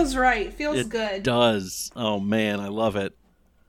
feels 0.00 0.16
right. 0.16 0.52
Feels 0.52 0.76
it 0.78 0.88
good. 0.88 1.22
does. 1.22 1.90
Oh 1.94 2.18
man, 2.20 2.60
I 2.60 2.68
love 2.68 2.96
it. 2.96 3.14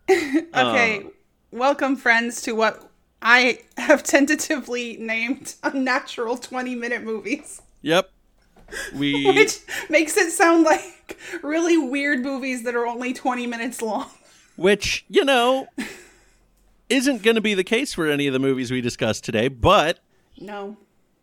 Okay, 0.10 0.98
um, 0.98 1.12
welcome 1.52 1.96
friends 1.96 2.42
to 2.44 2.54
what 2.54 2.90
I 3.22 3.60
have 3.78 4.04
tentatively 4.16 4.98
named 4.98 5.56
unnatural 5.64 6.38
20 6.38 6.76
minute 6.76 7.04
movies, 7.04 7.62
Yep. 7.82 8.10
We 8.96 9.26
which 9.34 9.60
makes 9.90 10.16
it 10.18 10.32
sound 10.32 10.64
like 10.64 11.18
really 11.44 11.78
weird 11.78 12.22
movies 12.22 12.64
that 12.64 12.76
are 12.76 12.86
only 12.88 13.14
20 13.14 13.48
minutes 13.48 13.82
long. 13.82 14.10
which, 14.58 15.06
you 15.10 15.24
know, 15.26 15.68
isn't 16.90 17.22
going 17.24 17.36
to 17.36 17.42
be 17.42 17.54
the 17.54 17.64
case 17.64 17.94
for 17.94 18.08
any 18.08 18.28
of 18.28 18.34
the 18.34 18.40
movies 18.40 18.72
we 18.72 18.82
discussed 18.82 19.24
today, 19.24 19.48
but 19.48 20.00
No, 20.40 20.76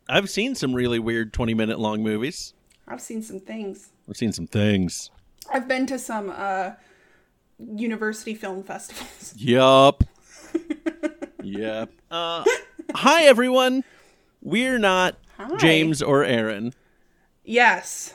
I've 0.07 0.29
seen 0.29 0.55
some 0.55 0.73
really 0.73 0.99
weird 0.99 1.33
20 1.33 1.53
minute 1.53 1.79
long 1.79 2.01
movies. 2.03 2.53
I've 2.87 3.01
seen 3.01 3.21
some 3.21 3.39
things. 3.39 3.89
I've 4.09 4.17
seen 4.17 4.31
some 4.31 4.47
things. 4.47 5.11
I've 5.53 5.67
been 5.67 5.85
to 5.87 5.99
some 5.99 6.33
uh 6.35 6.71
university 7.59 8.33
film 8.33 8.63
festivals. 8.63 9.33
Yup. 9.37 10.03
yep. 11.43 11.91
Uh, 12.09 12.43
hi, 12.95 13.23
everyone. 13.25 13.83
We're 14.41 14.79
not 14.79 15.15
Hi. 15.37 15.57
James 15.57 16.01
or 16.01 16.23
Aaron. 16.23 16.73
Yes. 17.43 18.13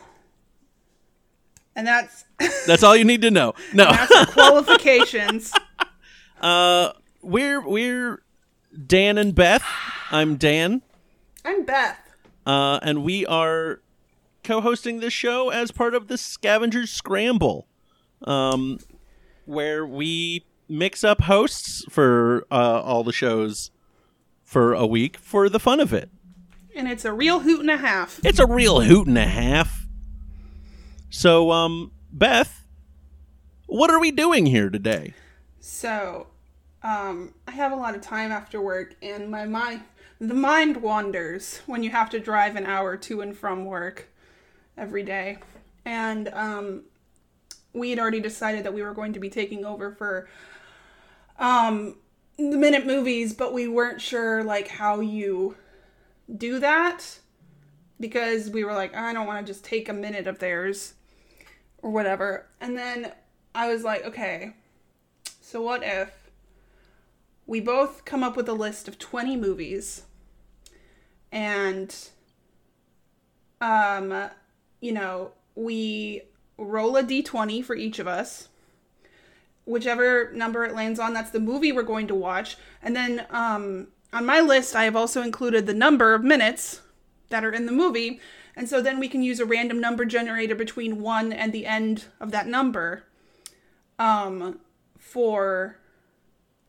And 1.76 1.86
that's 1.86 2.24
That's 2.66 2.82
all 2.82 2.96
you 2.96 3.04
need 3.04 3.22
to 3.22 3.30
know. 3.30 3.54
No. 3.72 3.84
that's 3.90 4.08
the 4.08 4.30
qualifications. 4.32 5.52
Uh, 6.40 6.92
we're 7.22 7.60
we're 7.66 8.22
Dan 8.86 9.18
and 9.18 9.34
Beth. 9.34 9.64
I'm 10.10 10.36
Dan, 10.36 10.82
I'm 11.44 11.64
Beth. 11.64 11.98
uh, 12.46 12.78
and 12.82 13.02
we 13.04 13.24
are 13.26 13.80
co-hosting 14.44 15.00
this 15.00 15.12
show 15.12 15.48
as 15.48 15.72
part 15.72 15.94
of 15.94 16.08
the 16.08 16.18
Scavengers 16.18 16.92
Scramble, 16.92 17.66
um, 18.22 18.78
where 19.46 19.84
we 19.84 20.44
mix 20.68 21.02
up 21.02 21.22
hosts 21.22 21.84
for 21.88 22.46
uh, 22.50 22.82
all 22.82 23.02
the 23.02 23.12
shows 23.12 23.70
for 24.42 24.74
a 24.74 24.86
week 24.86 25.16
for 25.16 25.48
the 25.48 25.58
fun 25.58 25.80
of 25.80 25.92
it. 25.92 26.10
And 26.76 26.88
it's 26.88 27.04
a 27.04 27.12
real 27.12 27.40
hoot 27.40 27.60
and 27.60 27.70
a 27.70 27.76
half. 27.76 28.20
It's 28.24 28.38
a 28.38 28.46
real 28.46 28.80
hoot 28.82 29.06
and 29.06 29.18
a 29.18 29.26
half. 29.26 29.86
So, 31.08 31.50
um, 31.50 31.92
Beth, 32.12 32.64
what 33.66 33.90
are 33.90 34.00
we 34.00 34.10
doing 34.10 34.46
here 34.46 34.70
today? 34.70 35.14
So, 35.60 36.26
um, 36.82 37.34
I 37.46 37.52
have 37.52 37.72
a 37.72 37.76
lot 37.76 37.94
of 37.94 38.02
time 38.02 38.32
after 38.32 38.60
work, 38.60 38.96
and 39.00 39.30
my 39.30 39.46
mind, 39.46 39.82
the 40.20 40.34
mind 40.34 40.78
wanders 40.82 41.60
when 41.66 41.82
you 41.82 41.90
have 41.90 42.10
to 42.10 42.20
drive 42.20 42.56
an 42.56 42.66
hour 42.66 42.96
to 42.96 43.20
and 43.20 43.36
from 43.36 43.64
work 43.64 44.08
every 44.76 45.02
day. 45.02 45.38
And 45.84 46.28
um, 46.28 46.82
we 47.72 47.90
had 47.90 47.98
already 47.98 48.20
decided 48.20 48.64
that 48.64 48.74
we 48.74 48.82
were 48.82 48.94
going 48.94 49.12
to 49.12 49.20
be 49.20 49.28
taking 49.30 49.64
over 49.64 49.92
for 49.92 50.28
um, 51.38 51.96
the 52.36 52.56
minute 52.56 52.86
movies, 52.86 53.32
but 53.32 53.52
we 53.52 53.68
weren't 53.68 54.00
sure 54.00 54.42
like 54.42 54.68
how 54.68 55.00
you 55.00 55.56
do 56.36 56.58
that 56.58 57.18
because 58.00 58.50
we 58.50 58.64
were 58.64 58.72
like, 58.72 58.94
I 58.94 59.12
don't 59.12 59.26
want 59.26 59.44
to 59.46 59.52
just 59.52 59.64
take 59.64 59.88
a 59.88 59.92
minute 59.92 60.26
of 60.26 60.38
theirs 60.38 60.94
or 61.82 61.90
whatever. 61.90 62.46
And 62.60 62.76
then 62.76 63.12
I 63.54 63.72
was 63.72 63.84
like, 63.84 64.04
okay, 64.04 64.54
so 65.40 65.60
what 65.62 65.82
if 65.84 66.30
we 67.46 67.60
both 67.60 68.04
come 68.04 68.22
up 68.22 68.36
with 68.36 68.48
a 68.48 68.54
list 68.54 68.88
of 68.88 68.98
20 68.98 69.36
movies 69.36 70.02
and 71.30 71.94
um 73.60 74.30
you 74.84 74.92
know, 74.92 75.30
we 75.54 76.20
roll 76.58 76.94
a 76.98 77.02
d20 77.02 77.64
for 77.64 77.74
each 77.74 77.98
of 77.98 78.06
us. 78.06 78.50
Whichever 79.64 80.30
number 80.34 80.66
it 80.66 80.74
lands 80.74 81.00
on, 81.00 81.14
that's 81.14 81.30
the 81.30 81.40
movie 81.40 81.72
we're 81.72 81.82
going 81.82 82.06
to 82.08 82.14
watch. 82.14 82.58
And 82.82 82.94
then 82.94 83.26
um 83.30 83.88
on 84.12 84.26
my 84.26 84.40
list, 84.40 84.76
I 84.76 84.84
have 84.84 84.94
also 84.94 85.22
included 85.22 85.66
the 85.66 85.72
number 85.72 86.12
of 86.12 86.22
minutes 86.22 86.82
that 87.30 87.46
are 87.46 87.52
in 87.52 87.64
the 87.64 87.72
movie. 87.72 88.20
And 88.54 88.68
so 88.68 88.82
then 88.82 89.00
we 89.00 89.08
can 89.08 89.22
use 89.22 89.40
a 89.40 89.46
random 89.46 89.80
number 89.80 90.04
generator 90.04 90.54
between 90.54 91.00
1 91.00 91.32
and 91.32 91.50
the 91.52 91.64
end 91.64 92.04
of 92.20 92.30
that 92.32 92.46
number 92.46 93.04
um 93.98 94.60
for 94.98 95.78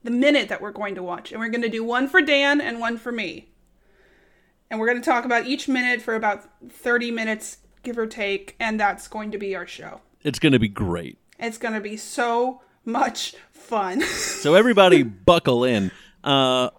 the 0.03 0.11
minute 0.11 0.47
that 0.47 0.61
we're 0.61 0.71
going 0.71 0.95
to 0.95 1.03
watch. 1.03 1.33
And 1.33 1.41
we're 1.41 1.49
going 1.49 1.69
to 1.69 1.77
do 1.77 1.83
one 1.83 2.07
for 2.07 2.21
Dan 2.21 2.61
and 2.61 2.79
one 2.79 2.97
for 2.97 3.11
me. 3.11 3.49
And 4.69 4.79
we're 4.79 4.87
going 4.87 5.01
to 5.01 5.09
talk 5.09 5.25
about 5.25 5.45
each 5.45 5.67
minute 5.67 6.01
for 6.01 6.15
about 6.15 6.49
30 6.69 7.11
minutes, 7.11 7.57
give 7.85 7.97
or 7.97 8.07
take. 8.07 8.55
And 8.59 8.77
that's 8.79 9.07
going 9.07 9.31
to 9.31 9.37
be 9.37 9.55
our 9.55 9.67
show. 9.67 10.01
It's 10.23 10.39
going 10.39 10.53
to 10.53 10.59
be 10.59 10.67
great. 10.67 11.17
It's 11.39 11.57
going 11.57 11.73
to 11.75 11.79
be 11.81 11.95
so 11.95 12.61
much 12.83 13.35
fun. 13.51 14.01
So 14.45 14.53
everybody 14.53 15.01
buckle 15.01 15.63
in. 15.63 15.89
Uh, 16.23 16.69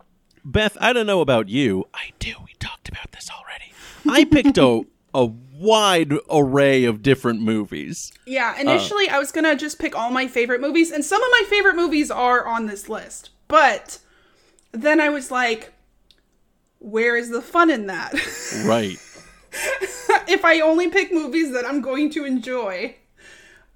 Beth, 0.45 0.77
I 0.81 0.93
don't 0.93 1.07
know 1.07 1.21
about 1.21 1.49
you. 1.49 1.87
I 1.93 2.11
do. 2.21 2.35
We 2.45 2.53
talked 2.61 2.89
about 2.89 3.11
this 3.13 3.29
already. 3.31 3.73
I 4.09 4.25
picked 4.25 4.57
a 4.59 4.83
a 5.15 5.25
wide 5.25 6.13
array 6.31 6.85
of 6.85 7.03
different 7.03 7.41
movies. 7.41 8.13
yeah, 8.27 8.61
initially 8.61 9.09
I 9.09 9.19
was 9.19 9.33
going 9.33 9.45
to 9.45 9.57
just 9.57 9.79
pick 9.79 9.97
all 9.97 10.11
my 10.11 10.29
favorite 10.29 10.61
movies. 10.61 10.93
And 10.93 11.03
some 11.05 11.23
of 11.23 11.29
my 11.31 11.43
favorite 11.49 11.75
movies 11.75 12.11
are 12.11 12.47
on 12.47 12.67
this 12.67 12.89
list. 12.91 13.31
But 13.49 13.99
then 14.73 15.01
I 15.01 15.09
was 15.09 15.31
like, 15.31 15.73
where 16.81 17.17
is 17.17 17.31
the 17.31 17.41
fun 17.43 17.71
in 17.71 17.87
that? 17.87 18.13
Right. 18.67 18.99
if 20.29 20.45
I 20.45 20.61
only 20.61 20.89
pick 20.91 21.13
movies 21.13 21.53
that 21.53 21.65
I'm 21.67 21.81
going 21.81 22.11
to 22.11 22.25
enjoy. 22.25 22.97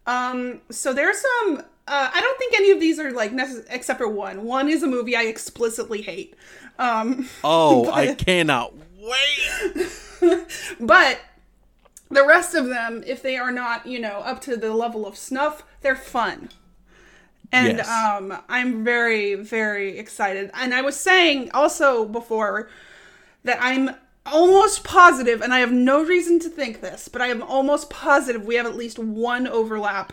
Um, 0.06 0.60
so 0.70 0.92
there's 0.92 1.20
some. 1.20 1.58
Uh, 1.86 2.10
I 2.12 2.20
don't 2.20 2.38
think 2.38 2.54
any 2.54 2.70
of 2.70 2.80
these 2.80 2.98
are 2.98 3.10
like 3.12 3.32
necess- 3.32 3.66
except 3.70 3.98
for 3.98 4.08
one. 4.08 4.44
One 4.44 4.68
is 4.68 4.82
a 4.82 4.86
movie 4.86 5.16
I 5.16 5.22
explicitly 5.24 6.02
hate. 6.02 6.34
Um, 6.78 7.28
Oh, 7.44 7.90
I 7.90 8.14
cannot 8.14 8.74
wait. 8.98 10.46
but 10.80 11.20
the 12.10 12.26
rest 12.26 12.54
of 12.54 12.66
them, 12.66 13.02
if 13.06 13.22
they 13.22 13.36
are 13.36 13.52
not, 13.52 13.86
you 13.86 13.98
know, 13.98 14.18
up 14.20 14.40
to 14.42 14.56
the 14.56 14.72
level 14.74 15.06
of 15.06 15.16
snuff, 15.16 15.62
they're 15.80 15.96
fun. 15.96 16.48
And 17.52 17.78
Yes. 17.78 17.88
um, 17.88 18.36
I'm 18.48 18.84
very, 18.84 19.34
very 19.34 19.98
excited. 19.98 20.50
And 20.54 20.72
I 20.72 20.82
was 20.82 20.96
saying 20.96 21.50
also 21.52 22.04
before 22.06 22.70
that 23.44 23.58
I'm 23.60 23.90
almost 24.32 24.84
positive, 24.84 25.42
and 25.42 25.52
I 25.52 25.60
have 25.60 25.72
no 25.72 26.04
reason 26.04 26.38
to 26.40 26.48
think 26.48 26.80
this, 26.80 27.08
but 27.08 27.20
I 27.22 27.28
am 27.28 27.42
almost 27.42 27.90
positive 27.90 28.44
we 28.44 28.56
have 28.56 28.66
at 28.66 28.76
least 28.76 28.98
one 28.98 29.46
overlap 29.46 30.12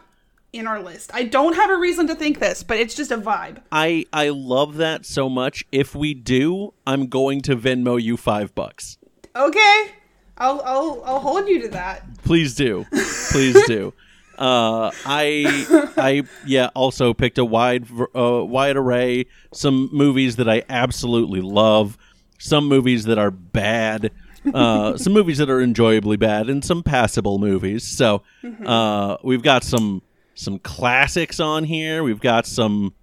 in 0.54 0.68
our 0.68 0.82
list. 0.82 1.12
I 1.14 1.24
don't 1.24 1.56
have 1.56 1.70
a 1.70 1.78
reason 1.78 2.08
to 2.08 2.16
think 2.16 2.40
this, 2.40 2.64
but 2.64 2.78
it's 2.78 2.96
just 2.96 3.12
a 3.12 3.18
vibe. 3.18 3.62
I 3.72 4.06
I 4.14 4.30
love 4.30 4.76
that 4.78 5.06
so 5.06 5.30
much. 5.30 5.66
If 5.72 5.96
we 5.96 6.14
do, 6.14 6.74
I'm 6.86 7.08
going 7.08 7.42
to 7.42 7.56
Venmo 7.56 8.02
you 8.02 8.18
5 8.18 8.56
bucks. 8.56 8.98
Okay, 9.36 9.92
I'll 10.38 10.62
I'll 10.66 11.04
I'll 11.06 11.20
hold 11.20 11.48
you 11.48 11.62
to 11.64 11.68
that. 11.70 12.04
Please 12.24 12.56
do. 12.56 12.86
Please 13.32 13.66
do. 13.68 13.94
Uh, 14.38 14.92
I 15.04 15.66
I 15.98 16.22
yeah 16.46 16.70
also 16.76 17.12
picked 17.16 17.40
a 17.40 17.46
wide 17.46 17.88
uh, 18.16 18.46
wide 18.46 18.78
array 18.78 19.26
some 19.52 19.90
movies 19.92 20.36
that 20.36 20.48
I 20.48 20.62
absolutely 20.70 21.42
love 21.42 21.98
some 22.38 22.68
movies 22.68 23.06
that 23.06 23.18
are 23.18 23.32
bad 23.32 24.12
uh, 24.54 24.96
some 24.98 25.14
movies 25.14 25.38
that 25.38 25.50
are 25.50 25.60
enjoyably 25.62 26.18
bad 26.18 26.50
and 26.50 26.64
some 26.64 26.84
passable 26.84 27.38
movies 27.40 27.84
so 27.84 28.22
uh, 28.66 29.18
we've 29.24 29.44
got 29.44 29.64
some 29.64 30.02
some 30.36 30.60
classics 30.60 31.40
on 31.40 31.64
here 31.64 32.04
we've 32.04 32.22
got 32.22 32.46
some 32.46 32.94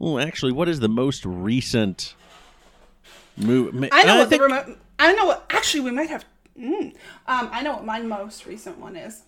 oh 0.00 0.18
actually 0.18 0.52
what 0.52 0.68
is 0.68 0.80
the 0.80 0.88
most 0.88 1.24
recent 1.24 2.14
movie 3.36 3.88
I 3.92 4.02
know 4.04 4.18
what 4.18 4.28
think, 4.28 4.40
the 4.40 4.44
remote. 4.48 4.78
I 4.98 5.12
know 5.14 5.26
what. 5.26 5.46
Actually, 5.50 5.80
we 5.80 5.90
might 5.92 6.10
have. 6.10 6.24
Mm, 6.58 6.94
um, 7.26 7.48
I 7.52 7.62
know 7.62 7.74
what 7.74 7.84
my 7.84 8.00
most 8.00 8.46
recent 8.46 8.78
one 8.78 8.96
is. 8.96 9.22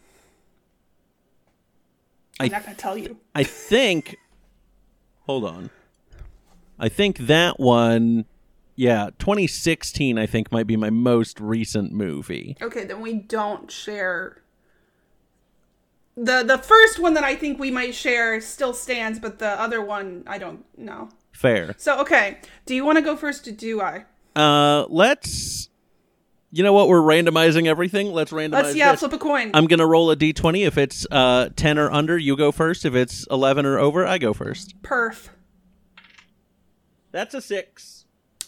I'm 2.40 2.46
I 2.46 2.48
not 2.48 2.64
gonna 2.64 2.76
tell 2.76 2.98
you. 2.98 3.18
I 3.34 3.44
think. 3.44 4.16
Hold 5.26 5.44
on. 5.44 5.70
I 6.78 6.88
think 6.88 7.18
that 7.18 7.60
one. 7.60 8.24
Yeah, 8.80 9.10
2016. 9.18 10.16
I 10.16 10.24
think 10.24 10.50
might 10.50 10.66
be 10.66 10.74
my 10.74 10.88
most 10.88 11.38
recent 11.38 11.92
movie. 11.92 12.56
Okay, 12.62 12.86
then 12.86 13.02
we 13.02 13.12
don't 13.12 13.70
share. 13.70 14.40
The 16.16 16.42
the 16.42 16.56
first 16.56 16.98
one 16.98 17.12
that 17.12 17.22
I 17.22 17.34
think 17.34 17.58
we 17.58 17.70
might 17.70 17.94
share 17.94 18.40
still 18.40 18.72
stands, 18.72 19.18
but 19.18 19.38
the 19.38 19.48
other 19.48 19.82
one 19.82 20.24
I 20.26 20.38
don't 20.38 20.64
know. 20.78 21.10
Fair. 21.30 21.74
So 21.76 22.00
okay, 22.00 22.38
do 22.64 22.74
you 22.74 22.82
want 22.86 22.96
to 22.96 23.02
go 23.02 23.16
first? 23.16 23.46
Or 23.46 23.50
do 23.50 23.82
I? 23.82 24.06
Uh, 24.34 24.86
let's. 24.88 25.68
You 26.50 26.64
know 26.64 26.72
what? 26.72 26.88
We're 26.88 27.02
randomizing 27.02 27.66
everything. 27.66 28.14
Let's 28.14 28.32
randomize. 28.32 28.52
Let's 28.52 28.76
yeah, 28.76 28.92
this. 28.92 29.00
flip 29.00 29.12
a 29.12 29.18
coin. 29.18 29.50
I'm 29.52 29.66
gonna 29.66 29.86
roll 29.86 30.10
a 30.10 30.16
d20. 30.16 30.66
If 30.66 30.78
it's 30.78 31.06
uh 31.10 31.50
10 31.54 31.78
or 31.78 31.90
under, 31.90 32.16
you 32.16 32.34
go 32.34 32.50
first. 32.50 32.86
If 32.86 32.94
it's 32.94 33.26
11 33.30 33.66
or 33.66 33.78
over, 33.78 34.06
I 34.06 34.16
go 34.16 34.32
first. 34.32 34.80
Perf. 34.80 35.28
That's 37.12 37.34
a 37.34 37.42
six. 37.42 37.99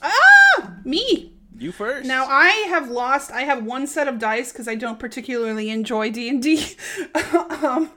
Ah, 0.02 0.74
me. 0.84 1.28
You 1.58 1.70
first. 1.70 2.08
Now 2.08 2.26
I 2.26 2.48
have 2.68 2.90
lost. 2.90 3.30
I 3.30 3.42
have 3.42 3.64
one 3.64 3.86
set 3.86 4.08
of 4.08 4.18
dice 4.18 4.50
because 4.50 4.66
I 4.66 4.74
don't 4.74 4.98
particularly 4.98 5.70
enjoy 5.70 6.10
D 6.10 6.28
and 6.28 6.42
D, 6.42 6.64
um, 7.14 7.88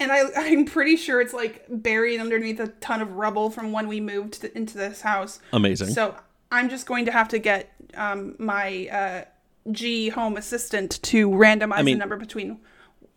and 0.00 0.10
I 0.10 0.22
I'm 0.36 0.64
pretty 0.64 0.96
sure 0.96 1.20
it's 1.20 1.32
like 1.32 1.64
buried 1.68 2.18
underneath 2.20 2.58
a 2.58 2.68
ton 2.68 3.00
of 3.00 3.12
rubble 3.12 3.50
from 3.50 3.70
when 3.70 3.86
we 3.86 4.00
moved 4.00 4.40
to, 4.40 4.56
into 4.56 4.76
this 4.76 5.00
house. 5.02 5.38
Amazing. 5.52 5.90
So 5.90 6.16
I'm 6.50 6.68
just 6.68 6.86
going 6.86 7.04
to 7.04 7.12
have 7.12 7.28
to 7.28 7.38
get 7.38 7.70
um, 7.96 8.34
my 8.40 8.88
uh, 8.88 9.24
G 9.70 10.08
home 10.08 10.36
assistant 10.36 11.00
to 11.04 11.28
randomize 11.30 11.84
mean- 11.84 11.96
the 11.96 12.00
number 12.00 12.16
between, 12.16 12.58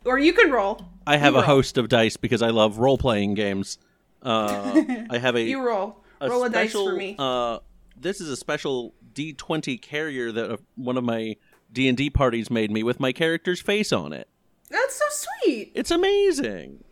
or 0.05 0.19
you 0.19 0.31
could 0.33 0.51
roll. 0.51 0.79
I 1.07 1.17
have 1.17 1.33
You 1.33 1.39
a 1.39 1.41
roll. 1.41 1.47
host 1.55 1.77
of 1.79 1.89
dice 1.89 2.17
because 2.17 2.43
I 2.43 2.49
love 2.51 2.77
role 2.77 2.99
playing 2.99 3.33
games. 3.33 3.79
Uh, 4.21 4.83
I 5.09 5.17
have 5.17 5.35
a 5.35 5.41
You 5.41 5.65
roll. 5.65 6.03
a 6.21 6.29
roll 6.29 6.43
a 6.43 6.49
dice 6.51 6.73
for 6.73 6.93
me. 6.93 7.15
Uh, 7.17 7.59
this 7.99 8.21
is 8.21 8.29
a 8.29 8.37
special 8.37 8.93
D20 9.13 9.81
carrier 9.81 10.31
that 10.31 10.59
one 10.75 10.97
of 10.97 11.03
my 11.03 11.35
D 11.71 11.87
and 11.87 11.97
D 11.97 12.09
parties 12.09 12.49
made 12.49 12.71
me 12.71 12.83
with 12.83 12.99
my 12.99 13.11
character's 13.11 13.61
face 13.61 13.91
on 13.91 14.13
it. 14.13 14.27
That's 14.69 14.95
so 14.95 15.27
sweet. 15.43 15.71
It's 15.75 15.91
amazing. 15.91 16.83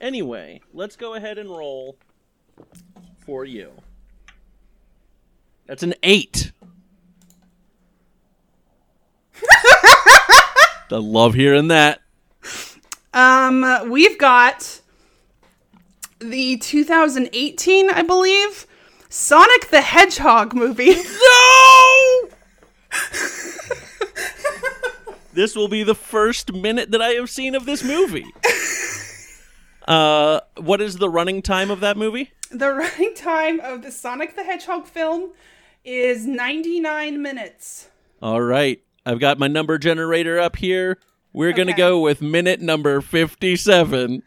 Anyway, 0.00 0.60
let's 0.72 0.96
go 0.96 1.14
ahead 1.14 1.38
and 1.38 1.50
roll 1.50 1.96
for 3.18 3.44
you. 3.44 3.72
That's 5.66 5.82
an 5.82 5.94
eight. 6.02 6.52
I 10.90 10.96
love 10.96 11.34
hearing 11.34 11.68
that. 11.68 12.00
Um, 13.12 13.90
we've 13.90 14.18
got 14.18 14.80
the 16.20 16.56
2018, 16.56 17.90
I 17.90 18.02
believe, 18.02 18.66
Sonic 19.08 19.70
the 19.70 19.80
Hedgehog 19.80 20.54
movie. 20.54 20.94
No! 21.04 22.28
this 25.34 25.54
will 25.54 25.68
be 25.68 25.82
the 25.82 25.94
first 25.94 26.52
minute 26.52 26.90
that 26.90 27.02
I 27.02 27.10
have 27.10 27.28
seen 27.30 27.54
of 27.54 27.66
this 27.66 27.84
movie. 27.84 28.26
Uh, 29.86 30.40
what 30.56 30.80
is 30.80 30.96
the 30.96 31.08
running 31.08 31.42
time 31.42 31.70
of 31.70 31.80
that 31.80 31.96
movie? 31.96 32.32
the 32.50 32.72
running 32.72 33.12
time 33.14 33.60
of 33.60 33.82
the 33.82 33.90
Sonic 33.90 34.34
the 34.34 34.42
Hedgehog 34.42 34.86
film 34.86 35.32
is 35.84 36.26
99 36.26 37.20
minutes. 37.20 37.88
All 38.22 38.40
right, 38.40 38.82
I've 39.04 39.20
got 39.20 39.38
my 39.38 39.48
number 39.48 39.76
generator 39.78 40.38
up 40.40 40.56
here. 40.56 40.98
We're 41.34 41.52
gonna 41.52 41.76
go 41.76 42.00
with 42.00 42.20
minute 42.22 42.60
number 42.60 43.00
fifty-seven. 43.02 44.22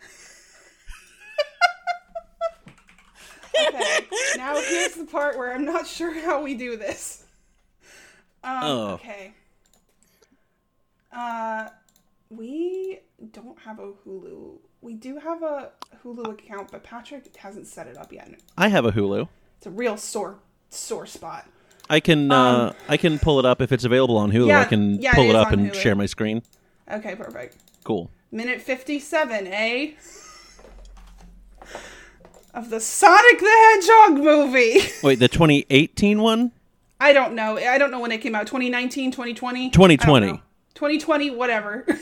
Okay, 3.68 4.00
now 4.38 4.56
here's 4.62 4.94
the 4.96 5.06
part 5.06 5.38
where 5.38 5.54
I'm 5.54 5.66
not 5.66 5.86
sure 5.88 6.14
how 6.14 6.42
we 6.42 6.54
do 6.56 6.78
this. 6.78 7.24
Um, 8.44 8.60
Oh. 8.64 8.88
Okay. 8.94 9.34
Uh, 11.12 11.68
we 12.30 13.00
don't 13.32 13.60
have 13.60 13.80
a 13.80 13.92
Hulu. 14.06 14.58
We 14.82 14.94
do 14.94 15.18
have 15.20 15.44
a 15.44 15.72
Hulu 16.04 16.32
account, 16.32 16.72
but 16.72 16.84
Patrick 16.84 17.36
hasn't 17.36 17.68
set 17.68 17.88
it 17.88 17.98
up 17.98 18.12
yet. 18.14 18.32
I 18.58 18.70
have 18.70 18.86
a 18.86 18.92
Hulu. 18.94 19.28
It's 19.58 19.68
a 19.68 19.72
real 19.72 19.98
sore 19.98 20.40
sore 20.70 21.06
spot. 21.06 21.46
I 21.90 22.00
can 22.00 22.32
uh, 22.32 22.74
I 22.88 22.96
can 22.98 23.20
pull 23.20 23.38
it 23.40 23.46
up 23.46 23.62
if 23.62 23.72
it's 23.74 23.84
available 23.84 24.18
on 24.18 24.32
Hulu. 24.32 24.44
Um, 24.44 24.48
Yeah, 24.50 24.62
I 24.62 24.66
can 24.66 25.02
yeah, 25.02 25.14
pull 25.14 25.26
it 25.26 25.30
it 25.32 25.36
up 25.36 25.52
and 25.52 25.70
Hulu. 25.72 25.76
share 25.76 25.96
my 25.96 26.06
screen. 26.06 26.42
Okay, 26.90 27.16
perfect. 27.16 27.58
Cool. 27.84 28.10
Minute 28.32 28.62
57, 28.62 29.48
eh? 29.48 29.92
Of 32.54 32.70
the 32.70 32.80
Sonic 32.80 33.40
the 33.40 33.46
Hedgehog 33.46 34.24
movie. 34.24 34.80
Wait, 35.04 35.20
the 35.20 35.28
2018 35.28 36.22
one? 36.22 36.52
I 37.00 37.14
don't 37.14 37.34
know. 37.34 37.58
I 37.58 37.78
don't 37.78 37.92
know 37.92 38.00
when 38.00 38.12
it 38.12 38.20
came 38.20 38.36
out. 38.36 38.46
2019, 38.48 39.12
2020? 39.12 39.70
2020. 39.70 40.26
I 40.26 40.30
don't 40.30 40.36
know. 40.38 40.42
2020, 40.76 41.30
whatever. 41.32 41.86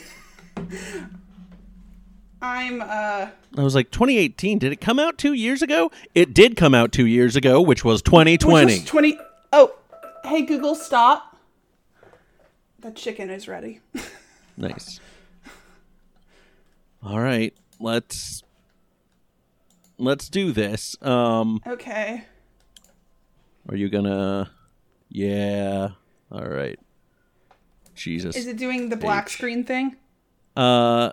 I'm, 2.42 2.82
uh, 2.82 2.86
I 3.58 3.64
was 3.64 3.76
like, 3.76 3.92
2018. 3.92 4.60
Did 4.60 4.72
it 4.72 4.82
come 4.82 4.98
out 5.00 5.18
two 5.18 5.34
years 5.34 5.62
ago? 5.62 5.92
It 6.16 6.34
did 6.34 6.56
come 6.56 6.74
out 6.74 6.92
two 6.92 7.06
years 7.06 7.36
ago, 7.36 7.62
which 7.62 7.84
was 7.86 8.00
which 8.00 8.06
2020. 8.06 8.66
was 8.66 8.86
20. 8.86 9.20
Oh, 9.54 9.76
hey, 10.24 10.42
Google, 10.44 10.76
stop. 10.76 11.38
The 12.80 12.92
chicken 12.92 13.30
is 13.30 13.48
ready. 13.48 13.82
Nice. 14.58 15.00
All 17.02 17.22
right, 17.22 17.54
let's 17.80 18.44
let's 20.00 20.30
do 20.30 20.52
this. 20.52 20.96
Um, 21.02 21.62
Okay. 21.68 22.24
are 23.68 23.76
you 23.76 23.90
gonna? 23.90 24.50
Yeah. 25.10 25.90
All 26.32 26.46
right. 26.48 26.80
Jesus. 27.96 28.36
Is 28.36 28.48
it 28.48 28.58
doing 28.58 28.90
the 28.90 28.96
black 28.96 29.26
H. 29.26 29.34
screen 29.34 29.64
thing? 29.64 29.96
Uh, 30.56 31.12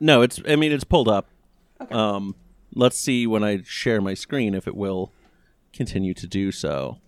no. 0.00 0.22
It's. 0.22 0.40
I 0.48 0.56
mean, 0.56 0.72
it's 0.72 0.84
pulled 0.84 1.08
up. 1.08 1.26
Okay. 1.80 1.94
Um, 1.94 2.34
let's 2.74 2.98
see 2.98 3.26
when 3.26 3.44
I 3.44 3.62
share 3.64 4.00
my 4.00 4.14
screen 4.14 4.54
if 4.54 4.66
it 4.66 4.74
will 4.76 5.12
continue 5.72 6.14
to 6.14 6.26
do 6.26 6.50
so. 6.52 6.98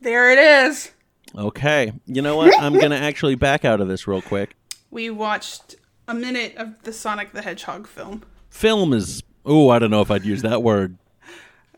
There 0.00 0.30
it 0.30 0.38
is. 0.38 0.92
Okay. 1.36 1.92
You 2.06 2.22
know 2.22 2.36
what? 2.36 2.58
I'm 2.60 2.78
gonna 2.78 2.96
actually 3.00 3.34
back 3.34 3.64
out 3.64 3.80
of 3.80 3.88
this 3.88 4.06
real 4.06 4.22
quick. 4.22 4.56
We 4.90 5.10
watched 5.10 5.76
a 6.08 6.14
minute 6.14 6.56
of 6.56 6.82
the 6.82 6.92
Sonic 6.92 7.32
the 7.32 7.42
Hedgehog 7.42 7.86
film. 7.86 8.24
Film 8.50 8.92
is. 8.92 9.22
Oh, 9.44 9.68
I 9.70 9.78
don't 9.78 9.90
know 9.90 10.00
if 10.00 10.10
I'd 10.10 10.24
use 10.24 10.42
that 10.42 10.62
word. 10.62 10.96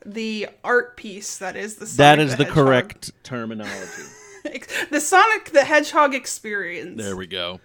The 0.04 0.48
art 0.64 0.96
piece 0.96 1.38
that 1.38 1.56
is 1.56 1.76
the 1.76 1.86
Sonic 1.86 1.98
That 1.98 2.18
is 2.20 2.36
the, 2.36 2.44
Hedgehog- 2.44 2.54
correct 2.54 3.10
terminology. 3.22 4.02
the 4.90 5.00
Sonic 5.00 5.50
the 5.50 5.64
Hedgehog 5.64 6.14
experience. 6.14 6.96
There 6.96 7.16
we 7.16 7.26
go. 7.26 7.60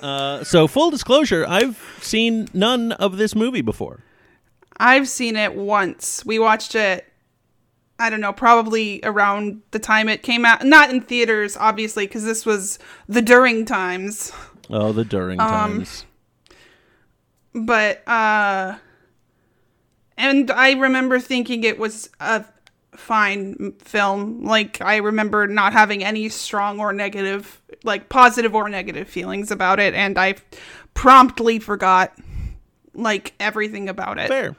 Uh, 0.00 0.44
so, 0.44 0.66
full 0.66 0.90
disclosure, 0.90 1.44
I've 1.48 1.80
seen 2.00 2.48
none 2.52 2.92
of 2.92 3.16
this 3.16 3.34
movie 3.34 3.62
before. 3.62 4.00
I've 4.76 5.08
seen 5.08 5.36
it 5.36 5.54
once. 5.54 6.24
We 6.24 6.38
watched 6.38 6.74
it 6.76 7.08
I 8.00 8.10
don't 8.10 8.20
know, 8.20 8.32
probably 8.32 9.00
around 9.02 9.62
the 9.72 9.80
time 9.80 10.08
it 10.08 10.22
came 10.22 10.44
out. 10.44 10.64
Not 10.64 10.90
in 10.90 11.00
theaters, 11.00 11.56
obviously, 11.56 12.06
because 12.06 12.24
this 12.24 12.46
was 12.46 12.78
the 13.08 13.22
during 13.22 13.64
times. 13.64 14.32
Oh, 14.70 14.92
the 14.92 15.04
during 15.04 15.40
Um, 15.40 15.48
times. 15.48 16.04
But, 17.54 18.06
uh, 18.06 18.76
and 20.16 20.50
I 20.50 20.72
remember 20.72 21.18
thinking 21.18 21.64
it 21.64 21.78
was 21.78 22.10
a 22.20 22.44
fine 22.94 23.72
film. 23.78 24.44
Like, 24.44 24.80
I 24.82 24.96
remember 24.96 25.46
not 25.46 25.72
having 25.72 26.04
any 26.04 26.28
strong 26.28 26.80
or 26.80 26.92
negative, 26.92 27.60
like 27.84 28.08
positive 28.08 28.54
or 28.54 28.68
negative 28.68 29.08
feelings 29.08 29.50
about 29.50 29.80
it. 29.80 29.94
And 29.94 30.18
I 30.18 30.34
promptly 30.94 31.58
forgot, 31.58 32.12
like, 32.94 33.34
everything 33.40 33.88
about 33.88 34.18
it. 34.18 34.28
Fair. 34.28 34.56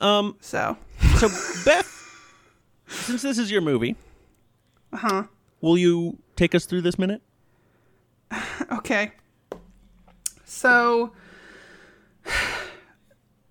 Um, 0.00 0.36
So, 0.40 0.76
so 1.16 1.28
Beth, 1.64 1.88
since 2.88 3.22
this 3.22 3.38
is 3.38 3.50
your 3.50 3.60
movie, 3.60 3.94
uh 4.92 4.96
huh. 4.96 5.22
will 5.60 5.78
you 5.78 6.18
take 6.34 6.54
us 6.56 6.66
through 6.66 6.82
this 6.82 6.98
minute? 6.98 7.22
Okay. 8.72 9.12
So 10.44 11.12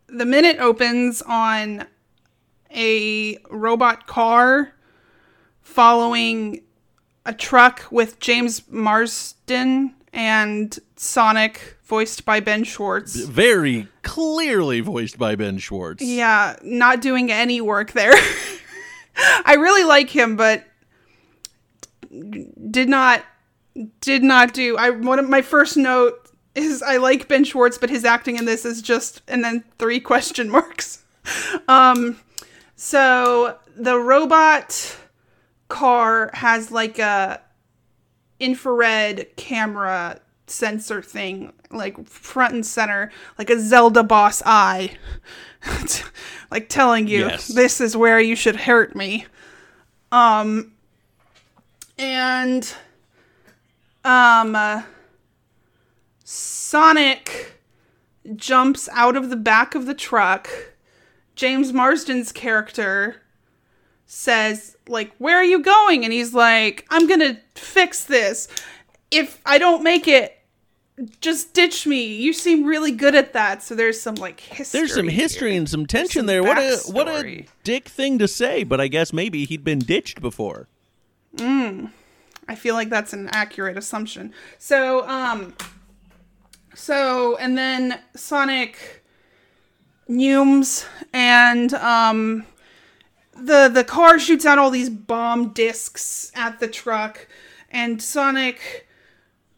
the 0.07 0.25
minute 0.25 0.57
opens 0.59 1.21
on 1.21 1.85
a 2.75 3.37
robot 3.49 4.07
car 4.07 4.73
following 5.61 6.61
a 7.25 7.33
truck 7.33 7.85
with 7.91 8.19
James 8.19 8.67
Marsden 8.69 9.95
and 10.13 10.77
Sonic 10.95 11.77
voiced 11.83 12.25
by 12.25 12.39
Ben 12.39 12.63
Schwartz. 12.63 13.15
Very 13.15 13.87
clearly 14.01 14.79
voiced 14.81 15.17
by 15.17 15.35
Ben 15.35 15.57
Schwartz. 15.57 16.03
Yeah, 16.03 16.55
not 16.63 17.01
doing 17.01 17.31
any 17.31 17.61
work 17.61 17.91
there. 17.91 18.13
I 19.45 19.55
really 19.55 19.83
like 19.83 20.09
him, 20.09 20.35
but 20.35 20.63
did 22.69 22.89
not 22.89 23.23
did 24.01 24.23
not 24.23 24.53
do. 24.53 24.77
I 24.77 24.89
one 24.91 25.19
of 25.19 25.29
my 25.29 25.41
first 25.41 25.77
note 25.77 26.29
is 26.55 26.81
I 26.81 26.97
like 26.97 27.27
Ben 27.27 27.43
Schwartz, 27.43 27.77
but 27.77 27.89
his 27.89 28.03
acting 28.05 28.37
in 28.37 28.45
this 28.45 28.65
is 28.65 28.81
just 28.81 29.21
and 29.27 29.43
then 29.43 29.63
three 29.77 29.99
question 30.11 30.49
marks. 30.49 31.03
Um, 31.67 32.19
so 32.75 33.57
the 33.75 33.97
robot 33.97 34.97
car 35.69 36.31
has 36.33 36.71
like 36.71 36.99
a 36.99 37.41
infrared 38.39 39.27
camera 39.37 40.19
sensor 40.47 41.01
thing 41.01 41.53
like 41.69 42.05
front 42.05 42.53
and 42.53 42.65
center 42.65 43.09
like 43.37 43.49
a 43.49 43.57
zelda 43.57 44.03
boss 44.03 44.41
eye 44.45 44.91
like 46.51 46.67
telling 46.67 47.07
you 47.07 47.19
Yes. 47.27 47.47
this 47.47 47.79
is 47.79 47.95
where 47.95 48.19
you 48.19 48.35
should 48.35 48.57
hurt 48.57 48.93
me 48.95 49.25
um 50.11 50.73
and 51.97 52.73
um 54.03 54.55
uh, 54.55 54.83
sonic 56.23 57.59
jumps 58.35 58.87
out 58.93 59.15
of 59.15 59.29
the 59.29 59.35
back 59.35 59.75
of 59.75 59.85
the 59.85 59.93
truck 59.93 60.49
james 61.35 61.73
marsden's 61.73 62.31
character 62.31 63.21
says 64.11 64.75
like, 64.89 65.13
"Where 65.19 65.37
are 65.37 65.43
you 65.43 65.61
going?" 65.61 66.03
and 66.03 66.11
he's 66.11 66.33
like, 66.33 66.85
"I'm 66.89 67.07
going 67.07 67.21
to 67.21 67.37
fix 67.55 68.03
this. 68.03 68.47
If 69.09 69.39
I 69.45 69.57
don't 69.57 69.83
make 69.83 70.07
it, 70.07 70.37
just 71.21 71.53
ditch 71.53 71.87
me. 71.87 72.15
You 72.15 72.33
seem 72.33 72.65
really 72.65 72.91
good 72.91 73.15
at 73.15 73.31
that." 73.33 73.63
So 73.63 73.73
there's 73.73 73.99
some 73.99 74.15
like 74.15 74.41
history. 74.41 74.81
There's 74.81 74.93
some 74.93 75.07
here. 75.07 75.21
history 75.21 75.55
and 75.55 75.69
some 75.69 75.85
tension 75.85 76.21
some 76.21 76.25
there. 76.25 76.43
What 76.43 76.57
a 76.57 76.77
what 76.91 77.07
a 77.07 77.45
dick 77.63 77.87
thing 77.87 78.19
to 78.19 78.27
say, 78.27 78.63
but 78.65 78.81
I 78.81 78.89
guess 78.89 79.13
maybe 79.13 79.45
he'd 79.45 79.63
been 79.63 79.79
ditched 79.79 80.21
before. 80.21 80.67
I 82.51 82.55
feel 82.55 82.75
like 82.75 82.89
that's 82.89 83.13
an 83.13 83.29
accurate 83.31 83.77
assumption. 83.77 84.33
So, 84.59 85.07
um, 85.07 85.53
so 86.75 87.37
and 87.37 87.57
then 87.57 88.01
Sonic 88.13 89.05
Neumes 90.09 90.85
and 91.13 91.73
um, 91.75 92.45
the 93.33 93.69
the 93.69 93.85
car 93.85 94.19
shoots 94.19 94.45
out 94.45 94.57
all 94.57 94.69
these 94.69 94.89
bomb 94.89 95.53
discs 95.53 96.29
at 96.35 96.59
the 96.59 96.67
truck, 96.67 97.25
and 97.69 98.01
Sonic 98.01 98.85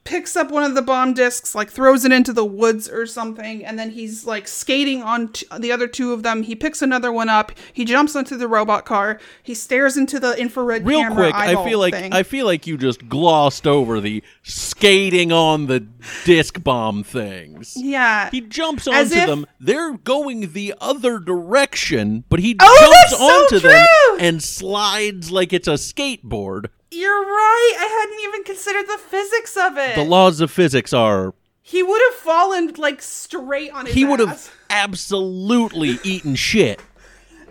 picks 0.06 0.36
up 0.36 0.52
one 0.52 0.64
of 0.64 0.76
the 0.76 0.82
bomb 0.82 1.14
discs, 1.14 1.56
like 1.56 1.70
throws 1.70 2.04
it 2.04 2.12
into 2.12 2.34
the 2.34 2.44
woods 2.44 2.90
or 2.90 3.06
something, 3.06 3.64
and 3.66 3.80
then 3.80 3.92
he's 3.92 4.26
like 4.26 4.48
skating 4.48 5.02
on 5.02 5.30
t- 5.30 5.46
the 5.60 5.72
other 5.72 5.88
two 5.88 6.12
of 6.12 6.24
them. 6.24 6.44
He 6.44 6.56
picks 6.56 6.82
another 6.82 7.12
one 7.12 7.30
up. 7.30 7.52
He 7.72 7.86
jumps 7.86 8.16
onto 8.16 8.36
the 8.38 8.48
robot 8.48 8.84
car. 8.86 9.20
He 9.44 9.54
stares 9.54 9.96
into 9.96 10.20
the 10.20 10.38
infrared 10.38 10.86
Real 10.86 11.00
camera 11.02 11.32
quick, 11.32 11.36
I 11.36 11.64
feel 11.64 11.80
like 11.80 11.94
thing. 11.94 12.12
I 12.14 12.24
feel 12.24 12.46
like 12.46 12.68
you 12.68 12.78
just 12.78 13.08
glossed 13.08 13.66
over 13.66 14.02
the 14.02 14.22
skating 14.44 15.32
on 15.32 15.68
the 15.68 15.88
disc 16.26 16.62
bomb 16.64 17.04
things. 17.04 17.74
yeah. 17.78 18.30
He 18.30 18.42
jumps 18.42 18.88
onto 18.88 19.16
if- 19.16 19.28
them. 19.28 19.46
They're 19.60 19.94
going 19.98 20.52
the 20.52 20.74
other 20.82 21.20
direction, 21.20 22.26
but 22.30 22.40
he 22.42 22.58
Oh, 22.60 22.78
jumps 22.80 22.98
that's 22.98 23.18
so 23.18 23.24
onto 23.26 23.60
them 23.60 23.88
and 24.20 24.44
slides 24.44 25.32
like 25.32 25.54
it's 25.54 25.68
a 25.70 25.74
skateboard. 25.74 26.66
You're 26.94 27.22
right. 27.26 27.76
I 27.80 27.86
hadn't 27.86 28.20
even 28.24 28.44
considered 28.44 28.88
the 28.88 28.98
physics 28.98 29.58
of 29.58 29.78
it. 29.78 29.96
The 29.96 30.04
laws 30.04 30.42
of 30.42 30.52
physics 30.52 30.94
are 30.94 31.34
he 31.62 31.82
would 31.82 32.02
have 32.10 32.20
fallen 32.20 32.74
like 32.78 33.02
straight 33.02 33.72
on 33.72 33.86
his 33.86 33.96
he 33.96 34.06
would 34.06 34.20
have 34.20 34.54
absolutely 34.70 35.98
eaten 36.04 36.36
shit. 36.36 36.82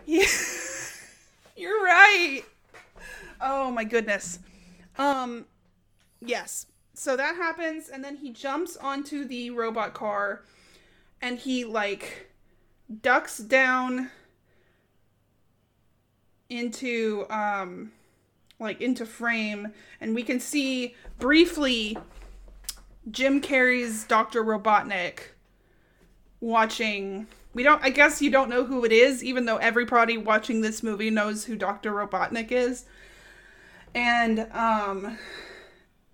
Yeah. 0.07 0.27
You're 1.57 1.83
right. 1.83 2.43
Oh 3.41 3.71
my 3.71 3.85
goodness. 3.85 4.39
Um 4.99 5.47
yes. 6.21 6.67
So 6.95 7.17
that 7.17 7.37
happens 7.37 7.89
and 7.89 8.05
then 8.05 8.17
he 8.19 8.31
jumps 8.31 8.77
onto 8.77 9.25
the 9.25 9.51
robot 9.51 9.95
car 9.95 10.43
and 11.21 11.39
he 11.39 11.65
like 11.65 12.31
ducks 13.01 13.39
down 13.39 14.11
into 16.51 17.25
um 17.31 17.93
like 18.63 18.81
into 18.81 19.05
frame 19.05 19.73
and 20.01 20.15
we 20.15 20.23
can 20.23 20.41
see 20.41 20.95
briefly 21.19 21.99
Jim 23.11 23.41
Carrey's 23.41 24.05
Dr. 24.05 24.45
Robotnik 24.45 25.21
watching 26.41 27.27
we 27.55 27.63
don't 27.63 27.83
I 27.83 27.91
guess 27.91 28.23
you 28.23 28.31
don't 28.31 28.49
know 28.49 28.65
who 28.65 28.85
it 28.85 28.93
is 28.93 29.23
even 29.23 29.45
though 29.45 29.59
everybody 29.59 30.17
watching 30.17 30.61
this 30.61 30.83
movie 30.83 31.11
knows 31.11 31.45
who 31.45 31.57
Dr. 31.57 31.93
Robotnik 31.93 32.51
is. 32.51 32.85
And 33.95 34.41
um 34.53 35.19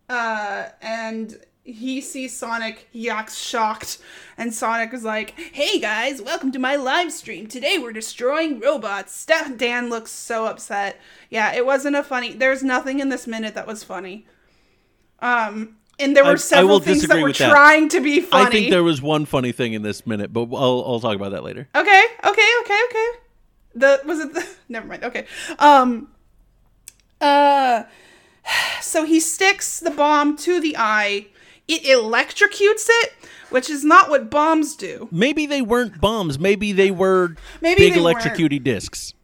uh 0.08 0.68
and 0.80 1.38
he 1.72 2.00
sees 2.00 2.34
Sonic, 2.34 2.88
he 2.90 3.10
acts 3.10 3.36
shocked, 3.36 3.98
and 4.38 4.54
Sonic 4.54 4.94
is 4.94 5.04
like, 5.04 5.38
Hey 5.52 5.78
guys, 5.78 6.22
welcome 6.22 6.50
to 6.52 6.58
my 6.58 6.76
live 6.76 7.12
stream. 7.12 7.46
Today 7.46 7.76
we're 7.78 7.92
destroying 7.92 8.58
robots. 8.58 9.26
Dan 9.26 9.90
looks 9.90 10.10
so 10.10 10.46
upset. 10.46 10.98
Yeah, 11.30 11.54
it 11.54 11.66
wasn't 11.66 11.96
a 11.96 12.02
funny 12.02 12.32
there's 12.32 12.62
nothing 12.62 13.00
in 13.00 13.10
this 13.10 13.26
minute 13.26 13.54
that 13.54 13.66
was 13.66 13.84
funny. 13.84 14.26
Um 15.20 15.76
and 15.98 16.16
there 16.16 16.24
were 16.24 16.32
I 16.32 16.36
several 16.36 16.68
will 16.68 16.80
things 16.80 17.06
that 17.06 17.20
were 17.20 17.32
that. 17.32 17.50
trying 17.50 17.88
to 17.90 18.00
be 18.00 18.20
funny. 18.20 18.46
I 18.46 18.50
think 18.50 18.70
there 18.70 18.84
was 18.84 19.02
one 19.02 19.26
funny 19.26 19.52
thing 19.52 19.72
in 19.74 19.82
this 19.82 20.06
minute, 20.06 20.32
but 20.32 20.48
I'll, 20.54 20.84
I'll 20.86 21.00
talk 21.00 21.16
about 21.16 21.32
that 21.32 21.42
later. 21.42 21.68
Okay, 21.74 22.04
okay, 22.24 22.48
okay, 22.62 22.80
okay. 22.88 23.08
The 23.74 24.00
was 24.06 24.20
it 24.20 24.32
the 24.32 24.48
never 24.70 24.86
mind. 24.86 25.04
Okay. 25.04 25.26
Um 25.58 26.08
uh 27.20 27.82
so 28.80 29.04
he 29.04 29.20
sticks 29.20 29.80
the 29.80 29.90
bomb 29.90 30.34
to 30.38 30.60
the 30.60 30.74
eye. 30.78 31.26
It 31.68 31.82
electrocutes 31.84 32.86
it, 32.88 33.12
which 33.50 33.68
is 33.68 33.84
not 33.84 34.08
what 34.08 34.30
bombs 34.30 34.74
do. 34.74 35.08
Maybe 35.12 35.44
they 35.46 35.60
weren't 35.62 36.00
bombs. 36.00 36.38
Maybe 36.38 36.72
they 36.72 36.90
were 36.90 37.36
Maybe 37.60 37.82
big 37.82 37.94
they 37.94 38.00
weren't. 38.00 38.16
electrocuty 38.18 38.62
discs. 38.62 39.14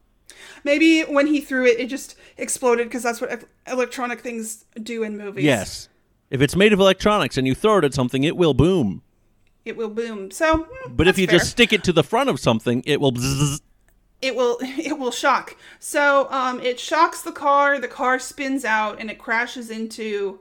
Maybe 0.62 1.02
when 1.02 1.26
he 1.26 1.40
threw 1.40 1.64
it, 1.66 1.78
it 1.80 1.88
just 1.88 2.16
exploded 2.38 2.86
because 2.88 3.02
that's 3.02 3.20
what 3.20 3.44
electronic 3.66 4.20
things 4.20 4.64
do 4.82 5.02
in 5.02 5.16
movies. 5.18 5.44
Yes. 5.44 5.88
If 6.30 6.40
it's 6.42 6.56
made 6.56 6.72
of 6.72 6.80
electronics 6.80 7.36
and 7.36 7.46
you 7.46 7.54
throw 7.54 7.78
it 7.78 7.84
at 7.84 7.94
something, 7.94 8.24
it 8.24 8.36
will 8.36 8.54
boom. 8.54 9.02
it 9.64 9.76
will 9.76 9.90
boom. 9.90 10.30
So, 10.30 10.64
mm, 10.86 10.96
But 10.96 11.06
if 11.08 11.18
you 11.18 11.26
fair. 11.26 11.38
just 11.38 11.50
stick 11.50 11.72
it 11.72 11.84
to 11.84 11.92
the 11.92 12.02
front 12.02 12.28
of 12.30 12.40
something, 12.40 12.82
it 12.86 13.00
will. 13.00 13.12
Bzzz. 13.12 13.60
it 14.22 14.34
will 14.36 14.56
it 14.62 14.98
will 14.98 15.10
shock. 15.10 15.56
So 15.80 16.28
um, 16.30 16.60
it 16.60 16.80
shocks 16.80 17.20
the 17.22 17.32
car. 17.32 17.78
The 17.78 17.88
car 17.88 18.18
spins 18.18 18.64
out 18.64 18.98
and 19.00 19.10
it 19.10 19.18
crashes 19.18 19.70
into 19.70 20.40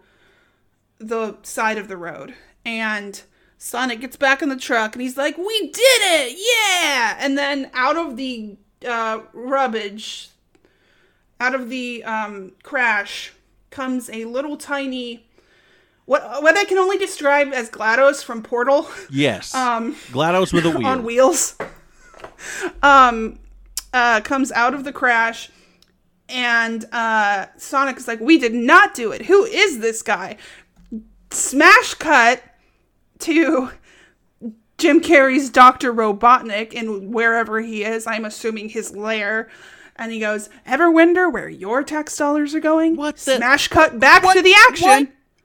the 1.08 1.38
side 1.44 1.78
of 1.78 1.88
the 1.88 1.98
road. 1.98 2.34
And 2.66 3.22
Sonic 3.58 4.02
gets 4.02 4.16
back 4.18 4.42
in 4.42 4.50
the 4.50 4.56
truck 4.58 4.94
and 4.94 5.02
he's 5.02 5.18
like, 5.18 5.38
"We 5.38 5.60
did 5.72 6.02
it! 6.02 6.38
Yeah!" 6.38 7.18
And 7.20 7.38
then 7.38 7.70
out 7.74 7.98
of 7.98 8.18
the 8.18 8.58
uh, 8.88 9.22
rubbish, 9.34 10.30
out 11.40 11.56
of 11.56 11.70
the 11.70 12.04
um, 12.04 12.52
crash, 12.64 13.34
comes 13.70 14.10
a 14.10 14.26
little 14.26 14.58
tiny. 14.58 15.26
What, 16.06 16.44
what 16.44 16.58
I 16.58 16.66
can 16.66 16.78
only 16.78 16.98
describe 16.98 17.54
as 17.54 17.70
GLaDOS 17.70 18.24
from 18.26 18.44
Portal 18.44 18.90
Yes. 19.10 19.56
Um, 19.56 19.96
GLaDOS 20.12 20.52
with 20.52 20.66
a 20.66 20.72
wheel. 20.78 20.86
on 20.88 21.04
wheels 21.06 21.56
um 22.84 23.40
uh 23.94 24.20
comes 24.22 24.52
out 24.52 24.74
of 24.74 24.84
the 24.84 24.92
crash 24.92 25.50
and 26.30 26.86
uh 26.92 27.46
Sonic 27.58 27.98
is 27.98 28.08
like 28.08 28.20
we 28.20 28.38
did 28.38 28.54
not 28.54 28.94
do 28.94 29.12
it 29.12 29.24
who 29.26 29.46
is 29.46 29.80
this 29.80 30.02
guy 30.02 30.38
smash 31.34 31.94
cut 31.96 32.44
to 33.20 33.72
Jim 34.78 35.02
Carrey's 35.02 35.50
Dr. 35.50 35.94
Robotnik 35.94 36.74
in 36.74 37.12
wherever 37.12 37.62
he 37.62 37.84
is 37.84 38.06
I'm 38.08 38.25
assuming 38.25 38.70
his 38.70 38.96
lair 38.96 39.50
and 39.96 40.12
he 40.12 40.20
goes 40.20 40.50
ever 40.66 40.90
wonder 40.92 41.30
where 41.30 41.50
your 41.50 41.84
tax 41.84 42.16
dollars 42.18 42.54
are 42.56 42.60
going 42.60 42.96
What 42.96 43.18
the- 43.18 43.36
smash 43.38 43.68
cut 43.68 44.00
back 44.00 44.24
What? 44.24 44.36
to 44.36 44.42
the 44.42 44.54
action 44.70 44.88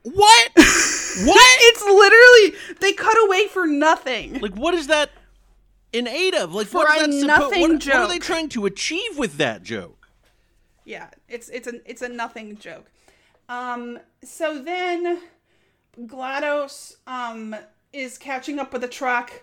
What? 0.02 0.14
What? 0.14 0.50
what? 0.56 1.56
it's 1.60 1.84
literally 1.84 2.76
they 2.80 2.92
cut 2.92 3.16
away 3.26 3.46
for 3.48 3.66
nothing 3.66 4.40
Like, 4.40 4.54
what 4.54 4.74
is 4.74 4.86
that 4.86 5.10
in 5.92 6.06
aid 6.06 6.34
of? 6.34 6.54
Like, 6.54 6.66
For 6.66 6.78
what's 6.78 7.02
a 7.02 7.06
suppo- 7.08 7.26
nothing 7.26 7.60
what, 7.60 7.70
what 7.86 7.94
are 7.96 8.08
they 8.08 8.18
trying 8.18 8.48
to 8.50 8.66
achieve 8.66 9.16
with 9.18 9.36
that 9.38 9.62
joke? 9.62 10.08
Yeah, 10.84 11.08
it's 11.28 11.48
it's 11.50 11.66
a 11.66 11.74
it's 11.90 12.00
a 12.02 12.08
nothing 12.08 12.56
joke. 12.58 12.90
Um, 13.48 13.98
so 14.24 14.58
then 14.62 15.20
Glados 16.06 16.96
um 17.06 17.56
is 17.92 18.18
catching 18.18 18.58
up 18.58 18.72
with 18.72 18.82
the 18.82 18.88
truck. 18.88 19.42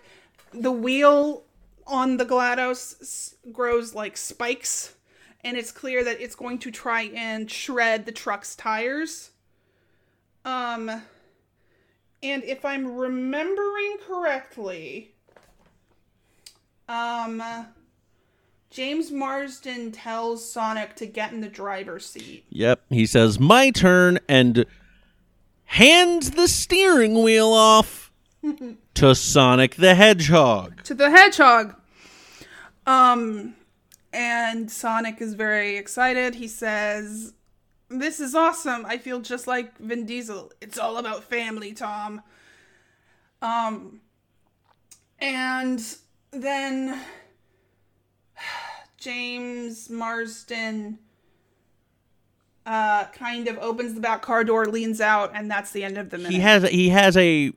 The 0.52 0.72
wheel 0.72 1.44
on 1.86 2.16
the 2.16 2.24
Glados 2.24 3.34
grows 3.52 3.94
like 3.94 4.16
spikes, 4.16 4.94
and 5.42 5.56
it's 5.56 5.72
clear 5.72 6.04
that 6.04 6.20
it's 6.20 6.34
going 6.34 6.58
to 6.60 6.70
try 6.70 7.02
and 7.02 7.50
shred 7.50 8.06
the 8.06 8.12
truck's 8.12 8.54
tires. 8.54 9.30
Um, 10.44 10.88
and 12.22 12.44
if 12.44 12.64
I'm 12.64 12.96
remembering 12.96 13.96
correctly, 14.06 15.14
um. 16.88 17.42
James 18.68 19.10
Marsden 19.10 19.90
tells 19.90 20.46
Sonic 20.46 20.96
to 20.96 21.06
get 21.06 21.32
in 21.32 21.40
the 21.40 21.48
driver's 21.48 22.04
seat. 22.04 22.44
Yep. 22.50 22.82
He 22.90 23.06
says, 23.06 23.40
"My 23.40 23.70
turn," 23.70 24.18
and 24.28 24.66
hands 25.66 26.32
the 26.32 26.48
steering 26.48 27.22
wheel 27.22 27.52
off 27.52 28.10
to 28.94 29.14
Sonic 29.14 29.76
the 29.76 29.94
Hedgehog. 29.94 30.82
To 30.84 30.94
the 30.94 31.10
hedgehog. 31.10 31.74
Um 32.86 33.54
and 34.12 34.70
Sonic 34.70 35.20
is 35.20 35.34
very 35.34 35.76
excited. 35.76 36.36
He 36.36 36.48
says, 36.48 37.34
"This 37.88 38.20
is 38.20 38.34
awesome. 38.34 38.86
I 38.86 38.96
feel 38.96 39.20
just 39.20 39.46
like 39.46 39.76
Vin 39.78 40.06
Diesel. 40.06 40.52
It's 40.60 40.78
all 40.78 40.96
about 40.96 41.24
family, 41.24 41.72
Tom." 41.72 42.22
Um 43.42 44.00
and 45.18 45.82
then 46.30 47.00
James 48.98 49.90
Marsden 49.90 50.98
uh 52.66 53.04
kind 53.12 53.48
of 53.48 53.56
opens 53.58 53.94
the 53.94 54.00
back 54.00 54.20
car 54.22 54.42
door, 54.44 54.66
leans 54.66 55.00
out, 55.00 55.30
and 55.34 55.50
that's 55.50 55.70
the 55.70 55.84
end 55.84 55.96
of 55.98 56.10
the 56.10 56.18
minute. 56.18 56.32
He 56.32 56.40
has 56.40 56.62
he 56.68 56.88
has 56.90 57.16
a 57.16 57.52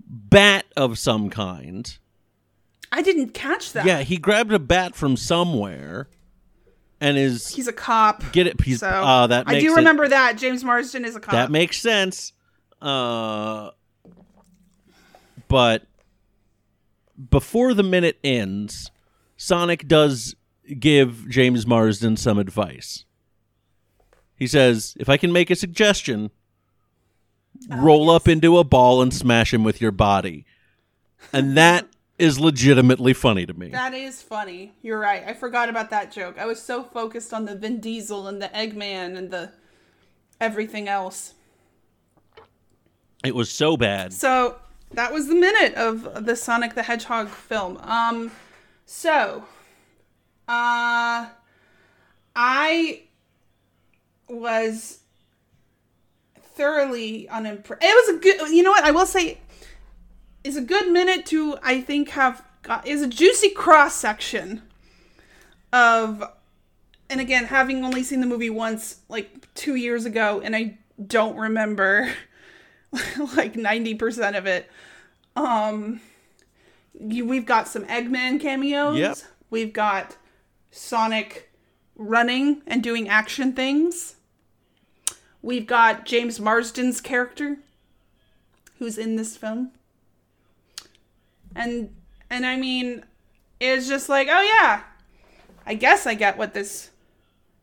bat 0.00 0.64
of 0.76 0.98
some 0.98 1.28
kind. 1.30 1.98
I 2.90 3.02
didn't 3.02 3.34
catch 3.34 3.72
that. 3.74 3.84
Yeah, 3.84 4.00
he 4.00 4.16
grabbed 4.16 4.52
a 4.52 4.58
bat 4.58 4.94
from 4.94 5.16
somewhere. 5.16 6.08
and 7.00 7.18
is 7.18 7.48
He's 7.54 7.68
a 7.68 7.72
cop. 7.72 8.32
get 8.32 8.46
it. 8.46 8.60
He's 8.62 8.80
So 8.80 8.88
uh, 8.88 9.26
that 9.26 9.44
I 9.46 9.60
do 9.60 9.72
it- 9.74 9.76
remember 9.76 10.08
that 10.08 10.38
James 10.38 10.64
Marsden 10.64 11.04
is 11.04 11.14
a 11.14 11.20
cop. 11.20 11.32
that 11.32 11.50
makes 11.50 11.78
sense. 11.80 12.32
Uh, 12.80 13.70
but 15.48 15.82
before 17.30 17.74
the 17.74 17.82
minute 17.82 18.18
ends, 18.24 18.90
Sonic 19.36 19.86
does 19.86 20.34
give 20.78 21.28
James 21.28 21.66
Marsden 21.66 22.16
some 22.16 22.38
advice. 22.38 23.04
He 24.38 24.46
says, 24.46 24.94
"If 24.98 25.08
I 25.08 25.16
can 25.16 25.32
make 25.32 25.50
a 25.50 25.56
suggestion, 25.56 26.30
roll 27.68 28.08
up 28.08 28.28
into 28.28 28.56
a 28.58 28.64
ball 28.64 29.02
and 29.02 29.12
smash 29.12 29.52
him 29.52 29.64
with 29.64 29.80
your 29.80 29.90
body," 29.90 30.46
and 31.32 31.56
that 31.56 31.88
is 32.18 32.38
legitimately 32.38 33.12
funny 33.12 33.46
to 33.46 33.54
me. 33.54 33.68
That 33.68 33.94
is 33.94 34.22
funny. 34.22 34.74
You're 34.82 34.98
right. 34.98 35.22
I 35.26 35.34
forgot 35.34 35.68
about 35.68 35.90
that 35.90 36.10
joke. 36.12 36.36
I 36.38 36.46
was 36.46 36.60
so 36.60 36.82
focused 36.82 37.32
on 37.32 37.44
the 37.44 37.54
Vin 37.54 37.80
Diesel 37.80 38.26
and 38.26 38.42
the 38.42 38.48
Eggman 38.48 39.16
and 39.16 39.30
the 39.30 39.52
everything 40.40 40.88
else. 40.88 41.34
It 43.24 43.34
was 43.34 43.50
so 43.50 43.76
bad. 43.76 44.12
So 44.12 44.56
that 44.92 45.12
was 45.12 45.28
the 45.28 45.34
minute 45.34 45.74
of 45.74 46.24
the 46.24 46.36
Sonic 46.36 46.74
the 46.74 46.82
Hedgehog 46.82 47.28
film. 47.28 47.76
Um, 47.78 48.30
so, 48.86 49.44
uh, 50.48 51.28
I 52.34 53.02
was 54.28 55.00
thoroughly 56.54 57.28
unimpressed. 57.28 57.82
It 57.82 57.86
was 57.86 58.16
a 58.16 58.20
good. 58.20 58.54
You 58.54 58.62
know 58.62 58.70
what? 58.70 58.84
I 58.84 58.90
will 58.90 59.06
say, 59.06 59.38
is 60.44 60.56
a 60.56 60.62
good 60.62 60.90
minute 60.90 61.26
to 61.26 61.58
I 61.62 61.80
think 61.80 62.10
have 62.10 62.44
got 62.62 62.86
is 62.86 63.02
a 63.02 63.06
juicy 63.06 63.50
cross 63.50 63.94
section 63.94 64.62
of, 65.72 66.22
and 67.08 67.20
again 67.20 67.46
having 67.46 67.84
only 67.84 68.02
seen 68.02 68.20
the 68.20 68.26
movie 68.26 68.50
once, 68.50 69.00
like 69.08 69.52
two 69.54 69.74
years 69.74 70.04
ago, 70.04 70.40
and 70.42 70.54
I 70.54 70.78
don't 71.06 71.36
remember 71.36 72.12
like 72.92 73.54
90% 73.54 74.36
of 74.36 74.46
it. 74.46 74.70
Um 75.36 76.00
you, 77.00 77.24
we've 77.24 77.46
got 77.46 77.68
some 77.68 77.84
Eggman 77.84 78.40
cameos. 78.40 78.98
Yep. 78.98 79.16
We've 79.50 79.72
got 79.72 80.16
Sonic 80.70 81.52
running 81.96 82.62
and 82.66 82.82
doing 82.82 83.08
action 83.08 83.52
things. 83.52 84.16
We've 85.48 85.66
got 85.66 86.04
James 86.04 86.38
Marsden's 86.38 87.00
character 87.00 87.56
who's 88.78 88.98
in 88.98 89.16
this 89.16 89.34
film. 89.34 89.70
And 91.56 91.96
and 92.28 92.44
I 92.44 92.56
mean 92.56 93.06
it's 93.58 93.88
just 93.88 94.10
like, 94.10 94.28
oh 94.30 94.42
yeah. 94.42 94.82
I 95.64 95.72
guess 95.72 96.06
I 96.06 96.12
get 96.12 96.36
what 96.36 96.52
this 96.52 96.90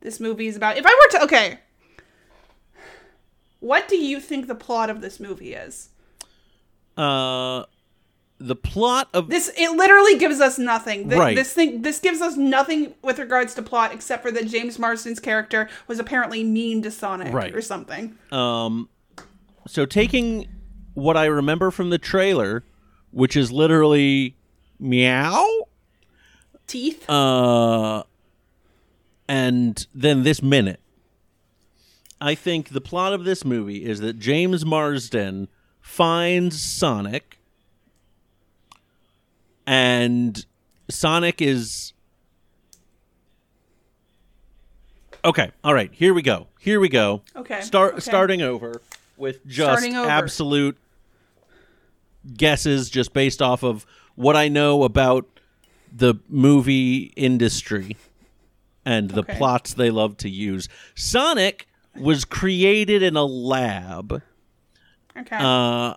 this 0.02 0.20
movie 0.20 0.48
is 0.48 0.56
about. 0.56 0.80
If 0.80 0.86
I 0.88 0.90
were 0.90 1.20
to 1.20 1.24
okay, 1.26 1.60
what 3.60 3.88
do 3.88 3.98
you 3.98 4.20
think 4.20 4.48
the 4.48 4.56
plot 4.56 4.90
of 4.90 5.02
this 5.02 5.20
movie 5.20 5.54
is? 5.54 5.90
Uh, 6.98 7.66
the 8.38 8.56
plot 8.56 9.08
of 9.14 9.30
This 9.30 9.50
it 9.58 9.72
literally 9.72 10.18
gives 10.18 10.42
us 10.42 10.58
nothing. 10.60 11.08
Th- 11.10 11.18
Right. 11.20 11.36
This 11.36 11.54
thing 11.54 11.82
this 11.84 12.00
gives 12.00 12.20
us 12.22 12.36
nothing 12.36 12.94
with 13.02 13.18
regards 13.20 13.54
to 13.56 13.62
plot 13.62 13.94
except 13.94 14.24
for 14.24 14.32
that 14.32 14.48
James 14.48 14.78
Marsden's 14.78 15.20
character 15.22 15.70
was 15.88 16.00
apparently 16.00 16.44
mean 16.44 16.82
to 16.82 16.92
Sonic 16.92 17.34
Right. 17.34 17.56
or 17.56 17.62
something. 17.62 18.18
Um, 18.32 18.90
so 19.68 19.86
taking 19.86 20.48
what 20.96 21.16
I 21.18 21.26
remember 21.26 21.72
from 21.72 21.90
the 21.92 21.98
trailer, 21.98 22.64
which 23.12 23.36
is 23.38 23.52
literally 23.54 24.36
meow, 24.80 25.46
Teeth. 26.68 27.10
uh, 27.10 28.04
and 29.28 29.88
then 29.94 30.24
this 30.24 30.42
minute, 30.42 30.80
I 32.22 32.36
think 32.36 32.70
the 32.70 32.82
plot 32.82 33.14
of 33.14 33.24
this 33.24 33.44
movie 33.46 33.86
is 33.86 34.00
that 34.02 34.20
James 34.20 34.66
Marsden 34.66 35.48
finds 35.82 36.62
Sonic, 36.62 37.40
and 39.68 40.46
Sonic 40.90 41.42
is. 41.42 41.94
Okay, 45.24 45.52
all 45.64 45.74
right, 45.74 45.92
here 45.94 46.14
we 46.14 46.22
go. 46.22 46.48
Here 46.60 46.80
we 46.80 46.88
go. 46.90 47.24
Okay, 47.36 47.62
Start 47.62 47.94
okay. 47.94 48.02
starting 48.02 48.42
over 48.44 48.82
with 49.18 49.46
just 49.48 49.84
over. 49.88 50.08
absolute 50.10 50.78
guesses 52.38 52.90
just 52.90 53.12
based 53.14 53.42
off 53.42 53.64
of 53.64 53.86
what 54.16 54.36
I 54.36 54.48
know 54.50 54.84
about 54.84 55.26
the 55.92 56.16
movie 56.30 57.12
industry 57.16 57.98
and 58.86 59.10
the 59.10 59.22
Okay. 59.22 59.36
plots 59.38 59.74
they 59.74 59.90
love 59.90 60.18
to 60.18 60.30
use. 60.30 60.70
Sonic 60.94 61.68
was 61.96 62.24
created 62.26 63.02
in 63.02 63.16
a 63.16 63.24
lab 63.26 64.22
okay. 65.18 65.38
uh, 65.40 65.96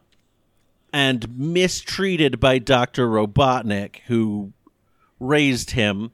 and 0.93 1.37
mistreated 1.37 2.41
by 2.41 2.59
Dr. 2.59 3.09
Robotnik, 3.09 4.01
who 4.07 4.53
raised 5.21 5.73
him. 5.73 6.13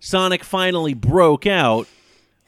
Sonic 0.00 0.44
finally 0.44 0.94
broke 0.94 1.46
out 1.46 1.86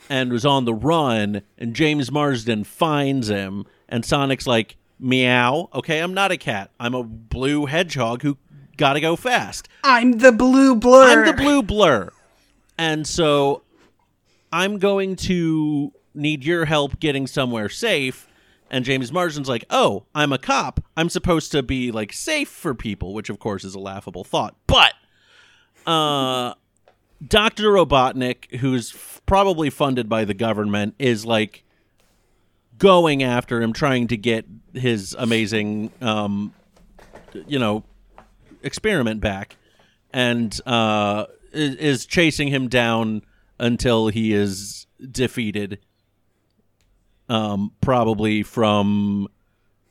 and 0.08 0.30
was 0.30 0.46
on 0.46 0.64
the 0.64 0.74
run, 0.74 1.42
and 1.58 1.74
James 1.74 2.12
Marsden 2.12 2.64
finds 2.64 3.28
him, 3.28 3.64
and 3.88 4.04
Sonic's 4.04 4.46
like, 4.46 4.76
Meow. 4.98 5.68
Okay, 5.74 5.98
I'm 5.98 6.14
not 6.14 6.32
a 6.32 6.36
cat. 6.36 6.70
I'm 6.80 6.94
a 6.94 7.02
blue 7.02 7.66
hedgehog 7.66 8.22
who 8.22 8.38
gotta 8.76 9.00
go 9.00 9.16
fast. 9.16 9.68
I'm 9.84 10.12
the 10.18 10.32
blue 10.32 10.74
blur. 10.74 11.24
I'm 11.24 11.26
the 11.26 11.42
blue 11.42 11.62
blur. 11.62 12.10
And 12.78 13.06
so 13.06 13.62
I'm 14.52 14.78
going 14.78 15.16
to 15.16 15.92
need 16.14 16.44
your 16.44 16.64
help 16.64 16.98
getting 16.98 17.26
somewhere 17.26 17.68
safe. 17.68 18.28
And 18.70 18.85
James 18.85 19.12
Marsden's 19.12 19.48
like, 19.48 19.64
oh, 19.70 20.07
I'm 20.14 20.33
a 20.33 20.38
cop. 20.38 20.81
I'm 20.96 21.09
supposed 21.09 21.52
to 21.52 21.62
be 21.62 21.92
like 21.92 22.12
safe 22.12 22.48
for 22.48 22.74
people, 22.74 23.14
which 23.14 23.31
of 23.31 23.38
course 23.38 23.64
is 23.64 23.74
a 23.74 23.79
laughable 23.79 24.24
thought. 24.24 24.57
But 24.66 24.94
uh, 25.87 26.55
Dr. 27.26 27.70
Robotnik, 27.70 28.57
who's 28.57 28.92
f- 28.92 29.22
probably 29.24 29.70
funded 29.70 30.09
by 30.09 30.24
the 30.24 30.35
government, 30.35 30.96
is 30.98 31.24
like 31.24 31.62
going 32.79 33.22
after 33.22 33.62
him, 33.62 33.72
trying 33.72 34.09
to 34.09 34.16
get 34.16 34.46
his 34.74 35.14
amazing, 35.18 35.92
um, 36.00 36.52
you 37.46 37.59
know, 37.59 37.85
experiment 38.62 39.20
back 39.20 39.57
and 40.12 40.61
uh, 40.66 41.26
is, 41.52 41.76
is 41.76 42.07
chasing 42.07 42.48
him 42.48 42.68
down 42.68 43.22
until 43.59 44.09
he 44.09 44.33
is 44.33 44.87
defeated. 45.11 45.79
Um, 47.28 47.72
probably 47.80 48.44
from 48.44 49.28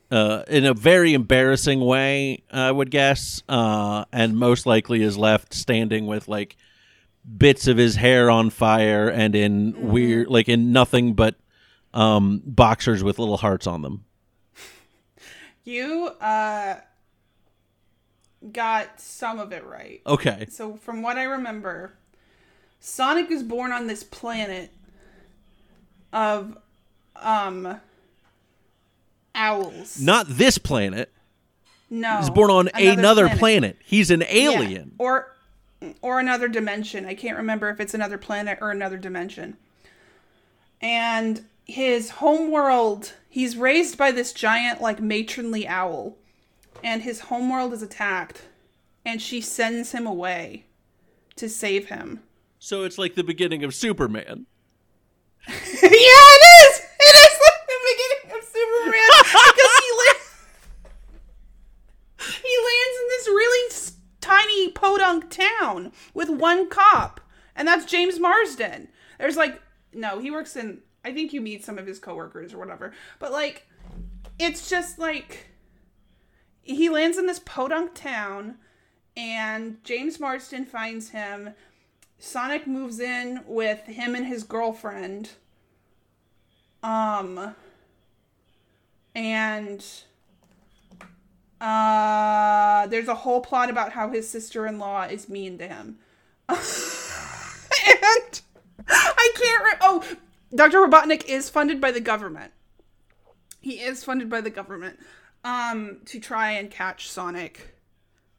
uh, 0.10 0.44
in 0.48 0.66
a 0.66 0.74
very 0.74 1.14
embarrassing 1.14 1.82
way, 1.82 2.44
I 2.52 2.72
would 2.72 2.92
guess, 2.92 3.44
uh, 3.50 4.06
and 4.14 4.38
most 4.38 4.66
likely 4.66 5.02
is 5.02 5.18
left 5.18 5.54
standing 5.54 6.06
with 6.08 6.28
like 6.28 6.56
bits 7.38 7.68
of 7.68 7.78
his 7.78 7.96
hair 7.96 8.30
on 8.30 8.50
fire 8.52 9.10
and 9.10 9.36
in 9.36 9.90
weird, 9.92 10.30
like 10.30 10.48
in 10.48 10.72
nothing 10.72 11.14
but 11.14 11.36
um, 11.94 12.42
boxers 12.46 13.04
with 13.04 13.20
little 13.20 13.38
hearts 13.38 13.68
on 13.68 13.82
them. 13.82 14.06
You 15.64 16.08
uh 16.22 16.76
got 18.52 19.00
some 19.02 19.40
of 19.40 19.52
it 19.52 19.66
right. 19.66 20.02
Okay, 20.06 20.46
So 20.50 20.76
from 20.76 21.02
what 21.02 21.18
I 21.18 21.24
remember, 21.24 21.98
Sonic 22.80 23.32
is 23.32 23.42
born 23.42 23.72
on 23.72 23.88
this 23.88 24.04
planet 24.04 24.72
of 26.14 26.58
um 27.22 27.80
owls. 29.34 30.00
not 30.00 30.28
this 30.30 30.58
planet. 30.58 31.12
no. 31.90 32.18
He's 32.18 32.30
born 32.30 32.52
on 32.52 32.70
another, 32.74 33.30
planet. 33.30 33.78
He's 33.84 34.12
an 34.12 34.22
Yeah. 34.22 34.28
alien. 34.52 34.96
Or 34.98 35.32
or 36.02 36.20
another 36.20 36.48
dimension. 36.48 37.06
I 37.06 37.14
can't 37.16 37.38
remember 37.38 37.70
if 37.70 37.80
it's 37.80 37.94
another 37.94 38.18
planet 38.18 38.58
or 38.62 38.72
another 38.72 38.98
dimension. 38.98 39.58
And 40.82 41.46
his 41.66 42.10
homeworld, 42.12 43.14
he's 43.30 43.56
raised 43.58 43.98
by 43.98 44.12
this 44.12 44.34
giant 44.34 44.82
like 44.82 45.00
matronly 45.02 45.68
owl. 45.68 46.16
And 46.84 47.02
his 47.04 47.22
homeworld 47.22 47.74
is 47.74 47.82
attacked 47.82 48.44
and 49.06 49.22
she 49.22 49.42
sends 49.42 49.92
him 49.92 50.06
away 50.08 50.66
to 51.36 51.50
save 51.50 51.90
him. 51.90 52.22
So 52.60 52.84
it's 52.84 52.98
like 52.98 53.16
the 53.16 53.24
beginning 53.24 53.64
of 53.64 53.74
Superman. 53.76 54.46
yeah, 55.48 55.54
it 55.54 55.84
is. 55.92 56.80
It 56.80 57.16
is 57.16 57.40
like 57.46 57.62
the 57.68 57.80
beginning 57.92 58.38
of 58.40 58.44
Superman 58.44 59.10
because 59.20 59.80
he 59.82 59.92
lands. 60.02 60.32
He 62.42 62.58
lands 62.58 62.98
in 63.02 63.08
this 63.10 63.28
really 63.28 63.70
s- 63.72 63.92
tiny 64.22 64.72
podunk 64.72 65.30
town 65.30 65.92
with 66.16 66.25
one 66.40 66.70
cop, 66.70 67.22
and 67.56 67.68
that's 67.68 67.86
James 67.86 68.20
Marsden. 68.20 68.90
There's 69.20 69.38
like 69.38 69.62
no, 69.94 70.20
he 70.20 70.32
works 70.32 70.56
in. 70.56 70.82
I 71.04 71.14
think 71.14 71.34
you 71.34 71.42
meet 71.42 71.64
some 71.64 71.78
of 71.78 71.86
his 71.86 72.00
coworkers 72.00 72.54
or 72.54 72.58
whatever, 72.58 72.94
but 73.20 73.32
like, 73.32 73.68
it's 74.40 74.70
just 74.70 74.98
like 75.00 75.48
he 76.62 76.90
lands 76.90 77.18
in 77.18 77.28
this 77.28 77.40
podunk 77.40 77.94
town, 77.94 78.56
and 79.16 79.84
James 79.84 80.20
Marsden 80.20 80.66
finds 80.66 81.10
him 81.10 81.54
Sonic 82.18 82.66
moves 82.66 83.00
in 83.00 83.42
with 83.46 83.82
him 83.86 84.16
and 84.16 84.26
his 84.26 84.44
girlfriend. 84.44 85.32
Um 86.82 87.56
and 89.14 89.86
uh 91.62 92.88
there's 92.88 93.08
a 93.08 93.16
whole 93.16 93.42
plot 93.42 93.70
about 93.70 93.94
how 93.94 94.10
his 94.10 94.30
sister-in-law 94.30 95.04
is 95.04 95.30
mean 95.30 95.58
to 95.58 95.68
him. 95.68 96.00
and 96.50 98.42
I 98.88 99.32
can't 99.36 99.64
re- 99.64 99.78
Oh, 99.82 100.04
Dr. 100.54 100.78
Robotnik 100.80 101.26
is 101.26 101.50
funded 101.50 101.82
by 101.82 101.92
the 101.92 102.00
government. 102.00 102.52
He 103.62 103.82
is 103.82 104.04
funded 104.04 104.30
by 104.30 104.42
the 104.42 104.50
government 104.50 105.00
um 105.44 106.00
to 106.06 106.20
try 106.20 106.52
and 106.52 106.72
catch 106.72 107.10
Sonic 107.10 107.76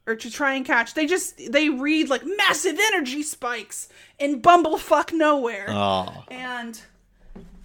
or 0.05 0.15
to 0.15 0.31
try 0.31 0.53
and 0.53 0.65
catch. 0.65 0.93
They 0.93 1.05
just 1.05 1.51
they 1.51 1.69
read 1.69 2.09
like 2.09 2.23
massive 2.25 2.77
energy 2.93 3.23
spikes 3.23 3.89
in 4.19 4.41
bumblefuck 4.41 5.11
nowhere, 5.13 5.67
Oh, 5.69 6.23
and 6.31 6.79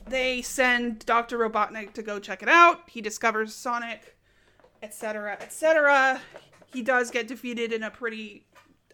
they 0.08 0.42
send 0.42 1.06
Doctor 1.06 1.38
Robotnik 1.38 1.92
to 1.94 2.02
go 2.02 2.18
check 2.18 2.42
it 2.42 2.48
out. 2.48 2.80
He 2.88 3.00
discovers 3.00 3.54
Sonic, 3.54 4.16
etc., 4.82 5.38
etc. 5.40 6.20
He 6.72 6.82
does 6.82 7.10
get 7.12 7.28
defeated 7.28 7.72
in 7.72 7.82
a 7.84 7.90
pretty. 7.90 8.44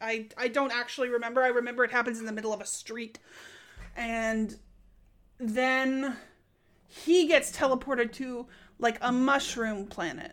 I 0.01 0.29
I 0.37 0.49
don't 0.49 0.73
actually 0.73 1.09
remember. 1.09 1.43
I 1.43 1.49
remember 1.49 1.85
it 1.85 1.91
happens 1.91 2.19
in 2.21 2.27
the 2.27 2.33
middle 2.33 2.53
of 2.53 2.61
a 2.61 2.67
street, 2.67 3.19
and 3.97 4.57
then 5.39 6.17
he 6.87 7.27
gets 7.27 7.51
teleported 7.51 8.13
to 8.15 8.47
like 8.79 8.99
a 9.01 9.13
mushroom 9.13 9.87
planet. 9.87 10.33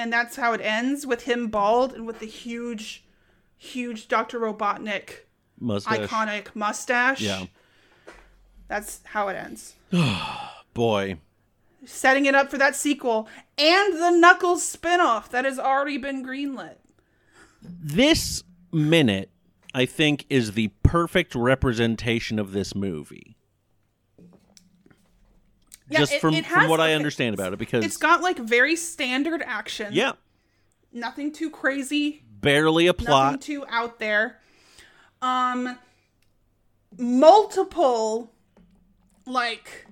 and 0.00 0.12
that's 0.12 0.36
how 0.36 0.52
it 0.52 0.60
ends 0.62 1.06
with 1.06 1.24
him 1.24 1.48
bald 1.48 1.92
and 1.92 2.06
with 2.06 2.20
the 2.20 2.26
huge, 2.26 3.04
huge 3.56 4.08
Doctor 4.08 4.40
Robotnik 4.40 5.26
mustache. 5.58 6.08
iconic 6.08 6.54
mustache. 6.54 7.20
Yeah. 7.20 7.46
that's 8.68 9.00
how 9.04 9.28
it 9.28 9.34
ends. 9.34 9.74
Boy. 10.74 11.18
Setting 11.84 12.26
it 12.26 12.34
up 12.34 12.50
for 12.50 12.58
that 12.58 12.76
sequel 12.76 13.26
and 13.56 13.94
the 13.94 14.10
Knuckles 14.10 14.62
spinoff 14.76 15.30
that 15.30 15.44
has 15.46 15.58
already 15.58 15.96
been 15.98 16.24
greenlit. 16.24 16.76
This 17.62 18.44
minute, 18.72 19.30
I 19.74 19.86
think, 19.86 20.26
is 20.28 20.52
the 20.52 20.68
perfect 20.82 21.34
representation 21.34 22.38
of 22.38 22.52
this 22.52 22.74
movie. 22.74 23.36
Yeah, 25.88 26.00
Just 26.00 26.12
it- 26.12 26.20
from, 26.20 26.34
it 26.34 26.46
from 26.46 26.60
has- 26.60 26.70
what 26.70 26.80
I 26.80 26.92
understand 26.94 27.34
about 27.34 27.52
it, 27.52 27.58
because 27.58 27.84
It's 27.84 27.96
got 27.96 28.20
like 28.20 28.38
very 28.38 28.76
standard 28.76 29.42
action. 29.44 29.92
yeah, 29.92 30.12
nothing 30.92 31.32
too 31.32 31.50
crazy. 31.50 32.22
barely 32.40 32.86
a 32.86 32.92
nothing 32.92 33.06
plot. 33.06 33.40
too 33.42 33.64
out 33.68 33.98
there. 33.98 34.40
Um, 35.20 35.76
multiple 36.96 38.32
like 39.26 39.86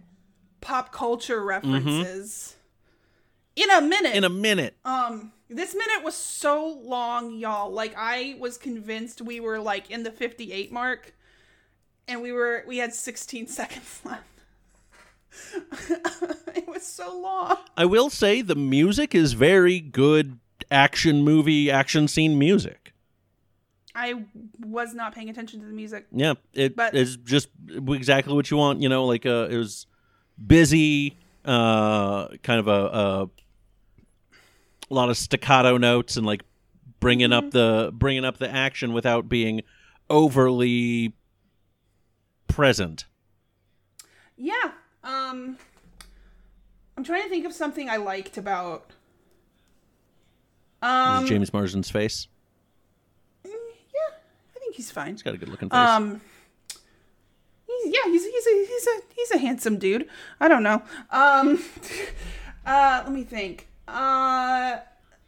pop 0.60 0.92
culture 0.92 1.42
references 1.42 2.56
in 3.56 3.70
a 3.70 3.80
minute. 3.80 4.08
Mm-hmm. 4.10 4.16
In 4.18 4.24
a 4.24 4.28
minute, 4.28 4.76
um, 4.84 5.32
this 5.48 5.74
minute 5.74 6.04
was 6.04 6.14
so 6.14 6.66
long, 6.84 7.34
y'all. 7.38 7.70
Like 7.72 7.94
I 7.96 8.36
was 8.38 8.58
convinced 8.58 9.20
we 9.22 9.40
were 9.40 9.58
like 9.58 9.90
in 9.90 10.02
the 10.02 10.10
fifty-eight 10.10 10.72
mark, 10.72 11.14
and 12.06 12.22
we 12.22 12.32
were 12.32 12.64
we 12.66 12.78
had 12.78 12.94
sixteen 12.94 13.46
seconds 13.58 14.00
left. 14.04 14.22
it 16.54 16.66
was 16.68 16.82
so 16.84 17.16
long. 17.18 17.56
I 17.76 17.84
will 17.84 18.10
say 18.10 18.42
the 18.42 18.56
music 18.56 19.14
is 19.14 19.34
very 19.34 19.78
good 19.80 20.38
action 20.70 21.22
movie, 21.22 21.70
action 21.70 22.08
scene 22.08 22.38
music. 22.38 22.92
I 23.94 24.24
was 24.64 24.94
not 24.94 25.14
paying 25.14 25.28
attention 25.28 25.60
to 25.60 25.66
the 25.66 25.72
music. 25.72 26.06
Yeah, 26.12 26.34
it 26.54 26.76
But- 26.76 26.94
is 26.94 27.16
just 27.16 27.48
exactly 27.88 28.32
what 28.34 28.50
you 28.50 28.56
want. 28.56 28.80
You 28.80 28.88
know, 28.88 29.04
like 29.04 29.26
uh, 29.26 29.48
it 29.50 29.56
was 29.56 29.86
busy, 30.46 31.16
uh, 31.44 32.28
kind 32.42 32.60
of 32.60 32.68
a, 32.68 32.70
a, 32.70 33.30
a 34.90 34.94
lot 34.94 35.10
of 35.10 35.16
staccato 35.16 35.76
notes 35.76 36.16
and 36.16 36.26
like 36.26 36.42
bringing 37.00 37.30
Mm-hmm. 37.30 37.46
up 37.46 37.50
the 37.52 37.90
bringing 37.92 38.24
up 38.24 38.38
the 38.38 38.50
action 38.50 38.92
without 38.92 39.28
being 39.28 39.62
overly 40.10 41.12
present. 42.48 43.04
Yeah. 44.36 44.54
Um 45.04 45.58
I'm 46.96 47.04
trying 47.04 47.22
to 47.22 47.28
think 47.28 47.44
of 47.46 47.52
something 47.52 47.88
I 47.88 47.96
liked 47.98 48.36
about 48.38 48.92
um 50.82 51.26
James 51.26 51.50
Marsden's 51.52 51.90
face. 51.90 52.26
yeah, 53.44 53.50
I 54.56 54.58
think 54.58 54.74
he's 54.74 54.90
fine. 54.90 55.12
He's 55.12 55.22
got 55.22 55.34
a 55.34 55.38
good 55.38 55.48
looking 55.48 55.68
face. 55.68 55.78
Um 55.78 56.20
he's, 57.82 57.94
yeah, 57.94 58.10
he's 58.10 58.24
he's 58.24 58.46
a 58.46 58.66
he's 58.66 58.86
a 58.86 59.00
he's 59.14 59.30
a 59.32 59.38
handsome 59.38 59.78
dude. 59.78 60.08
I 60.40 60.48
don't 60.48 60.62
know. 60.62 60.82
Um 61.10 61.62
uh 62.66 63.02
let 63.04 63.12
me 63.12 63.24
think. 63.24 63.68
Uh 63.86 64.78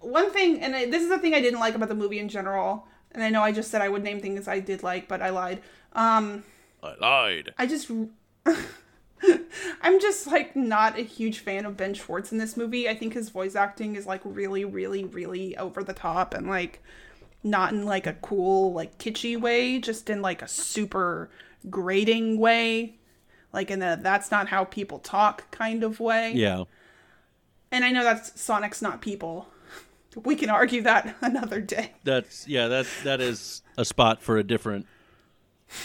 one 0.01 0.31
thing 0.31 0.61
and 0.61 0.75
I, 0.75 0.87
this 0.87 1.03
is 1.03 1.09
the 1.09 1.19
thing 1.19 1.35
I 1.35 1.41
didn't 1.41 1.61
like 1.61 1.75
about 1.75 1.89
the 1.89 1.95
movie 1.95 2.19
in 2.19 2.29
general. 2.29 2.87
And 3.13 3.23
I 3.23 3.31
know 3.31 3.43
I 3.43 3.53
just 3.53 3.71
said 3.71 3.83
I 3.83 3.89
would 3.89 4.03
name 4.03 4.21
things 4.21 4.47
I 4.49 4.61
did 4.61 4.83
like, 4.83 5.09
but 5.09 5.23
I 5.23 5.31
lied. 5.31 5.63
Um 5.93 6.45
I 6.83 6.95
lied. 7.01 7.55
I 7.59 7.67
just 7.67 7.91
I'm 9.83 10.01
just 10.01 10.27
like 10.27 10.57
not 10.57 10.99
a 10.99 11.03
huge 11.03 11.41
fan 11.41 11.67
of 11.67 11.77
Ben 11.77 11.95
Schwartz 11.95 12.33
in 12.33 12.39
this 12.39 12.57
movie. 12.57 12.89
I 12.89 12.95
think 12.95 13.15
his 13.15 13.29
voice 13.29 13.55
acting 13.55 13.97
is 13.97 14.07
like 14.07 14.23
really 14.25 14.65
really 14.65 15.05
really 15.05 15.57
over 15.57 15.83
the 15.83 15.93
top 15.93 16.35
and 16.35 16.49
like 16.49 16.83
not 17.43 17.73
in 17.73 17.85
like 17.85 18.07
a 18.07 18.15
cool 18.15 18.73
like 18.73 18.99
kitschy 18.99 19.41
way, 19.41 19.79
just 19.79 20.11
in 20.11 20.23
like 20.23 20.43
a 20.43 20.49
super 20.49 21.31
grating 21.69 22.39
way. 22.39 22.97
Like 23.53 23.71
in 23.71 23.83
a 23.83 23.99
that's 24.01 24.31
not 24.31 24.49
how 24.49 24.65
people 24.65 24.99
talk 24.99 25.51
kind 25.51 25.83
of 25.83 26.01
way. 26.01 26.33
Yeah. 26.33 26.65
And 27.73 27.85
I 27.85 27.91
know 27.91 28.05
that's 28.05 28.41
Sonic's 28.41 28.83
not 28.83 29.01
people. 29.01 29.49
We 30.25 30.35
can 30.35 30.51
argue 30.51 30.83
that 30.83 31.15
another 31.23 31.61
day. 31.61 31.93
That's 32.03 32.49
yeah, 32.49 32.67
that's 32.67 33.03
that 33.05 33.21
is 33.21 33.63
a 33.77 33.85
spot 33.85 34.21
for 34.21 34.39
a 34.39 34.43
different 34.43 34.87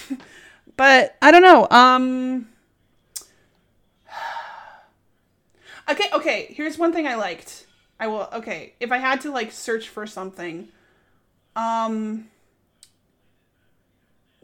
But 0.78 1.16
I 1.22 1.32
don't 1.32 1.44
know. 1.44 1.68
Um 1.70 2.48
Okay, 5.90 6.10
okay, 6.14 6.48
here's 6.50 6.80
one 6.80 6.92
thing 6.92 7.06
I 7.08 7.14
liked. 7.16 7.68
I 8.00 8.08
will 8.08 8.28
okay, 8.34 8.74
if 8.80 8.92
I 8.92 8.98
had 8.98 9.22
to 9.22 9.32
like 9.32 9.52
search 9.52 9.90
for 9.90 10.08
something. 10.08 10.70
Um 11.56 12.28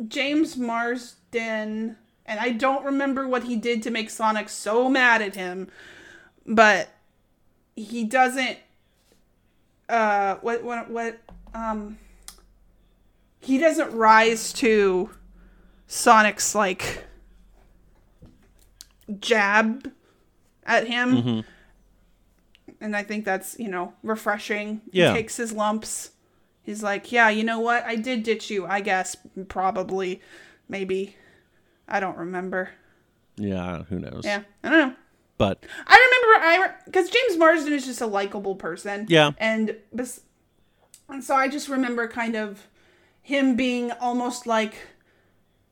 James 0.07 0.57
Marsden 0.57 1.97
and 2.25 2.39
I 2.39 2.51
don't 2.51 2.85
remember 2.85 3.27
what 3.27 3.43
he 3.43 3.55
did 3.55 3.83
to 3.83 3.91
make 3.91 4.09
Sonic 4.09 4.49
so 4.49 4.89
mad 4.89 5.21
at 5.21 5.35
him, 5.35 5.69
but 6.45 6.89
he 7.75 8.03
doesn't 8.03 8.57
uh 9.89 10.35
what 10.35 10.63
what 10.63 10.89
what 10.89 11.19
um 11.53 11.97
he 13.39 13.57
doesn't 13.57 13.91
rise 13.91 14.53
to 14.53 15.09
Sonic's 15.87 16.55
like 16.55 17.05
jab 19.19 19.91
at 20.65 20.87
him. 20.87 21.17
Mm-hmm. 21.17 21.39
And 22.79 22.95
I 22.95 23.03
think 23.03 23.25
that's, 23.25 23.59
you 23.59 23.67
know, 23.67 23.93
refreshing. 24.03 24.81
Yeah. 24.91 25.09
He 25.09 25.17
takes 25.17 25.37
his 25.37 25.51
lumps. 25.51 26.11
He's 26.63 26.83
like, 26.83 27.11
"Yeah, 27.11 27.29
you 27.29 27.43
know 27.43 27.59
what? 27.59 27.83
I 27.85 27.95
did 27.95 28.23
ditch 28.23 28.49
you, 28.49 28.65
I 28.65 28.81
guess. 28.81 29.15
Probably. 29.47 30.21
Maybe. 30.69 31.15
I 31.87 31.99
don't 31.99 32.17
remember." 32.17 32.71
Yeah, 33.37 33.83
who 33.83 33.99
knows? 33.99 34.21
Yeah. 34.23 34.43
I 34.63 34.69
don't 34.69 34.89
know. 34.89 34.95
But 35.37 35.65
I 35.87 35.95
remember 35.95 36.45
I 36.45 36.73
because 36.85 37.09
James 37.09 37.37
Marsden 37.37 37.73
is 37.73 37.85
just 37.85 38.01
a 38.01 38.05
likable 38.05 38.55
person. 38.55 39.07
Yeah. 39.09 39.31
and 39.39 39.75
bes- 39.91 40.21
and 41.09 41.23
so 41.23 41.35
I 41.35 41.47
just 41.47 41.67
remember 41.67 42.07
kind 42.07 42.35
of 42.35 42.67
him 43.23 43.55
being 43.55 43.91
almost 43.93 44.45
like 44.45 44.75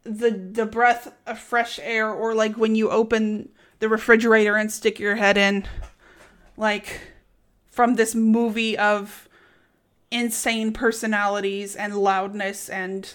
the 0.04 0.32
the 0.32 0.65
breath 0.65 1.13
of 1.28 1.38
fresh 1.38 1.80
air, 1.84 2.10
or 2.12 2.34
like 2.34 2.58
when 2.58 2.73
you 2.75 2.89
open 2.89 3.49
the 3.78 3.89
refrigerator 3.89 4.56
and 4.56 4.71
stick 4.71 4.99
your 4.99 5.15
head 5.15 5.38
in, 5.38 5.67
like 6.58 6.99
from 7.67 7.95
this 7.95 8.15
movie 8.15 8.75
of 8.78 9.28
insane 10.12 10.74
personalities 10.74 11.76
and 11.76 11.95
loudness 11.95 12.67
and 12.69 13.13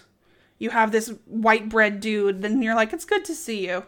you 0.58 0.70
have 0.70 0.92
this 0.92 1.12
white 1.26 1.68
bread 1.68 1.98
dude 2.00 2.40
then 2.42 2.62
you're 2.62 2.74
like 2.74 2.92
it's 2.92 3.04
good 3.04 3.24
to 3.24 3.34
see 3.34 3.66
you. 3.66 3.84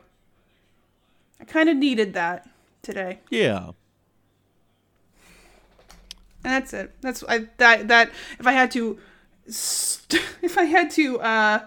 I 1.41 1.45
kind 1.45 1.69
of 1.69 1.77
needed 1.77 2.15
that 2.15 2.49
today. 2.83 3.21
Yeah. 3.31 3.71
and 6.43 6.53
that's 6.55 6.73
it. 6.73 6.95
That's 7.01 7.25
I, 7.29 7.49
that 7.59 7.89
that 7.89 8.11
if 8.39 8.47
i 8.47 8.53
had 8.53 8.71
to 8.73 8.99
st- 9.49 10.23
if 10.43 10.57
i 10.59 10.65
had 10.65 10.91
to 10.93 11.21
uh 11.21 11.61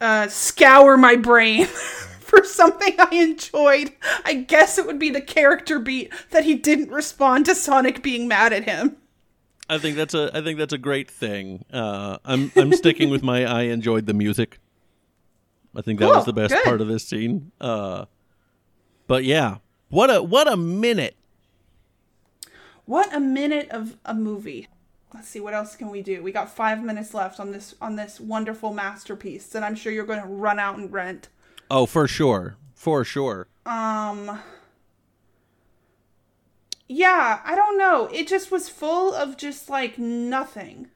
uh 0.00 0.28
scour 0.28 0.96
my 0.96 1.16
brain 1.16 1.66
for 2.20 2.44
something 2.44 2.94
i 2.98 3.14
enjoyed 3.14 3.92
i 4.24 4.34
guess 4.34 4.78
it 4.78 4.86
would 4.86 4.98
be 4.98 5.10
the 5.10 5.20
character 5.20 5.78
beat 5.78 6.12
that 6.30 6.44
he 6.44 6.54
didn't 6.54 6.90
respond 6.90 7.46
to 7.46 7.54
sonic 7.54 8.02
being 8.02 8.26
mad 8.28 8.52
at 8.52 8.64
him 8.64 8.96
I 9.68 9.78
think 9.78 9.96
that's 9.96 10.14
a 10.14 10.30
I 10.32 10.42
think 10.42 10.58
that's 10.58 10.72
a 10.72 10.78
great 10.78 11.10
thing. 11.10 11.64
Uh, 11.72 12.18
I'm 12.24 12.52
I'm 12.56 12.72
sticking 12.72 13.10
with 13.10 13.22
my 13.22 13.44
I 13.44 13.62
enjoyed 13.62 14.06
the 14.06 14.14
music. 14.14 14.60
I 15.74 15.82
think 15.82 16.00
that 16.00 16.08
was 16.08 16.24
the 16.24 16.32
best 16.32 16.54
good. 16.54 16.64
part 16.64 16.80
of 16.80 16.88
this 16.88 17.06
scene. 17.06 17.52
Uh, 17.60 18.06
but 19.06 19.24
yeah, 19.24 19.58
what 19.88 20.14
a 20.14 20.22
what 20.22 20.50
a 20.50 20.56
minute. 20.56 21.16
What 22.86 23.14
a 23.14 23.20
minute 23.20 23.68
of 23.70 23.96
a 24.04 24.14
movie. 24.14 24.68
Let's 25.12 25.28
see 25.28 25.40
what 25.40 25.54
else 25.54 25.76
can 25.76 25.90
we 25.90 26.02
do. 26.02 26.22
We 26.22 26.30
got 26.30 26.50
5 26.50 26.84
minutes 26.84 27.14
left 27.14 27.40
on 27.40 27.50
this 27.50 27.74
on 27.80 27.96
this 27.96 28.20
wonderful 28.20 28.72
masterpiece 28.72 29.54
and 29.54 29.64
I'm 29.64 29.74
sure 29.74 29.92
you're 29.92 30.06
going 30.06 30.20
to 30.20 30.28
run 30.28 30.58
out 30.58 30.78
and 30.78 30.92
rent. 30.92 31.28
Oh, 31.70 31.86
for 31.86 32.06
sure, 32.06 32.56
for 32.74 33.04
sure. 33.04 33.48
Um 33.64 34.38
Yeah, 36.88 37.40
I 37.44 37.54
don't 37.56 37.78
know. 37.78 38.06
It 38.12 38.28
just 38.28 38.50
was 38.50 38.68
full 38.68 39.12
of 39.12 39.36
just 39.36 39.68
like 39.68 39.98
nothing. 39.98 40.88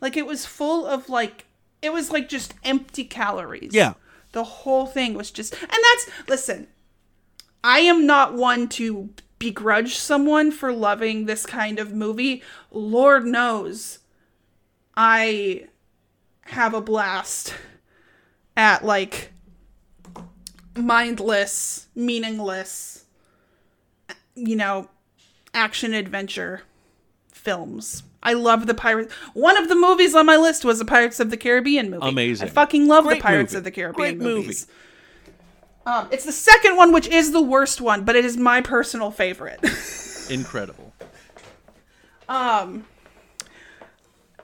Like 0.00 0.16
it 0.16 0.26
was 0.26 0.46
full 0.46 0.86
of 0.86 1.08
like 1.08 1.46
it 1.82 1.92
was 1.92 2.10
like 2.10 2.28
just 2.28 2.54
empty 2.64 3.04
calories. 3.04 3.74
Yeah. 3.74 3.94
The 4.32 4.44
whole 4.44 4.86
thing 4.86 5.14
was 5.14 5.30
just 5.30 5.54
and 5.54 5.70
that's 5.70 6.10
listen. 6.28 6.68
I 7.62 7.80
am 7.80 8.06
not 8.06 8.34
one 8.34 8.68
to 8.70 9.10
begrudge 9.38 9.96
someone 9.96 10.50
for 10.50 10.72
loving 10.72 11.26
this 11.26 11.46
kind 11.46 11.78
of 11.78 11.92
movie. 11.92 12.42
Lord 12.70 13.26
knows 13.26 14.00
I 14.96 15.66
have 16.42 16.74
a 16.74 16.80
blast 16.80 17.54
at 18.56 18.84
like 18.84 19.32
mindless, 20.76 21.88
meaningless, 21.94 23.04
you 24.34 24.56
know, 24.56 24.88
action 25.54 25.94
adventure 25.94 26.62
films. 27.32 28.02
I 28.22 28.32
love 28.32 28.66
the 28.66 28.74
Pirates. 28.74 29.12
One 29.34 29.56
of 29.56 29.68
the 29.68 29.74
movies 29.74 30.14
on 30.14 30.26
my 30.26 30.36
list 30.36 30.64
was 30.64 30.78
the 30.78 30.84
Pirates 30.84 31.20
of 31.20 31.30
the 31.30 31.36
Caribbean 31.36 31.90
movie. 31.90 32.06
Amazing. 32.08 32.48
I 32.48 32.50
fucking 32.50 32.86
love 32.88 33.04
Great 33.04 33.18
the 33.18 33.22
Pirates 33.22 33.52
movie. 33.52 33.58
of 33.58 33.64
the 33.64 33.70
Caribbean 33.70 33.94
Great 34.16 34.18
movie. 34.18 34.40
movies. 34.42 34.66
Um, 35.86 36.08
it's 36.10 36.24
the 36.24 36.32
second 36.32 36.76
one, 36.76 36.92
which 36.92 37.06
is 37.06 37.32
the 37.32 37.42
worst 37.42 37.80
one, 37.82 38.04
but 38.04 38.16
it 38.16 38.24
is 38.24 38.38
my 38.38 38.62
personal 38.62 39.10
favorite. 39.10 39.60
Incredible. 40.30 40.94
um, 42.28 42.86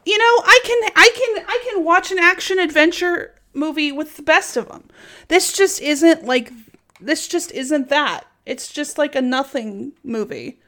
you 0.04 0.18
know, 0.18 0.24
I 0.44 0.60
can, 0.64 0.90
I 0.96 1.10
can, 1.14 1.44
I 1.48 1.64
can 1.70 1.84
watch 1.84 2.12
an 2.12 2.18
action 2.18 2.58
adventure 2.58 3.34
movie 3.54 3.90
with 3.92 4.16
the 4.16 4.22
best 4.22 4.56
of 4.58 4.68
them. 4.68 4.88
This 5.28 5.52
just 5.54 5.80
isn't 5.80 6.24
like, 6.26 6.52
this 7.00 7.26
just 7.28 7.50
isn't 7.52 7.88
that. 7.88 8.26
It's 8.44 8.70
just 8.70 8.98
like 8.98 9.14
a 9.14 9.22
nothing 9.22 9.92
movie. 10.04 10.59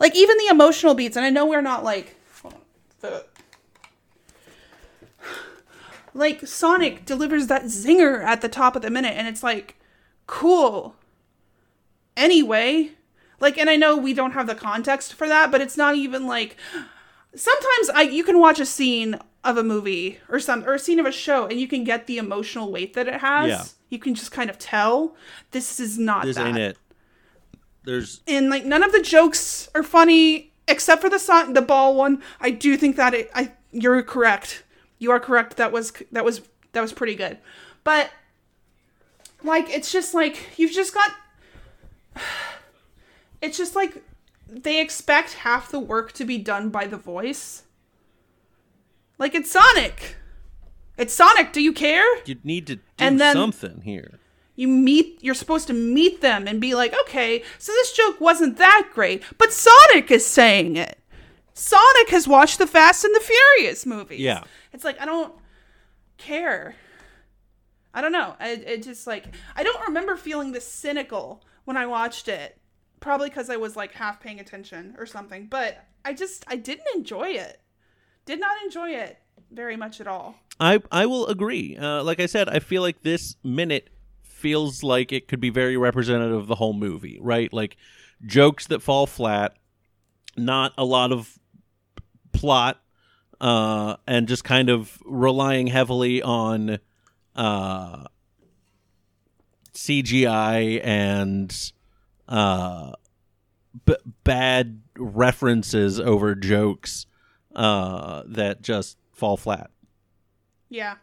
Like 0.00 0.16
even 0.16 0.36
the 0.38 0.48
emotional 0.50 0.94
beats, 0.94 1.16
and 1.16 1.24
I 1.24 1.30
know 1.30 1.46
we're 1.46 1.60
not 1.60 1.84
like, 1.84 2.16
hold 2.42 2.54
on, 2.54 2.60
the- 3.00 3.24
like 6.14 6.46
Sonic 6.46 7.04
delivers 7.04 7.46
that 7.46 7.64
zinger 7.64 8.24
at 8.24 8.40
the 8.40 8.48
top 8.48 8.74
of 8.74 8.82
the 8.82 8.90
minute, 8.90 9.14
and 9.16 9.28
it's 9.28 9.42
like, 9.42 9.76
cool. 10.26 10.96
Anyway, 12.16 12.92
like, 13.38 13.56
and 13.58 13.70
I 13.70 13.76
know 13.76 13.96
we 13.96 14.12
don't 14.12 14.32
have 14.32 14.46
the 14.46 14.54
context 14.54 15.14
for 15.14 15.28
that, 15.28 15.50
but 15.50 15.60
it's 15.60 15.76
not 15.76 15.94
even 15.94 16.26
like. 16.26 16.56
Sometimes 17.34 17.90
I 17.94 18.02
you 18.02 18.24
can 18.24 18.40
watch 18.40 18.58
a 18.58 18.66
scene 18.66 19.16
of 19.44 19.56
a 19.56 19.62
movie 19.62 20.18
or 20.28 20.40
some 20.40 20.64
or 20.64 20.74
a 20.74 20.78
scene 20.80 20.98
of 20.98 21.06
a 21.06 21.12
show, 21.12 21.46
and 21.46 21.60
you 21.60 21.68
can 21.68 21.84
get 21.84 22.06
the 22.08 22.18
emotional 22.18 22.72
weight 22.72 22.94
that 22.94 23.06
it 23.06 23.20
has. 23.20 23.48
Yeah. 23.48 23.64
You 23.88 23.98
can 24.00 24.14
just 24.16 24.32
kind 24.32 24.50
of 24.50 24.58
tell 24.58 25.14
this 25.52 25.78
is 25.78 25.96
not 25.96 26.24
This 26.24 26.36
that 26.36 26.48
ain't 26.48 26.58
it. 26.58 26.76
There's 27.84 28.20
and 28.26 28.50
like 28.50 28.64
none 28.64 28.82
of 28.82 28.92
the 28.92 29.00
jokes 29.02 29.68
are 29.74 29.82
funny 29.82 30.52
except 30.68 31.00
for 31.02 31.08
the 31.08 31.18
song 31.18 31.54
the 31.54 31.62
ball 31.62 31.94
one. 31.94 32.22
I 32.40 32.50
do 32.50 32.76
think 32.76 32.96
that 32.96 33.14
it 33.14 33.30
i 33.34 33.52
you're 33.72 34.02
correct. 34.02 34.64
You 34.98 35.10
are 35.12 35.20
correct. 35.20 35.56
That 35.56 35.72
was 35.72 35.92
that 36.12 36.24
was 36.24 36.42
that 36.72 36.80
was 36.80 36.92
pretty 36.92 37.14
good. 37.14 37.38
But 37.84 38.10
like 39.42 39.70
it's 39.70 39.90
just 39.90 40.12
like 40.14 40.50
you've 40.58 40.72
just 40.72 40.92
got 40.94 41.10
it's 43.40 43.56
just 43.56 43.74
like 43.74 44.02
they 44.48 44.80
expect 44.80 45.32
half 45.34 45.70
the 45.70 45.80
work 45.80 46.12
to 46.12 46.24
be 46.24 46.36
done 46.38 46.68
by 46.70 46.86
the 46.86 46.96
voice. 46.96 47.62
Like 49.18 49.34
it's 49.34 49.50
sonic. 49.50 50.16
It's 50.98 51.14
sonic. 51.14 51.52
Do 51.52 51.62
you 51.62 51.72
care? 51.72 52.04
You 52.26 52.36
need 52.44 52.66
to 52.66 52.76
do 52.76 52.82
And 52.98 53.18
then- 53.20 53.34
something 53.34 53.82
here. 53.82 54.18
You 54.60 54.68
meet 54.68 55.18
you're 55.22 55.34
supposed 55.34 55.66
to 55.66 55.72
meet 55.72 56.20
them 56.20 56.46
and 56.46 56.60
be 56.60 56.74
like 56.74 56.94
okay 57.00 57.42
so 57.58 57.72
this 57.72 57.92
joke 57.92 58.20
wasn't 58.20 58.58
that 58.58 58.88
great 58.92 59.22
but 59.38 59.52
sonic 59.52 60.10
is 60.10 60.24
saying 60.24 60.76
it. 60.76 60.98
Sonic 61.54 62.10
has 62.10 62.28
watched 62.28 62.58
the 62.58 62.66
fast 62.66 63.04
and 63.04 63.14
the 63.14 63.20
furious 63.20 63.84
movies. 63.86 64.20
Yeah. 64.20 64.44
it's 64.72 64.84
like 64.84 65.00
i 65.00 65.06
don't 65.06 65.34
care. 66.18 66.74
I 67.94 68.02
don't 68.02 68.12
know. 68.12 68.36
I, 68.38 68.50
it 68.50 68.82
just 68.82 69.06
like 69.06 69.24
i 69.56 69.62
don't 69.62 69.86
remember 69.86 70.16
feeling 70.16 70.52
this 70.52 70.68
cynical 70.68 71.42
when 71.64 71.78
i 71.78 71.86
watched 71.86 72.28
it 72.28 72.58
probably 73.00 73.30
because 73.30 73.48
i 73.48 73.56
was 73.56 73.76
like 73.76 73.92
half 73.92 74.20
paying 74.20 74.40
attention 74.40 74.94
or 74.98 75.06
something 75.06 75.46
but 75.46 75.82
i 76.04 76.12
just 76.12 76.44
i 76.48 76.56
didn't 76.56 76.86
enjoy 76.94 77.28
it. 77.30 77.60
Did 78.26 78.40
not 78.40 78.56
enjoy 78.62 78.90
it 78.90 79.18
very 79.50 79.76
much 79.76 80.00
at 80.02 80.06
all. 80.06 80.34
I 80.60 80.82
I 80.92 81.06
will 81.06 81.26
agree. 81.28 81.76
Uh, 81.78 82.04
like 82.04 82.20
I 82.20 82.26
said, 82.26 82.48
I 82.50 82.58
feel 82.58 82.82
like 82.82 83.02
this 83.02 83.36
minute 83.42 83.88
feels 84.40 84.82
like 84.82 85.12
it 85.12 85.28
could 85.28 85.40
be 85.40 85.50
very 85.50 85.76
representative 85.76 86.36
of 86.36 86.46
the 86.46 86.54
whole 86.54 86.72
movie, 86.72 87.18
right? 87.20 87.52
Like 87.52 87.76
jokes 88.24 88.66
that 88.68 88.82
fall 88.82 89.06
flat, 89.06 89.56
not 90.36 90.72
a 90.78 90.84
lot 90.84 91.12
of 91.12 91.38
plot, 92.32 92.80
uh, 93.40 93.96
and 94.06 94.26
just 94.26 94.42
kind 94.44 94.68
of 94.68 94.98
relying 95.04 95.66
heavily 95.66 96.22
on 96.22 96.78
uh, 97.36 98.04
CGI 99.74 100.80
and 100.84 101.72
uh, 102.28 102.92
b- 103.84 103.96
bad 104.24 104.82
references 104.98 106.00
over 106.00 106.34
jokes 106.34 107.06
uh, 107.54 108.22
that 108.26 108.62
just 108.62 108.96
fall 109.12 109.36
flat. 109.36 109.70
Yeah. 110.68 110.96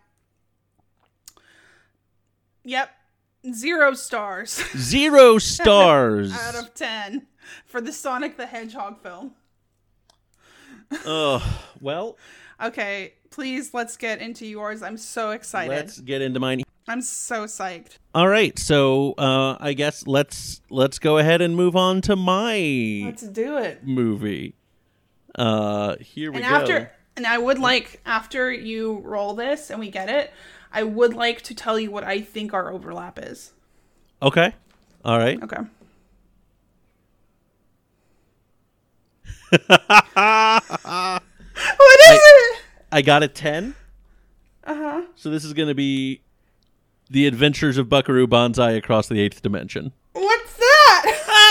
Yep. 2.63 2.89
Zero 3.54 3.94
stars 3.94 4.62
Zero 4.76 5.38
stars. 5.38 6.32
out 6.40 6.56
of 6.56 6.74
10 6.74 7.28
for 7.66 7.80
the 7.82 7.92
Sonic 7.94 8.38
the 8.38 8.46
Hedgehog 8.46 9.02
film. 9.02 9.32
Ugh. 11.06 11.42
Well, 11.82 12.18
Okay, 12.62 13.14
please 13.30 13.72
let's 13.76 13.98
get 13.98 14.20
into 14.20 14.46
yours. 14.48 14.82
I'm 14.82 14.98
so 14.98 15.30
excited. 15.32 15.70
let's 15.70 16.00
get 16.00 16.22
into 16.24 16.40
mine. 16.40 16.64
I'm 16.88 17.02
so 17.02 17.44
psyched. 17.46 17.98
All 18.16 18.28
right, 18.28 18.58
so 18.58 19.14
uh, 19.18 19.58
I 19.60 19.74
guess 19.74 20.08
let's 20.08 20.62
let's 20.72 20.98
go 20.98 21.18
ahead 21.20 21.42
and 21.42 21.56
move 21.56 21.76
on 21.76 22.02
to 22.04 22.16
my 22.16 23.04
Let's 23.06 23.22
do 23.28 23.58
it. 23.58 23.86
movie. 23.86 24.56
Uh, 25.36 25.98
here 26.00 26.32
we 26.32 26.38
And 26.38 26.46
go. 26.46 26.56
after 26.56 26.92
and 27.16 27.28
I 27.28 27.38
would 27.38 27.60
like 27.60 28.02
after 28.08 28.52
you 28.52 29.00
roll 29.04 29.36
this 29.36 29.70
and 29.70 29.80
we 29.80 29.92
get 29.92 30.10
it, 30.10 30.32
I 30.71 30.84
would 30.84 31.13
like 31.13 31.41
to 31.43 31.56
tell 31.56 31.80
you 31.80 31.91
what 31.91 32.03
I 32.03 32.21
think 32.21 32.53
our 32.53 32.71
overlap 32.71 33.19
is. 33.21 33.53
Okay. 34.21 34.53
All 35.06 35.17
right. 35.17 35.41
Okay. 35.41 35.62
what 39.67 39.80
is 42.10 42.19
it? 42.21 42.62
I 42.91 43.01
got 43.01 43.23
a 43.23 43.27
ten. 43.27 43.75
Uh-huh. 44.65 45.03
So 45.15 45.30
this 45.30 45.45
is 45.45 45.53
going 45.53 45.69
to 45.69 45.75
be 45.75 46.21
the 47.10 47.27
Adventures 47.27 47.77
of 47.77 47.88
Buckaroo 47.88 48.27
Banzai 48.27 48.71
across 48.71 49.08
the 49.08 49.19
eighth 49.21 49.41
dimension. 49.41 49.93
What's 50.13 50.58
that? 50.58 51.23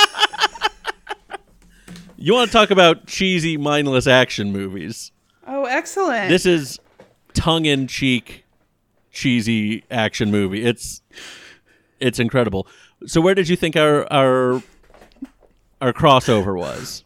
You 2.19 2.33
want 2.33 2.49
to 2.49 2.53
talk 2.53 2.71
about 2.71 3.07
cheesy, 3.07 3.57
mindless 3.59 4.07
action 4.07 4.51
movies? 4.51 5.13
oh, 5.47 5.67
excellent. 5.67 6.31
This 6.31 6.47
is 6.47 6.81
tongue-in-cheek, 7.35 8.46
cheesy 9.17 9.83
action 9.91 10.31
movie. 10.31 10.63
It's 10.63 11.01
it's 11.99 12.19
incredible. 12.19 12.69
So 13.07 13.21
where 13.21 13.35
did 13.35 13.49
you 13.49 13.57
think 13.57 13.75
our 13.77 14.07
our 14.13 14.63
our 15.81 15.93
crossover 15.93 16.57
was? 16.57 17.03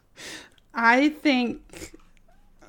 I 0.74 1.10
think 1.10 1.94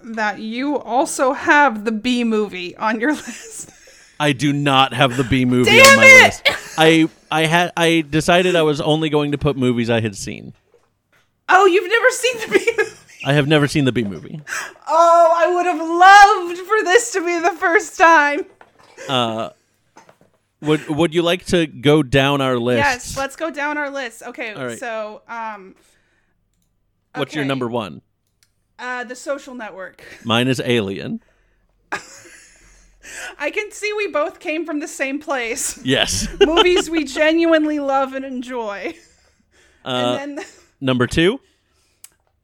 that 0.04 0.40
you 0.40 0.78
also 0.78 1.34
have 1.34 1.86
the 1.86 1.92
Bee 1.92 2.24
Movie 2.24 2.76
on 2.78 3.00
your 3.00 3.14
list. 3.26 3.72
I 4.20 4.34
do 4.34 4.54
not 4.54 4.94
have 4.94 5.18
the 5.18 5.24
Bee 5.24 5.46
Movie 5.46 5.72
Damn 5.72 5.86
on 5.92 5.98
my 5.98 6.06
it! 6.06 6.24
list. 6.24 6.78
I 6.78 7.10
I 7.32 7.46
had 7.48 7.72
I 7.76 8.06
decided 8.08 8.56
I 8.56 8.62
was 8.62 8.80
only 8.80 9.10
going 9.10 9.32
to 9.32 9.38
put 9.38 9.58
movies 9.58 9.90
I 9.90 10.02
had 10.02 10.16
seen. 10.16 10.54
Oh, 11.50 11.66
you've 11.66 11.90
never 11.90 12.10
seen 12.12 12.38
the 12.40 12.60
B 12.60 12.72
movie? 12.78 12.92
I 13.24 13.34
have 13.34 13.48
never 13.48 13.68
seen 13.68 13.86
the 13.86 13.92
Bee 13.92 14.04
Movie. 14.04 14.42
Oh, 14.88 15.34
I 15.38 15.54
would 15.54 15.66
have 15.68 15.78
loved 15.78 16.58
for 16.68 16.84
this 16.84 17.12
to 17.14 17.24
be 17.24 17.38
the 17.40 17.56
first 17.60 17.98
time. 17.98 18.46
Would 20.62 20.88
Would 20.90 21.14
you 21.14 21.24
like 21.24 21.46
to 21.48 21.66
go 21.66 22.04
down 22.04 22.40
our 22.42 22.58
list? 22.58 22.78
Yes, 22.78 23.18
let's 23.18 23.36
go 23.36 23.50
down 23.50 23.78
our 23.78 23.90
list. 23.90 24.22
Okay, 24.24 24.54
right. 24.54 24.78
so 24.78 25.22
um 25.28 25.76
What's 27.16 27.36
your 27.36 27.46
number 27.46 27.68
one? 27.68 28.02
Uh, 28.80 29.04
the 29.04 29.16
Social 29.16 29.54
Network. 29.54 30.04
Mine 30.24 30.48
is 30.48 30.62
Alien. 30.64 31.22
I 33.38 33.52
can 33.52 33.72
see 33.72 33.92
we 33.94 34.08
both 34.08 34.40
came 34.40 34.66
from 34.66 34.80
the 34.80 34.88
same 34.88 35.20
place. 35.20 35.80
Yes. 35.84 36.28
Movies 36.40 36.90
we 36.90 37.04
genuinely 37.04 37.80
love 37.80 38.14
and 38.14 38.24
enjoy. 38.24 38.96
Uh, 39.84 40.18
and 40.22 40.38
then 40.38 40.46
number 40.80 41.08
two. 41.08 41.42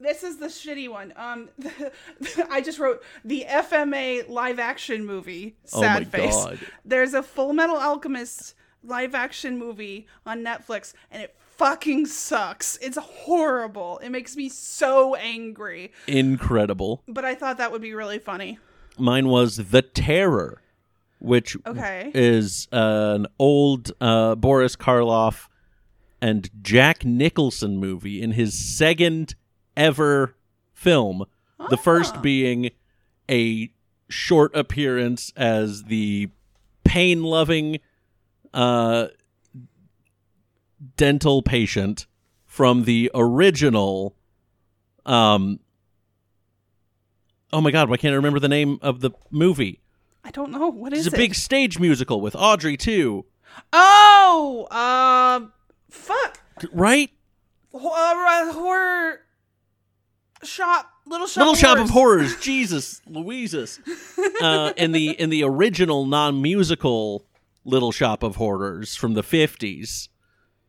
This 0.00 0.22
is 0.22 0.38
the 0.38 0.46
shitty 0.46 0.88
one. 0.90 1.12
Um, 1.16 1.48
I 2.50 2.60
just 2.60 2.78
wrote 2.78 3.02
the 3.24 3.44
FMA 3.48 4.28
live 4.28 4.58
action 4.58 5.04
movie. 5.04 5.56
Oh 5.72 5.80
Sad 5.82 5.98
my 6.02 6.04
face. 6.04 6.34
God. 6.34 6.58
There's 6.84 7.14
a 7.14 7.22
Full 7.22 7.52
Metal 7.52 7.76
Alchemist 7.76 8.54
live 8.84 9.14
action 9.14 9.58
movie 9.58 10.06
on 10.24 10.44
Netflix, 10.44 10.94
and 11.10 11.22
it 11.22 11.34
fucking 11.56 12.06
sucks. 12.06 12.76
It's 12.80 12.96
horrible. 12.96 13.98
It 13.98 14.10
makes 14.10 14.36
me 14.36 14.48
so 14.48 15.14
angry. 15.16 15.92
Incredible. 16.06 17.02
But 17.08 17.24
I 17.24 17.34
thought 17.34 17.58
that 17.58 17.72
would 17.72 17.82
be 17.82 17.94
really 17.94 18.18
funny. 18.20 18.58
Mine 18.96 19.28
was 19.28 19.56
The 19.70 19.82
Terror, 19.82 20.62
which 21.18 21.56
Okay. 21.66 22.10
is 22.14 22.68
an 22.72 23.26
old 23.38 23.92
uh, 24.00 24.34
Boris 24.36 24.76
Karloff 24.76 25.48
and 26.20 26.50
Jack 26.62 27.04
Nicholson 27.04 27.76
movie 27.78 28.20
in 28.22 28.32
his 28.32 28.58
second 28.58 29.34
ever 29.78 30.34
film. 30.74 31.24
The 31.70 31.76
first 31.78 32.20
being 32.20 32.70
a 33.30 33.70
short 34.10 34.54
appearance 34.54 35.32
as 35.36 35.84
the 35.84 36.28
pain 36.84 37.22
loving 37.22 37.78
uh, 38.54 39.08
dental 40.96 41.42
patient 41.42 42.06
from 42.46 42.84
the 42.84 43.10
original 43.14 44.14
um 45.04 45.58
oh 47.52 47.60
my 47.60 47.70
god 47.70 47.88
why 47.90 47.96
can't 47.96 48.12
i 48.12 48.16
remember 48.16 48.38
the 48.38 48.48
name 48.48 48.78
of 48.82 49.00
the 49.00 49.10
movie 49.30 49.80
I 50.24 50.30
don't 50.30 50.50
know 50.50 50.68
what 50.68 50.92
is 50.92 51.06
it's 51.06 51.14
a 51.14 51.16
it. 51.16 51.20
big 51.22 51.34
stage 51.34 51.78
musical 51.78 52.20
with 52.20 52.34
audrey 52.36 52.76
II 52.86 53.22
Oh, 53.72 54.66
um, 54.70 55.52
fuck. 55.90 56.38
right 56.72 57.10
Ho- 57.72 58.52
horror 58.52 59.20
shop, 60.44 60.90
little 61.06 61.26
shop. 61.26 61.36
little 61.38 61.52
of 61.54 61.58
shop 61.58 61.78
of 61.78 61.90
horrors. 61.90 62.30
horrors 62.32 62.40
jesus 62.44 63.00
louises 63.06 63.80
uh 64.40 64.72
in 64.76 64.92
the 64.92 65.10
in 65.20 65.30
the 65.30 65.42
original 65.42 66.06
non-musical 66.06 67.26
little 67.64 67.92
shop 67.92 68.22
of 68.22 68.36
horrors 68.36 68.94
from 68.94 69.14
the 69.14 69.22
50s 69.22 70.08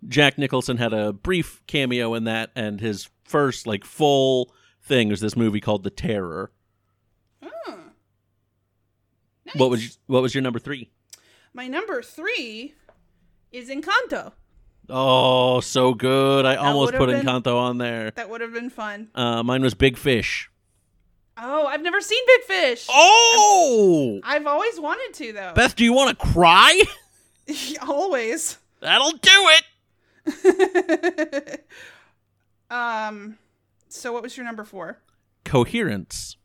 jack 0.08 0.38
nicholson 0.38 0.78
had 0.78 0.94
a 0.94 1.14
brief 1.14 1.62
cameo 1.68 2.14
in 2.14 2.24
that 2.24 2.50
and 2.56 2.82
his 2.82 3.10
first 3.24 3.68
like 3.68 3.84
full 3.86 4.54
thing 4.82 5.10
was 5.10 5.20
this 5.20 5.36
movie 5.36 5.60
called 5.60 5.84
the 5.84 5.90
terror 5.90 6.52
what 9.56 9.70
was 9.70 9.98
what 10.08 10.22
was 10.22 10.34
your 10.36 10.42
number 10.42 10.60
three? 10.60 10.90
My 11.54 11.68
number 11.68 12.02
three 12.02 12.74
is 13.52 13.70
Encanto. 13.70 14.34
Oh, 14.90 15.60
so 15.60 15.94
good. 15.94 16.46
I 16.46 16.56
almost 16.56 16.94
would've 16.94 17.00
put 17.00 17.10
been- 17.10 17.26
Encanto 17.26 17.56
on 17.56 17.78
there. 17.78 18.12
That 18.12 18.30
would 18.30 18.42
have 18.42 18.54
been 18.54 18.70
fun. 18.70 19.10
Uh, 19.14 19.44
mine 19.44 19.62
was 19.62 19.74
Big 19.74 19.98
Fish. 19.98 20.50
Oh, 21.38 21.66
I've 21.66 21.82
never 21.82 22.02
seen 22.02 22.22
Big 22.28 22.42
Fish. 22.44 22.88
Oh, 22.90 24.20
I've 24.24 24.46
always 24.46 24.80
wanted 24.80 25.14
to 25.24 25.32
though. 25.34 25.54
Beth, 25.56 25.76
do 25.76 25.84
you 25.86 25.94
want 25.94 26.18
to 26.20 26.26
cry? 26.28 26.82
always. 27.88 28.58
That'll 28.82 29.12
do 29.12 29.50
it. 30.26 31.66
um. 32.70 33.38
So, 33.88 34.12
what 34.14 34.22
was 34.22 34.36
your 34.38 34.46
number 34.46 34.64
four? 34.64 35.00
Coherence. 35.46 36.36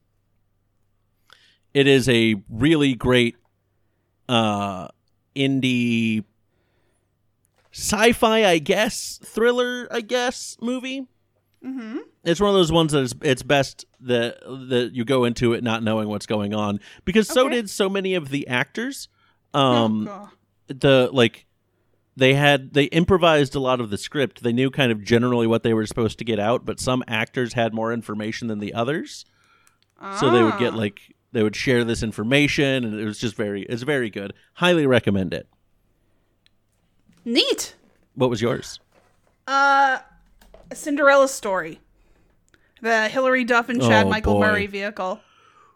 It 1.74 1.86
is 1.88 2.08
a 2.08 2.36
really 2.48 2.94
great 2.94 3.36
uh 4.28 4.88
indie 5.36 6.24
sci-fi, 7.74 8.44
I 8.44 8.58
guess, 8.58 9.18
thriller, 9.24 9.88
I 9.90 10.00
guess, 10.00 10.56
movie. 10.60 11.06
Mm-hmm. 11.64 11.98
It's 12.24 12.40
one 12.40 12.50
of 12.50 12.54
those 12.54 12.70
ones 12.72 12.92
that 12.92 13.00
is 13.00 13.14
it's 13.22 13.42
best 13.42 13.84
that 14.00 14.38
that 14.68 14.90
you 14.92 15.04
go 15.04 15.24
into 15.24 15.52
it 15.54 15.64
not 15.64 15.82
knowing 15.82 16.08
what's 16.08 16.26
going 16.26 16.54
on 16.54 16.78
because 17.04 17.26
so 17.26 17.46
Okay. 17.46 17.56
did 17.56 17.70
so 17.70 17.88
many 17.88 18.14
of 18.14 18.28
the 18.30 18.46
actors. 18.48 19.08
Um, 19.54 20.08
oh, 20.10 20.30
the 20.68 21.08
like 21.12 21.46
they 22.16 22.34
had 22.34 22.74
they 22.74 22.84
improvised 22.84 23.54
a 23.54 23.60
lot 23.60 23.80
of 23.80 23.88
the 23.90 23.96
script. 23.98 24.42
They 24.42 24.52
knew 24.52 24.70
kind 24.70 24.92
of 24.92 25.02
generally 25.02 25.46
what 25.46 25.62
they 25.62 25.72
were 25.74 25.86
supposed 25.86 26.18
to 26.18 26.24
get 26.24 26.38
out, 26.38 26.64
but 26.66 26.80
some 26.80 27.02
actors 27.08 27.54
had 27.54 27.72
more 27.74 27.92
information 27.92 28.48
than 28.48 28.58
the 28.58 28.74
others, 28.74 29.24
so 30.18 30.30
they 30.30 30.42
would 30.42 30.58
get 30.58 30.74
Ah. 30.74 30.76
like 30.76 31.00
they 31.32 31.42
would 31.42 31.56
share 31.56 31.82
this 31.82 32.02
information, 32.02 32.84
and 32.84 33.00
it 33.00 33.04
was 33.04 33.18
just 33.18 33.36
very 33.36 33.62
it's 33.64 33.82
very 33.82 34.10
good. 34.10 34.32
Highly 34.54 34.86
recommend 34.86 35.32
it. 35.32 35.48
Neat. 37.24 37.74
What 38.14 38.30
was 38.30 38.40
yours? 38.42 38.80
Uh, 39.46 39.98
a 40.70 40.74
Cinderella 40.74 41.28
story. 41.28 41.80
The 42.82 43.08
Hilary 43.08 43.44
Duff 43.44 43.68
and 43.68 43.80
Chad 43.80 44.06
Oh, 44.06 44.10
Michael 44.10 44.34
boy. 44.34 44.40
Murray 44.40 44.66
vehicle. 44.66 45.20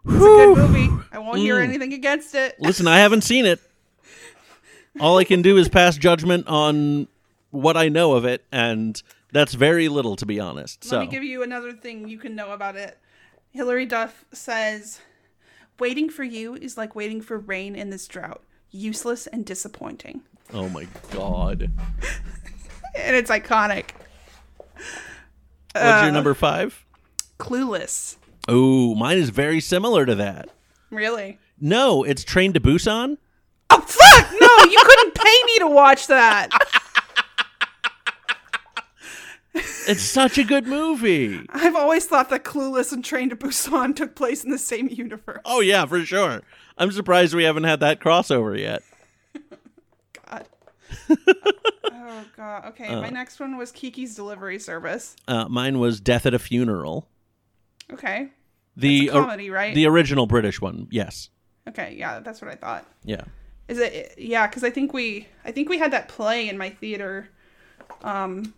It's 0.05 0.15
a 0.15 0.19
good 0.19 0.57
movie. 0.57 1.03
I 1.11 1.19
won't 1.19 1.39
hear 1.39 1.57
Mm. 1.57 1.63
anything 1.63 1.93
against 1.93 2.35
it. 2.35 2.55
Listen, 2.59 2.87
I 2.87 2.99
haven't 2.99 3.21
seen 3.21 3.45
it. 3.45 3.59
All 4.99 5.17
I 5.17 5.23
can 5.23 5.41
do 5.41 5.57
is 5.57 5.69
pass 5.69 5.97
judgment 5.97 6.47
on 6.47 7.07
what 7.51 7.77
I 7.77 7.89
know 7.89 8.13
of 8.13 8.25
it, 8.25 8.45
and 8.51 9.01
that's 9.31 9.53
very 9.53 9.87
little, 9.89 10.15
to 10.17 10.25
be 10.25 10.39
honest. 10.39 10.83
So 10.83 10.97
Let 10.97 11.05
me 11.05 11.11
give 11.11 11.23
you 11.23 11.41
another 11.43 11.73
thing 11.73 12.07
you 12.07 12.17
can 12.17 12.35
know 12.35 12.51
about 12.51 12.75
it. 12.75 12.97
Hilary 13.51 13.85
Duff 13.85 14.25
says, 14.31 14.99
"Waiting 15.79 16.09
for 16.09 16.23
you 16.23 16.55
is 16.55 16.77
like 16.77 16.95
waiting 16.95 17.21
for 17.21 17.37
rain 17.39 17.75
in 17.75 17.89
this 17.89 18.07
drought. 18.07 18.43
Useless 18.71 19.25
and 19.27 19.45
disappointing." 19.45 20.21
Oh 20.53 20.67
my 20.69 20.87
god. 21.11 21.71
And 22.95 23.15
it's 23.15 23.29
iconic. 23.31 23.91
What's 24.75 25.75
Uh, 25.75 26.01
your 26.03 26.11
number 26.11 26.33
five? 26.33 26.83
Clueless. 27.39 28.17
Oh, 28.47 28.93
mine 28.95 29.17
is 29.17 29.29
very 29.29 29.59
similar 29.61 30.05
to 30.05 30.15
that. 30.15 30.49
Really? 30.89 31.37
No, 31.61 32.03
it's 32.03 32.23
Train 32.23 32.51
to 32.53 32.59
Busan. 32.59 33.17
Oh 33.69 33.79
fuck! 33.79 34.31
No, 34.41 34.71
you 34.71 34.81
couldn't 34.83 35.13
pay 35.15 35.37
me 35.45 35.59
to 35.59 35.67
watch 35.67 36.07
that. 36.07 36.49
It's 39.87 40.03
such 40.03 40.37
a 40.37 40.43
good 40.43 40.67
movie. 40.67 41.41
I've 41.49 41.75
always 41.75 42.05
thought 42.05 42.29
that 42.29 42.43
Clueless 42.43 42.91
and 42.93 43.03
Train 43.03 43.29
to 43.31 43.35
Busan 43.35 43.95
took 43.95 44.13
place 44.15 44.43
in 44.43 44.51
the 44.51 44.59
same 44.59 44.87
universe. 44.87 45.41
Oh 45.45 45.61
yeah, 45.61 45.85
for 45.85 46.05
sure. 46.05 46.41
I'm 46.77 46.91
surprised 46.91 47.33
we 47.33 47.43
haven't 47.45 47.63
had 47.63 47.79
that 47.79 47.99
crossover 47.99 48.57
yet. 48.57 48.83
Oh 51.09 52.23
god. 52.35 52.65
Okay, 52.69 52.93
my 52.95 53.09
next 53.09 53.39
one 53.39 53.57
was 53.57 53.71
Kiki's 53.71 54.15
Delivery 54.15 54.59
Service. 54.59 55.15
Uh, 55.27 55.47
mine 55.47 55.79
was 55.79 55.99
Death 55.99 56.25
at 56.25 56.33
a 56.33 56.39
Funeral. 56.39 57.07
Okay. 57.91 58.29
The 58.75 59.07
comedy, 59.09 59.49
right? 59.49 59.75
the 59.75 59.85
original 59.87 60.25
British 60.25 60.61
one. 60.61 60.87
Yes. 60.89 61.29
Okay, 61.67 61.95
yeah, 61.99 62.19
that's 62.19 62.41
what 62.41 62.49
I 62.49 62.55
thought. 62.55 62.85
Yeah. 63.03 63.23
Is 63.67 63.77
it? 63.77 64.15
Yeah, 64.17 64.47
because 64.47 64.63
I 64.63 64.69
think 64.69 64.93
we, 64.93 65.27
I 65.45 65.51
think 65.51 65.69
we 65.69 65.77
had 65.77 65.91
that 65.91 66.07
play 66.07 66.49
in 66.49 66.57
my 66.57 66.69
theater, 66.69 67.29
um, 68.03 68.53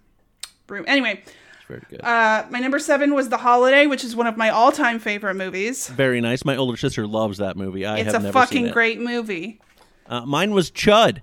room. 0.69 0.85
Anyway, 0.87 1.21
very 1.67 1.81
good. 1.89 2.01
uh, 2.03 2.45
my 2.49 2.59
number 2.59 2.79
seven 2.79 3.13
was 3.13 3.27
The 3.29 3.37
Holiday, 3.37 3.87
which 3.87 4.03
is 4.05 4.15
one 4.15 4.27
of 4.27 4.37
my 4.37 4.49
all-time 4.49 4.99
favorite 4.99 5.35
movies. 5.35 5.89
very 5.89 6.21
nice. 6.21 6.45
My 6.45 6.55
older 6.55 6.77
sister 6.77 7.05
loves 7.07 7.39
that 7.39 7.57
movie. 7.57 7.85
I 7.85 7.97
It's 7.99 8.13
have 8.13 8.21
a 8.21 8.25
never 8.27 8.39
seen 8.45 8.47
fucking 8.63 8.71
great 8.71 9.01
movie. 9.01 9.59
Uh, 10.07 10.25
mine 10.25 10.51
was 10.51 10.71
Chud, 10.71 11.21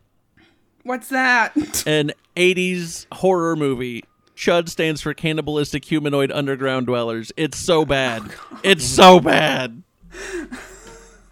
What's 0.83 1.09
that? 1.09 1.55
an 1.87 2.13
80s 2.37 3.07
horror 3.13 3.57
movie. 3.57 4.05
Chud 4.37 4.69
stands 4.69 5.01
for 5.01 5.15
cannibalistic 5.15 5.85
humanoid 5.85 6.31
underground 6.31 6.87
dwellers. 6.87 7.33
It's 7.37 7.59
so 7.59 7.85
bad. 7.85 8.23
it's 8.63 8.85
so 8.85 9.19
bad. 9.21 9.83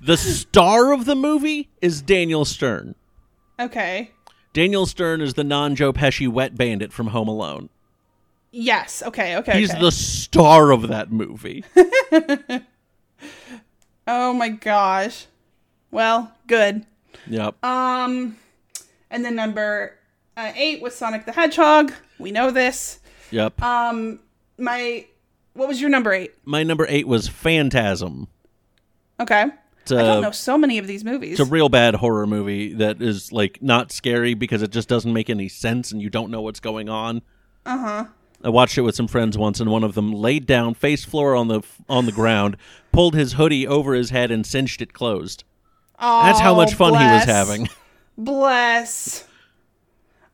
The 0.00 0.16
star 0.16 0.92
of 0.92 1.04
the 1.04 1.14
movie 1.14 1.68
is 1.80 2.02
Daniel 2.02 2.44
Stern. 2.44 2.94
okay. 3.60 4.10
Daniel 4.52 4.86
Stern 4.86 5.20
is 5.20 5.34
the 5.34 5.44
non 5.44 5.76
Joe 5.76 5.92
Pesci 5.92 6.26
wet 6.28 6.56
bandit 6.56 6.92
from 6.92 7.08
Home 7.08 7.28
Alone. 7.28 7.68
Yes. 8.52 9.02
Okay. 9.04 9.36
Okay. 9.36 9.60
He's 9.60 9.70
okay. 9.70 9.80
the 9.80 9.92
star 9.92 10.70
of 10.70 10.88
that 10.88 11.12
movie. 11.12 11.64
Oh 14.08 14.32
my 14.32 14.50
gosh. 14.50 15.26
Well, 15.90 16.32
good. 16.46 16.86
yep. 17.26 17.62
Um, 17.64 18.36
and 19.10 19.24
then 19.24 19.34
number 19.36 19.96
uh, 20.36 20.52
eight 20.54 20.80
was 20.82 20.94
Sonic 20.94 21.24
the 21.26 21.32
Hedgehog. 21.32 21.92
We 22.18 22.30
know 22.32 22.50
this. 22.50 23.00
Yep. 23.30 23.60
Um, 23.62 24.20
my 24.58 25.06
what 25.54 25.68
was 25.68 25.80
your 25.80 25.90
number 25.90 26.12
eight? 26.12 26.32
My 26.44 26.62
number 26.62 26.86
eight 26.88 27.06
was 27.08 27.28
Phantasm. 27.28 28.28
Okay. 29.20 29.46
It's 29.82 29.92
I 29.92 30.02
don't 30.02 30.22
know 30.22 30.30
so 30.32 30.58
many 30.58 30.78
of 30.78 30.86
these 30.88 31.04
movies. 31.04 31.38
it's 31.38 31.48
a 31.48 31.50
real 31.50 31.68
bad 31.68 31.94
horror 31.96 32.26
movie 32.26 32.72
that 32.74 33.00
is 33.00 33.30
like 33.32 33.62
not 33.62 33.92
scary 33.92 34.34
because 34.34 34.60
it 34.62 34.70
just 34.70 34.88
doesn't 34.88 35.12
make 35.12 35.30
any 35.30 35.48
sense 35.48 35.92
and 35.92 36.02
you 36.02 36.10
don't 36.10 36.30
know 36.30 36.42
what's 36.42 36.60
going 36.60 36.88
on. 36.88 37.22
Uh 37.64 37.78
huh. 37.78 38.04
I 38.44 38.48
watched 38.50 38.76
it 38.76 38.82
with 38.82 38.94
some 38.94 39.08
friends 39.08 39.38
once, 39.38 39.60
and 39.60 39.70
one 39.70 39.82
of 39.82 39.94
them 39.94 40.12
laid 40.12 40.44
down 40.46 40.74
face 40.74 41.04
floor 41.04 41.34
on 41.34 41.48
the 41.48 41.62
on 41.88 42.04
the 42.06 42.12
ground, 42.12 42.56
pulled 42.92 43.14
his 43.14 43.32
hoodie 43.34 43.66
over 43.66 43.94
his 43.94 44.10
head, 44.10 44.30
and 44.30 44.44
cinched 44.46 44.82
it 44.82 44.92
closed. 44.92 45.42
Oh, 45.98 46.22
That's 46.24 46.40
how 46.40 46.54
much 46.54 46.74
Oh, 46.74 46.76
fun 46.76 46.92
he 46.94 47.04
was 47.14 47.24
having. 47.24 47.68
Bless. 48.18 49.26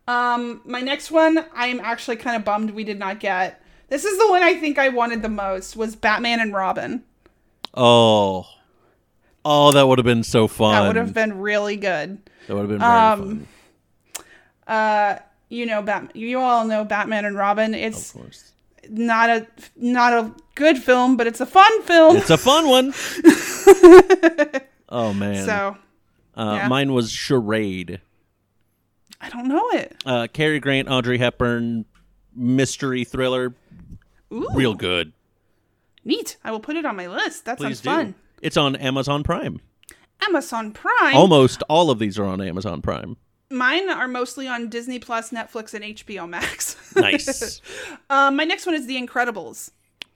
Um, 0.09 0.61
my 0.65 0.81
next 0.81 1.11
one, 1.11 1.45
I'm 1.55 1.81
actually 1.81 2.17
kind 2.17 2.37
of 2.37 2.45
bummed 2.45 2.71
we 2.71 2.85
did 2.85 2.99
not 2.99 3.21
get. 3.21 3.63
This 3.89 4.05
is 4.05 4.19
the 4.19 4.29
one 4.31 4.43
I 4.43 4.55
think 4.55 4.79
I 4.79 4.89
wanted 4.89 5.23
the 5.23 5.29
most 5.29 5.77
was 5.77 5.95
Batman 5.97 6.41
and 6.41 6.53
Robin. 6.53 7.05
Oh, 7.75 8.47
oh, 9.45 9.73
that 9.73 9.87
would 9.87 9.99
have 9.99 10.05
been 10.05 10.23
so 10.23 10.49
fun. 10.49 10.73
That 10.73 10.87
would 10.87 10.97
have 10.97 11.15
been 11.15 11.41
really 11.41 11.77
good. 11.77 12.19
That 12.47 12.55
would 12.55 12.71
have 12.71 12.79
been 12.79 12.83
um, 12.83 13.47
fun. 14.67 14.67
Uh, 14.67 15.19
you 15.49 15.67
know, 15.67 15.83
Bat. 15.83 16.17
You 16.17 16.41
all 16.41 16.67
know 16.67 16.85
Batman 16.85 17.25
and 17.25 17.37
Robin. 17.37 17.75
It's 17.75 18.15
Of 18.15 18.23
course, 18.23 18.53
not 18.89 19.31
a 19.31 19.47
not 19.77 20.13
a 20.13 20.35
good 20.55 20.79
film, 20.79 21.17
but 21.17 21.27
it's 21.27 21.41
a 21.41 21.47
fun 21.47 21.83
film. 21.83 22.17
it's 22.17 22.31
a 22.31 22.39
fun 22.39 22.69
one. 22.69 22.95
oh 24.89 25.13
man. 25.13 25.45
so 25.45 25.77
uh, 26.37 26.59
yeah. 26.63 26.69
mine 26.69 26.93
was 26.93 27.11
Charade. 27.11 28.01
I 29.21 29.29
don't 29.29 29.47
know 29.49 29.69
it. 29.71 29.97
Uh, 30.05 30.27
Cary 30.33 30.59
Grant, 30.61 30.89
Audrey 30.91 31.19
Hepburn, 31.19 31.85
mystery 32.35 33.05
thriller, 33.05 33.55
Ooh, 34.33 34.49
real 34.55 34.75
good. 34.75 35.13
neat. 36.05 36.37
I 36.43 36.51
will 36.51 36.61
put 36.61 36.77
it 36.77 36.85
on 36.85 36.97
my 36.97 37.07
list. 37.07 37.45
That 37.45 37.59
Please 37.59 37.79
sounds 37.79 37.81
do. 37.81 37.91
fun. 37.91 38.15
It's 38.41 38.57
on 38.57 38.75
Amazon 38.77 39.23
Prime. 39.23 39.61
Amazon 40.27 40.73
Prime. 40.73 41.15
Almost 41.17 41.63
all 41.69 41.91
of 41.91 41.99
these 41.99 42.19
are 42.19 42.25
on 42.25 42.41
Amazon 42.41 42.83
Prime. 42.83 43.17
Mine 43.51 43.91
are 43.91 44.09
mostly 44.09 44.49
on 44.49 44.69
Disney 44.71 44.99
Plus, 44.99 45.31
Netflix, 45.31 45.75
and 45.75 45.85
HBO 45.85 46.29
Max. 46.29 46.77
Nice. 46.97 47.61
um, 48.11 48.37
my 48.37 48.45
next 48.45 48.67
one 48.67 48.75
is 48.75 48.87
The 48.87 49.01
Incredibles, 49.01 49.71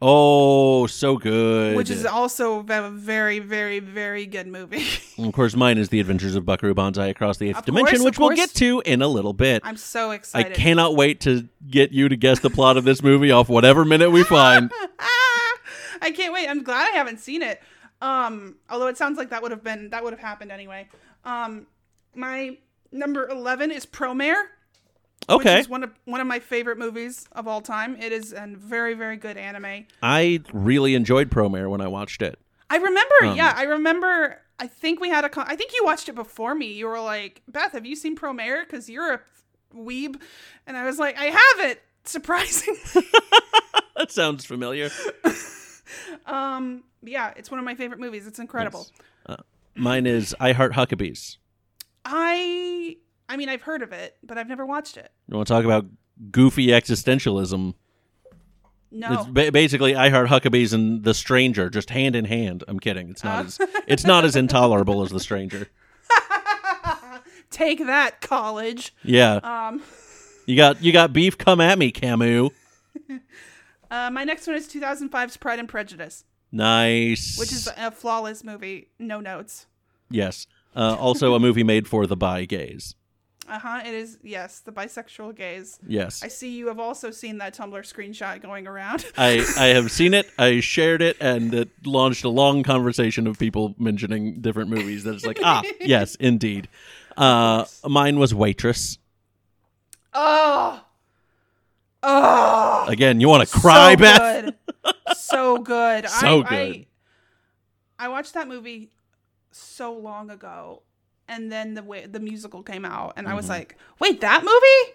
oh, 0.09 0.87
so 0.87 1.17
good. 1.17 1.77
which 1.77 1.91
is 1.91 2.07
also 2.07 2.65
a 2.69 2.91
very, 2.91 3.39
very, 3.39 3.81
very 3.81 4.27
good 4.27 4.47
movie. 4.47 4.85
Of 5.19 5.33
course, 5.33 5.57
mine 5.57 5.79
is 5.79 5.89
The 5.89 5.99
Adventures 5.99 6.35
of 6.37 6.45
Buckaroo 6.45 6.75
Banzai 6.75 7.07
Across 7.09 7.39
the 7.39 7.49
Eighth 7.49 7.59
Of 7.59 7.65
Dimension, 7.65 7.99
course, 7.99 8.05
which 8.05 8.19
we'll 8.19 8.37
get 8.37 8.51
to 8.57 8.83
in 8.85 9.01
a 9.01 9.09
little 9.09 9.33
bit. 9.33 9.63
I'm 9.65 9.79
so 9.79 10.11
excited. 10.11 10.53
I 10.53 10.55
cannot 10.55 10.95
wait 10.95 11.21
to 11.21 11.49
get 11.69 11.91
you 11.91 12.09
to 12.11 12.17
guess 12.17 12.41
the 12.41 12.51
plot 12.51 12.77
of 12.77 12.85
this 12.85 13.03
movie 13.03 13.31
off 13.31 13.49
whatever 13.49 13.85
minute 13.87 14.11
we 14.11 14.25
find. 14.25 14.71
I 16.03 16.11
can't 16.15 16.35
wait. 16.35 16.49
I'm 16.49 16.63
glad 16.63 16.93
I 16.93 16.97
haven't 16.97 17.21
seen 17.21 17.43
it. 17.43 17.63
Um, 18.03 18.57
although 18.69 18.89
it 18.89 18.99
sounds 18.99 19.17
like 19.17 19.31
that 19.31 19.43
would 19.43 19.51
have 19.51 19.65
been 19.65 19.91
that 19.91 20.05
would 20.05 20.13
have 20.13 20.21
happened 20.21 20.53
anyway. 20.53 20.89
Um, 21.25 21.67
my 22.15 22.59
number 22.93 23.29
eleven 23.29 23.71
is 23.71 23.87
Promare. 23.87 24.45
Okay. 25.29 25.55
Which 25.57 25.61
is 25.63 25.69
one 25.69 25.83
of 25.83 25.91
one 26.05 26.21
of 26.21 26.27
my 26.27 26.39
favorite 26.39 26.79
movies 26.79 27.27
of 27.33 27.49
all 27.49 27.61
time. 27.61 27.97
It 27.97 28.13
is 28.13 28.33
a 28.33 28.47
very 28.49 28.95
very 28.95 29.17
good 29.17 29.37
anime. 29.37 29.87
I 30.03 30.41
really 30.53 30.95
enjoyed 30.95 31.31
Promare 31.31 31.69
when 31.69 31.81
I 31.81 31.89
watched 31.89 32.23
it. 32.23 32.39
I 32.71 32.77
remember, 32.77 33.15
Um, 33.23 33.37
yeah, 33.37 33.53
I 33.57 33.63
remember. 33.65 34.41
I 34.59 34.67
think 34.67 35.01
we 35.01 35.09
had 35.11 35.25
a. 35.25 35.29
Con- 35.29 35.47
I 35.49 35.55
think 35.57 35.73
you 35.75 35.85
watched 35.85 36.09
it 36.09 36.15
before 36.15 36.55
me. 36.55 36.73
You 36.73 36.87
were 36.87 37.01
like, 37.01 37.43
Beth, 37.47 37.73
have 37.73 37.85
you 37.87 37.95
seen 37.95 38.17
Promare? 38.17 38.65
Because 38.65 38.89
you're 38.89 39.13
a 39.15 39.21
weeb, 39.77 40.21
and 40.67 40.77
I 40.77 40.85
was 40.85 40.99
like, 40.99 41.17
I 41.19 41.27
have 41.27 41.71
it. 41.71 41.83
Surprising. 42.05 42.77
That 43.97 44.13
sounds 44.13 44.45
familiar. 44.45 44.91
um, 46.27 46.85
yeah, 47.03 47.33
it's 47.37 47.51
one 47.51 47.59
of 47.59 47.65
my 47.65 47.75
favorite 47.75 47.99
movies. 48.01 48.27
It's 48.27 48.39
incredible. 48.39 48.87
Mine 49.75 50.07
is 50.07 50.35
I 50.39 50.53
Heart 50.53 50.73
Huckabees. 50.75 51.39
I, 52.05 52.97
I 53.29 53.37
mean, 53.37 53.49
I've 53.49 53.63
heard 53.63 53.83
of 53.83 53.93
it, 53.93 54.17
but 54.23 54.39
I've 54.39 54.49
never 54.49 54.65
watched 54.65 54.97
it. 54.97 55.11
You 55.29 55.37
want 55.37 55.49
to 55.49 55.53
talk 55.55 55.65
about 55.65 55.87
goofy 56.31 56.69
existentialism? 56.69 57.75
No, 58.93 59.13
It's 59.13 59.27
ba- 59.27 59.53
basically 59.53 59.97
I 59.97 60.11
Heart 60.11 60.29
Huckabees 60.29 60.73
and 60.73 61.03
The 61.03 61.13
Stranger, 61.13 61.69
just 61.69 61.91
hand 61.91 62.15
in 62.17 62.25
hand. 62.25 62.63
I'm 62.69 62.79
kidding. 62.79 63.11
It's 63.11 63.25
not 63.25 63.47
as 63.47 63.59
it's 63.87 64.05
not 64.05 64.25
as 64.25 64.37
intolerable 64.37 65.03
as 65.03 65.11
The 65.11 65.21
Stranger. 65.21 65.69
take 67.51 67.85
that, 67.87 68.21
college. 68.21 68.95
Yeah, 69.03 69.37
Um, 69.43 69.83
you 70.47 70.57
got 70.57 70.83
you 70.83 70.93
got 70.93 71.13
beef. 71.13 71.37
Come 71.37 71.61
at 71.61 71.79
me, 71.79 71.91
Camus. 71.91 72.51
uh, 73.91 74.11
my 74.11 74.25
next 74.25 74.47
one 74.47 74.57
is 74.57 74.69
2005's 74.69 75.37
Pride 75.37 75.59
and 75.59 75.69
Prejudice, 75.69 76.25
Nice. 76.53 77.37
which 77.39 77.53
is 77.53 77.69
a 77.77 77.91
flawless 77.91 78.45
movie. 78.45 78.89
No 78.99 79.21
notes. 79.21 79.67
yes. 80.11 80.47
Uh, 80.75 80.95
also 80.95 81.35
a 81.35 81.41
movie 81.41 81.65
made 81.65 81.89
for 81.89 82.07
the 82.07 82.17
bi 82.17 82.45
gays. 82.45 82.95
Uh 83.49 83.59
huh. 83.59 83.83
It 83.85 83.95
is 83.95 84.19
yes, 84.23 84.61
the 84.61 84.73
bisexual 84.73 85.37
gaze. 85.37 85.79
Yes. 85.87 86.23
I 86.23 86.29
see 86.29 86.57
you 86.57 86.67
have 86.69 86.81
also 86.81 87.11
seen 87.11 87.39
that 87.39 87.57
Tumblr 87.57 87.81
screenshot 87.81 88.43
going 88.43 88.67
around. 88.67 89.07
I, 89.17 89.45
I 89.59 89.67
have 89.69 89.91
seen 89.91 90.15
it. 90.15 90.31
I 90.39 90.61
shared 90.61 91.01
it, 91.03 91.17
and 91.21 91.55
it 91.55 91.69
launched 91.85 92.25
a 92.25 92.29
long 92.29 92.63
conversation 92.63 93.27
of 93.27 93.39
people 93.39 93.75
mentioning 93.79 94.41
different 94.41 94.71
movies. 94.71 95.05
That 95.05 95.15
it's 95.15 95.27
like, 95.27 95.39
ah, 95.43 95.63
yes, 95.81 96.17
indeed. 96.17 96.69
Uh, 97.17 97.65
mine 97.85 98.19
was 98.19 98.35
Waitress. 98.35 98.99
oh, 100.13 100.85
oh, 102.03 102.85
Again, 102.89 103.21
you 103.21 103.29
want 103.29 103.49
to 103.49 103.59
cry, 103.59 103.93
so 103.95 103.99
Beth? 103.99 104.45
Good. 104.45 104.55
so 105.17 105.59
good. 105.59 106.07
So 106.09 106.43
I, 106.43 106.49
good. 106.49 106.87
I, 107.99 108.07
I 108.07 108.09
watched 108.09 108.35
that 108.35 108.49
movie 108.49 108.91
so 109.53 109.93
long 109.95 110.31
ago, 110.31 110.83
and 111.29 111.51
then 111.53 111.75
the 111.75 111.83
way 111.83 112.07
the 112.07 112.21
musical 112.21 112.63
came 112.63 112.85
out, 112.85 113.15
and 113.17 113.27
I 113.27 113.31
Mm-hmm. 113.31 113.37
was 113.37 113.49
like, 113.49 113.77
"Wait, 113.99 114.21
that 114.21 114.43
movie?" 114.45 114.95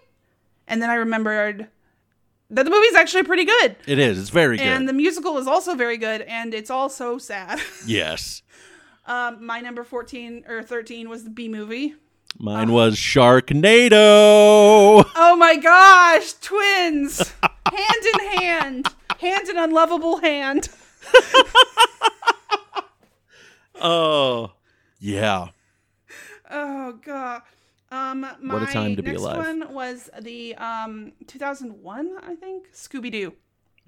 And 0.68 0.82
then 0.82 0.90
I 0.90 0.96
remembered 0.96 1.68
that 2.50 2.64
the 2.64 2.70
movie's 2.72 2.96
actually 2.96 3.24
pretty 3.24 3.46
good, 3.46 3.76
It 3.88 4.00
is. 4.00 4.20
It's 4.20 4.30
very 4.30 4.58
good. 4.58 4.68
and 4.68 4.88
the 4.88 4.94
musical 4.94 5.38
is 5.38 5.48
also 5.48 5.76
very 5.76 5.98
good, 5.98 6.22
and 6.22 6.54
it's 6.54 6.70
all 6.70 6.90
so 6.90 7.18
sad. 7.18 7.60
yes. 7.86 8.42
um, 9.06 9.46
my 9.46 9.60
number 9.62 9.84
fourteen 9.84 10.44
or 10.48 10.64
thirteen 10.64 11.10
was 11.10 11.24
the 11.24 11.30
Bee 11.30 11.50
Movie. 11.50 11.96
Mine 12.40 12.72
was 12.72 12.96
Sharknado. 12.96 15.04
Oh 15.16 15.36
my 15.36 15.56
gosh, 15.58 16.34
twins, 16.34 17.34
hand 17.42 18.06
in 18.14 18.40
hand, 18.40 18.88
hand 19.20 19.50
in 19.50 19.58
unlovable 19.58 20.18
hand. 20.18 20.70
Oh, 23.84 24.52
yeah. 25.00 25.48
Oh 26.52 26.94
god. 27.04 27.42
Um, 27.92 28.22
my 28.42 28.54
What 28.54 28.70
a 28.70 28.72
time 28.72 28.96
to 28.96 29.04
be 29.04 29.16
alive. 29.16 29.38
one 29.38 29.74
was 29.74 30.10
the 30.22 30.56
um 30.56 31.12
2001, 31.28 32.12
I 32.24 32.36
think, 32.36 32.72
Scooby 32.74 33.12
Doo, 33.12 33.34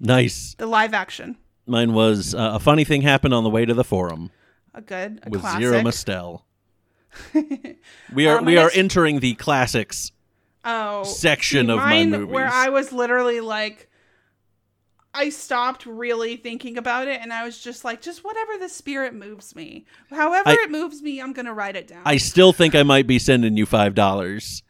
Nice. 0.00 0.54
the 0.58 0.66
live 0.66 0.92
action. 0.94 1.36
Mine 1.66 1.94
was 1.94 2.34
uh, 2.34 2.50
a 2.54 2.58
funny 2.58 2.84
thing 2.84 3.00
happened 3.02 3.32
on 3.32 3.42
the 3.44 3.48
way 3.50 3.64
to 3.64 3.72
the 3.72 3.84
forum 3.84 4.30
A 4.74 4.82
good, 4.82 5.20
a 5.22 5.30
with 5.30 5.40
classic. 5.40 5.60
Zero 5.62 5.82
Mostel. 5.82 6.44
We 8.12 8.26
are 8.26 8.40
my 8.40 8.46
we 8.46 8.56
are 8.58 8.70
entering 8.74 9.20
the 9.20 9.34
classics. 9.34 10.12
oh, 10.64 11.04
section 11.04 11.66
see, 11.66 11.72
of 11.72 11.78
my 11.78 12.04
movies. 12.04 12.26
where 12.32 12.48
I 12.48 12.68
was 12.68 12.92
literally 12.92 13.40
like, 13.40 13.88
I 15.14 15.28
stopped 15.28 15.86
really 15.86 16.36
thinking 16.36 16.76
about 16.76 17.08
it, 17.08 17.20
and 17.20 17.32
I 17.32 17.44
was 17.44 17.58
just 17.62 17.84
like, 17.84 18.00
just 18.02 18.24
whatever 18.24 18.58
the 18.58 18.68
spirit 18.68 19.14
moves 19.14 19.54
me, 19.54 19.84
however 20.10 20.48
I- 20.50 20.54
it 20.64 20.70
moves 20.70 21.00
me, 21.02 21.20
I'm 21.20 21.32
gonna 21.32 21.54
write 21.54 21.76
it 21.76 21.86
down. 21.88 22.02
I 22.04 22.16
still 22.16 22.52
think 22.52 22.74
I 22.74 22.82
might 22.82 23.06
be 23.06 23.18
sending 23.18 23.56
you 23.56 23.64
five 23.66 23.94
dollars 23.94 24.62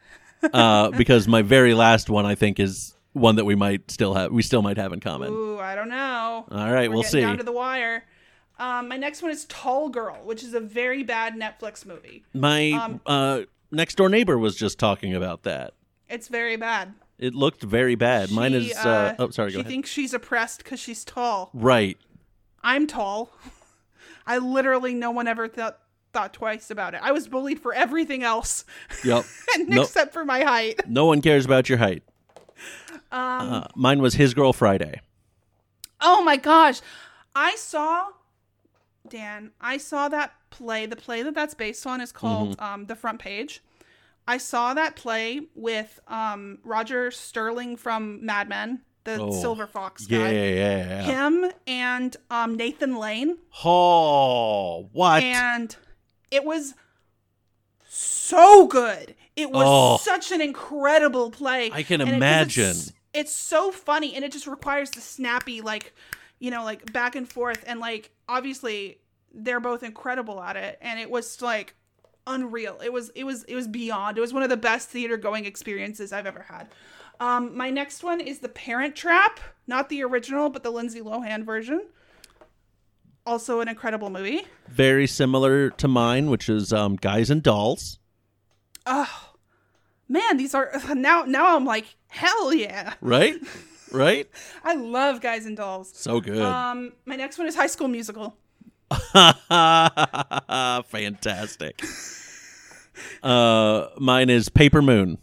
uh, 0.53 0.91
because 0.97 1.27
my 1.27 1.41
very 1.41 1.73
last 1.73 2.09
one 2.09 2.25
I 2.25 2.35
think 2.35 2.59
is 2.59 2.95
one 3.13 3.37
that 3.37 3.45
we 3.45 3.55
might 3.55 3.89
still 3.89 4.13
have. 4.13 4.31
We 4.31 4.43
still 4.43 4.61
might 4.61 4.77
have 4.77 4.93
in 4.93 4.99
common. 4.99 5.31
Ooh, 5.33 5.57
I 5.57 5.73
don't 5.75 5.89
know. 5.89 6.45
All 6.51 6.71
right, 6.71 6.91
we'll 6.91 7.03
see. 7.03 7.21
Down 7.21 7.37
to 7.37 7.43
the 7.43 7.51
wire. 7.51 8.03
Um, 8.57 8.87
my 8.87 8.97
next 8.97 9.21
one 9.21 9.31
is 9.31 9.45
Tall 9.45 9.89
Girl, 9.89 10.15
which 10.23 10.43
is 10.43 10.53
a 10.53 10.59
very 10.61 11.03
bad 11.03 11.33
Netflix 11.35 11.85
movie. 11.85 12.23
My 12.33 12.71
um, 12.71 13.01
uh, 13.05 13.41
next 13.71 13.95
door 13.95 14.07
neighbor 14.09 14.37
was 14.37 14.55
just 14.55 14.79
talking 14.79 15.13
about 15.13 15.43
that. 15.43 15.73
It's 16.07 16.27
very 16.29 16.55
bad. 16.55 16.93
It 17.17 17.33
looked 17.33 17.63
very 17.63 17.95
bad. 17.95 18.29
Mine 18.31 18.51
She, 18.51 18.71
is. 18.71 18.77
Uh, 18.77 19.15
oh, 19.19 19.29
sorry. 19.29 19.51
She 19.51 19.55
Go 19.55 19.59
ahead. 19.61 19.71
thinks 19.71 19.89
she's 19.89 20.13
oppressed 20.13 20.63
because 20.63 20.79
she's 20.79 21.03
tall. 21.05 21.49
right. 21.53 21.97
I'm 22.63 22.87
tall. 22.87 23.31
I 24.27 24.39
literally, 24.39 24.93
no 24.95 25.11
one 25.11 25.27
ever 25.27 25.47
thought 25.47 25.79
thought 26.13 26.33
twice 26.33 26.71
about 26.71 26.93
it. 26.93 27.01
I 27.03 27.11
was 27.11 27.27
bullied 27.27 27.59
for 27.59 27.73
everything 27.73 28.23
else, 28.23 28.63
Yep. 29.03 29.25
No- 29.59 29.81
except 29.83 30.13
for 30.13 30.23
my 30.25 30.41
height. 30.43 30.87
No 30.87 31.05
one 31.05 31.21
cares 31.21 31.45
about 31.45 31.67
your 31.69 31.77
height. 31.77 32.03
Um, 33.11 33.53
Uh, 33.53 33.67
mine 33.75 34.01
was 34.01 34.15
His 34.15 34.33
Girl 34.33 34.51
Friday. 34.53 35.01
oh 36.01 36.23
my 36.23 36.37
gosh, 36.37 36.79
I 37.35 37.55
saw 37.55 38.07
Dan. 39.07 39.51
I 39.61 39.77
saw 39.77 40.07
that 40.09 40.33
play. 40.49 40.85
The 40.85 40.95
play 40.95 41.21
that 41.21 41.35
that's 41.35 41.53
based 41.53 41.85
on 41.85 42.01
is 42.01 42.11
called 42.11 42.57
Mm-hmm. 42.57 42.63
um, 42.73 42.85
The 42.87 42.95
Front 42.95 43.19
Page. 43.19 43.61
I 44.27 44.37
saw 44.37 44.73
that 44.73 44.95
play 44.95 45.41
with 45.55 45.99
um, 46.07 46.57
Roger 46.63 47.11
Sterling 47.11 47.77
from 47.77 48.25
Mad 48.25 48.49
Men, 48.49 48.81
the 49.03 49.21
Oh, 49.21 49.31
Silver 49.31 49.67
Fox 49.67 50.07
guy. 50.07 50.17
yeah, 50.17 50.29
yeah. 50.31 50.51
yeah. 50.87 51.01
Him 51.03 51.51
and 51.67 52.17
um, 52.31 52.55
Nathan 52.55 52.95
Lane. 52.97 53.37
Oh, 53.63 54.89
what? 54.93 55.21
and 55.21 55.75
it 56.31 56.43
was 56.43 56.73
so 57.87 58.67
good. 58.67 59.15
It 59.35 59.51
was 59.51 59.65
Oh. 59.67 59.97
such 59.97 60.31
an 60.31 60.41
incredible 60.41 61.29
play. 61.31 61.69
I 61.71 61.83
can 61.83 62.01
And 62.01 62.09
it- 62.09 62.15
imagine. 62.15 62.71
It's, 62.71 62.91
it's 63.13 63.33
so 63.33 63.71
funny 63.71 64.15
and 64.15 64.25
it 64.25 64.31
just 64.31 64.47
requires 64.47 64.89
the 64.91 65.01
snappy 65.01 65.61
like 65.61 65.93
you 66.39 66.51
know 66.51 66.63
like 66.65 66.91
back 66.91 67.15
and 67.15 67.29
forth 67.31 67.63
and 67.65 67.79
like 67.79 68.11
obviously 68.27 68.99
they're 69.33 69.61
both 69.61 69.83
incredible 69.83 70.41
at 70.41 70.57
it 70.57 70.77
and 70.81 70.99
it 70.99 71.09
was 71.09 71.41
like 71.41 71.75
unreal. 72.27 72.79
It 72.83 72.91
was 72.91 73.09
it 73.15 73.23
was 73.23 73.43
it 73.43 73.55
was 73.55 73.67
beyond. 73.67 74.17
It 74.17 74.21
was 74.21 74.33
one 74.33 74.43
of 74.43 74.49
the 74.49 74.57
best 74.57 74.89
theater 74.89 75.17
going 75.17 75.45
experiences 75.45 76.11
i've 76.11 76.25
ever 76.25 76.41
had. 76.49 76.67
Um 77.19 77.55
my 77.55 77.69
next 77.69 78.03
one 78.03 78.19
is 78.19 78.39
the 78.39 78.49
parent 78.49 78.95
trap. 78.95 79.39
Not 79.67 79.89
the 79.89 80.03
original 80.03 80.49
but 80.49 80.63
the 80.63 80.71
lindsay 80.71 81.01
lohan 81.01 81.45
version. 81.45 81.85
Also 83.25 83.59
an 83.59 83.67
incredible 83.67 84.09
movie. 84.09 84.45
Very 84.69 85.07
similar 85.07 85.71
to 85.71 85.87
mine, 85.87 86.29
which 86.29 86.47
is 86.47 86.71
um, 86.71 86.95
Guys 86.95 87.29
and 87.31 87.41
Dolls. 87.41 87.97
oh 88.85 89.31
man 90.07 90.37
these 90.37 90.53
are 90.53 90.71
now 90.95 91.23
now 91.23 91.55
i'm 91.55 91.65
like 91.65 91.85
hell 92.07 92.53
yeah. 92.53 92.93
Right? 93.01 93.35
right? 93.91 94.29
i 94.63 94.75
love 94.75 95.21
guys 95.21 95.45
and 95.45 95.57
dolls. 95.57 95.91
So 95.95 96.19
good. 96.21 96.41
um 96.41 96.93
my 97.05 97.15
next 97.15 97.37
one 97.39 97.47
is 97.47 97.55
high 97.55 97.67
school 97.67 97.87
musical 97.87 98.35
Fantastic. 100.89 101.81
Uh, 103.23 103.87
mine 103.97 104.29
is 104.29 104.49
Paper 104.49 104.81
Moon. 104.81 105.17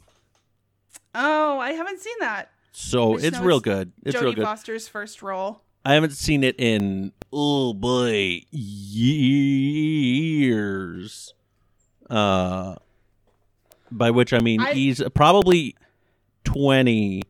oh 1.15 1.59
i 1.59 1.73
haven't 1.73 2.01
seen 2.01 2.17
that 2.21 2.51
So 2.73 3.17
it's 3.17 3.39
real 3.39 3.57
it's 3.59 3.65
good. 3.65 3.93
It's 4.05 4.17
jodie 4.17 4.23
real 4.23 4.33
good. 4.35 4.45
foster's 4.45 4.89
first 4.89 5.23
role 5.23 5.63
I 5.85 5.95
haven't 5.95 6.13
seen 6.13 6.45
it 6.45 6.55
in 6.61 7.13
oh 7.33 7.75
boy 7.75 8.43
years. 10.13 11.35
Uh, 12.09 12.77
by 13.91 14.11
which 14.13 14.33
I 14.33 14.39
mean 14.41 14.61
I- 14.61 14.73
he's 14.75 15.03
probably 15.15 15.75
twenty 16.45 17.23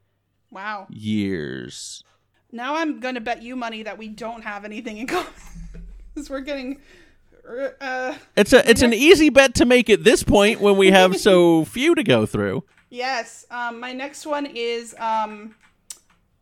wow 0.51 0.87
years. 0.91 2.03
now 2.51 2.75
i'm 2.77 3.01
gonna 3.01 3.21
bet 3.21 3.43
you 3.43 3.57
money 3.57 3.83
that 3.85 3.97
we 3.99 4.09
don't 4.09 4.43
have 4.43 4.65
anything 4.65 4.99
in 4.99 5.07
common 5.07 5.27
because 6.15 6.31
we're 6.31 6.41
getting 6.41 6.81
uh 7.81 8.15
It's 8.37 8.53
a 8.53 8.69
it's 8.69 8.83
an 8.83 8.93
easy 8.93 9.29
bet 9.29 9.55
to 9.57 9.65
make 9.65 9.91
at 9.91 10.05
this 10.05 10.23
point 10.23 10.61
when 10.61 10.77
we 10.77 10.91
have 10.91 11.17
so 11.17 11.65
few 11.77 11.95
to 11.95 12.05
go 12.05 12.25
through. 12.27 12.65
yes 12.91 13.45
um 13.51 13.81
my 13.81 13.93
next 13.93 14.27
one 14.27 14.47
is 14.47 14.95
um 14.99 15.55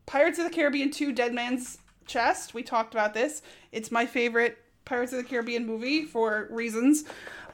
pirates 0.07 0.39
of 0.39 0.45
the 0.45 0.51
caribbean 0.51 0.91
2 0.91 1.13
dead 1.13 1.33
man's 1.33 1.79
chest 2.07 2.53
we 2.55 2.63
talked 2.63 2.93
about 2.95 3.15
this 3.15 3.41
it's 3.73 3.91
my 3.91 4.05
favorite 4.05 4.59
pirates 4.85 5.13
of 5.13 5.19
the 5.19 5.25
caribbean 5.25 5.65
movie 5.67 6.05
for 6.05 6.49
reasons 6.51 7.05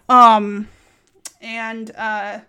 um 0.09 0.69
and 1.41 1.91
uh 1.97 2.41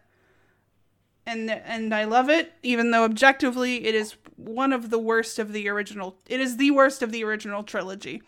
and 1.26 1.52
and 1.52 1.94
I 1.94 2.06
love 2.06 2.30
it, 2.30 2.54
even 2.64 2.92
though 2.92 3.04
objectively 3.04 3.86
it 3.86 3.94
is 3.94 4.16
one 4.38 4.72
of 4.72 4.90
the 4.90 4.98
worst 4.98 5.40
of 5.40 5.52
the 5.52 5.68
original. 5.68 6.16
It 6.30 6.40
is 6.40 6.56
the 6.56 6.72
worst 6.72 7.04
of 7.04 7.12
the 7.12 7.22
original 7.26 7.64
trilogy. 7.64 8.22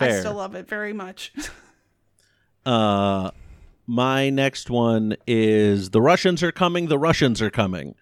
I 0.00 0.18
still 0.20 0.34
love 0.34 0.54
it 0.54 0.68
very 0.68 0.92
much. 0.92 1.32
Uh, 2.66 3.30
my 3.86 4.28
next 4.28 4.68
one 4.68 5.16
is 5.26 5.88
the 5.90 6.02
Russians 6.02 6.42
are 6.42 6.52
coming. 6.52 6.88
The 6.88 6.98
Russians 6.98 7.40
are 7.40 7.48
coming. 7.48 7.94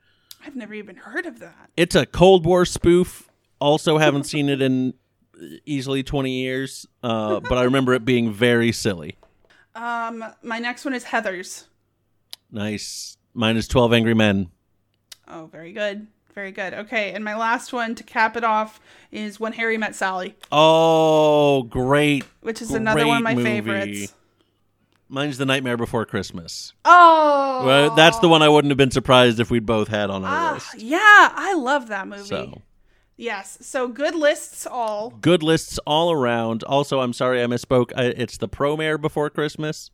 I've 0.45 0.57
never 0.57 0.75
even 0.75 0.97
heard 0.97 1.25
of 1.25 1.39
that. 1.39 1.71
It's 1.77 1.95
a 1.95 2.05
Cold 2.05 2.45
War 2.45 2.65
spoof. 2.65 3.31
Also, 3.61 3.99
haven't 3.99 4.25
seen 4.33 4.49
it 4.49 4.61
in 4.61 4.95
easily 5.65 6.03
twenty 6.03 6.33
years. 6.41 6.85
Uh, 7.01 7.39
but 7.39 7.59
I 7.59 7.63
remember 7.63 7.95
it 7.95 8.05
being 8.05 8.33
very 8.33 8.73
silly. 8.73 9.19
Um, 9.77 10.25
my 10.43 10.59
next 10.59 10.85
one 10.85 10.95
is 10.95 11.05
Heather's. 11.05 11.69
Nice. 12.51 13.17
Mine 13.35 13.57
is 13.57 13.69
Twelve 13.69 13.93
Angry 13.93 14.15
Men. 14.15 14.51
Oh, 15.29 15.47
very 15.47 15.73
good, 15.73 16.09
very 16.37 16.53
good. 16.53 16.75
Okay, 16.75 17.13
and 17.13 17.25
my 17.25 17.35
last 17.35 17.73
one 17.73 17.95
to 17.95 18.05
cap 18.05 18.37
it 18.37 18.45
off 18.45 18.79
is 19.11 19.41
When 19.41 19.55
Harry 19.55 19.79
Met 19.79 19.95
Sally, 19.97 20.37
Oh, 20.53 21.63
great! 21.63 22.25
which 22.43 22.61
is 22.61 22.71
another 22.73 23.07
one 23.07 23.17
of 23.17 23.23
my 23.25 23.35
movie. 23.35 23.45
favorites. 23.49 24.15
Mine's 25.09 25.39
The 25.39 25.47
Nightmare 25.47 25.79
Before 25.79 26.05
Christmas. 26.05 26.75
Oh, 26.85 27.63
Well, 27.65 27.95
that's 27.95 28.19
the 28.19 28.29
one 28.29 28.43
I 28.43 28.51
wouldn't 28.51 28.71
have 28.71 28.77
been 28.77 28.91
surprised 28.91 29.41
if 29.41 29.51
we'd 29.51 29.65
both 29.65 29.89
had 29.89 30.11
on 30.11 30.25
our 30.25 30.51
Ah, 30.51 30.53
list. 30.55 30.75
yeah, 30.79 30.99
I 31.01 31.55
love 31.55 31.89
that 31.89 32.07
movie. 32.07 32.25
So 32.25 32.61
Yes, 33.17 33.57
so 33.63 33.89
good 33.89 34.15
lists 34.15 34.67
all. 34.67 35.09
good 35.23 35.43
lists 35.43 35.79
all 35.87 36.13
around. 36.13 36.63
Also, 36.65 37.01
I'm 37.01 37.15
sorry 37.15 37.43
I 37.43 37.47
misspoke. 37.47 37.93
I, 37.97 38.07
it's 38.09 38.37
the 38.37 38.49
Promare 38.49 39.01
Before 39.01 39.31
Christmas. 39.31 39.91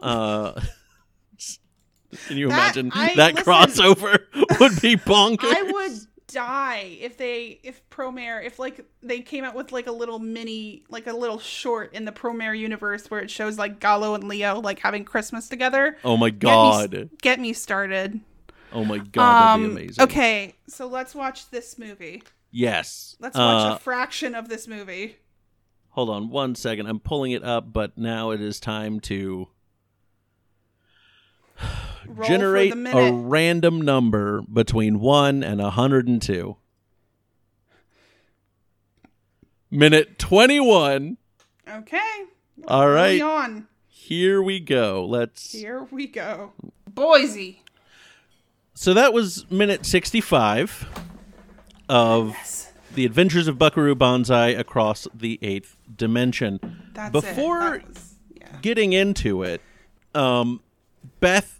Uh, 0.00 0.52
can 2.28 2.36
you 2.36 2.48
That- 2.48 2.76
imagine 2.76 2.90
I- 2.94 3.14
that 3.14 3.34
listen. 3.34 3.52
crossover 3.52 4.18
would 4.60 4.80
be 4.80 4.96
bonkers? 4.96 5.54
I 5.54 5.62
would 5.70 5.92
die 6.28 6.96
if 7.00 7.16
they 7.16 7.60
if 7.62 7.88
Promare 7.88 8.44
if 8.44 8.58
like 8.58 8.84
they 9.00 9.20
came 9.20 9.44
out 9.44 9.54
with 9.54 9.70
like 9.70 9.86
a 9.86 9.92
little 9.92 10.18
mini 10.18 10.82
like 10.90 11.06
a 11.06 11.12
little 11.12 11.38
short 11.38 11.94
in 11.94 12.04
the 12.04 12.10
Promare 12.12 12.58
universe 12.58 13.08
where 13.10 13.20
it 13.20 13.30
shows 13.30 13.58
like 13.58 13.78
Galo 13.78 14.14
and 14.16 14.24
Lio 14.24 14.60
like 14.60 14.80
having 14.80 15.04
Christmas 15.04 15.48
together. 15.48 15.96
Oh 16.04 16.16
my 16.16 16.30
Get 16.30 16.48
me- 16.48 16.50
god! 16.50 17.10
Get 17.22 17.40
me 17.40 17.52
started. 17.52 18.20
Oh 18.72 18.84
my 18.84 18.98
god! 18.98 19.54
Um, 19.54 19.62
that'd 19.62 19.76
be 19.76 19.82
amazing. 19.84 20.02
Okay, 20.04 20.54
so 20.68 20.86
let's 20.88 21.14
watch 21.14 21.48
this 21.50 21.78
movie. 21.78 22.22
Yes. 22.50 23.16
Let's 23.20 23.36
watch 23.38 23.72
Uh, 23.72 23.76
a 23.76 23.78
fraction 23.78 24.34
of 24.34 24.48
this 24.48 24.66
movie. 24.66 25.16
Hold 25.90 26.10
on 26.10 26.28
one 26.28 26.54
second. 26.56 26.86
I'm 26.86 27.00
pulling 27.00 27.32
it 27.32 27.44
up, 27.44 27.72
but 27.72 27.96
now 27.96 28.30
it 28.32 28.40
is 28.40 28.58
time 28.60 28.98
to 29.00 29.48
Roll 32.08 32.28
generate 32.28 32.72
a 32.72 33.12
random 33.12 33.80
number 33.80 34.42
between 34.42 35.00
1 35.00 35.42
and 35.42 35.60
102. 35.60 36.56
Minute 39.70 40.18
21. 40.18 41.16
Okay. 41.68 41.98
All 42.68 42.88
right. 42.88 43.20
on. 43.20 43.68
Here 43.88 44.40
we 44.40 44.60
go. 44.60 45.04
Let's 45.04 45.52
Here 45.52 45.86
we 45.90 46.06
go. 46.06 46.52
Boise. 46.88 47.62
So 48.74 48.94
that 48.94 49.12
was 49.12 49.50
minute 49.50 49.84
65 49.84 50.86
of 51.88 52.28
Yes. 52.30 52.72
The 52.96 53.04
Adventures 53.04 53.46
of 53.46 53.58
Buckaroo 53.58 53.94
Banzai 53.94 54.48
across 54.48 55.06
the 55.12 55.38
8th 55.42 55.76
dimension. 55.94 56.88
That's 56.94 57.12
Before 57.12 57.74
it. 57.74 57.86
Was, 57.86 58.14
yeah. 58.34 58.46
getting 58.62 58.94
into 58.94 59.42
it, 59.42 59.60
um, 60.14 60.62
Beth, 61.20 61.55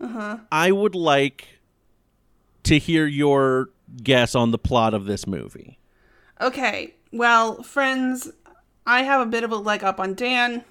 Uh-huh. 0.00 0.38
I 0.52 0.72
would 0.72 0.94
like 0.94 1.46
to 2.64 2.78
hear 2.78 3.06
your 3.06 3.70
guess 4.02 4.34
on 4.34 4.50
the 4.50 4.58
plot 4.58 4.94
of 4.94 5.06
this 5.06 5.26
movie. 5.26 5.78
Okay, 6.40 6.94
well, 7.12 7.62
friends, 7.62 8.30
I 8.86 9.02
have 9.02 9.20
a 9.20 9.26
bit 9.26 9.44
of 9.44 9.50
a 9.50 9.56
leg 9.56 9.82
up 9.82 9.98
on 9.98 10.14
Dan 10.14 10.64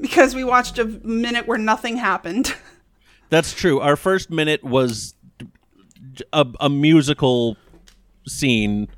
because 0.00 0.34
we 0.34 0.44
watched 0.44 0.78
a 0.78 0.84
minute 0.84 1.46
where 1.46 1.58
nothing 1.58 1.96
happened. 1.96 2.54
That's 3.30 3.52
true. 3.52 3.80
Our 3.80 3.96
first 3.96 4.30
minute 4.30 4.64
was 4.64 5.14
a, 6.32 6.46
a 6.60 6.68
musical 6.68 7.56
scene. 8.26 8.88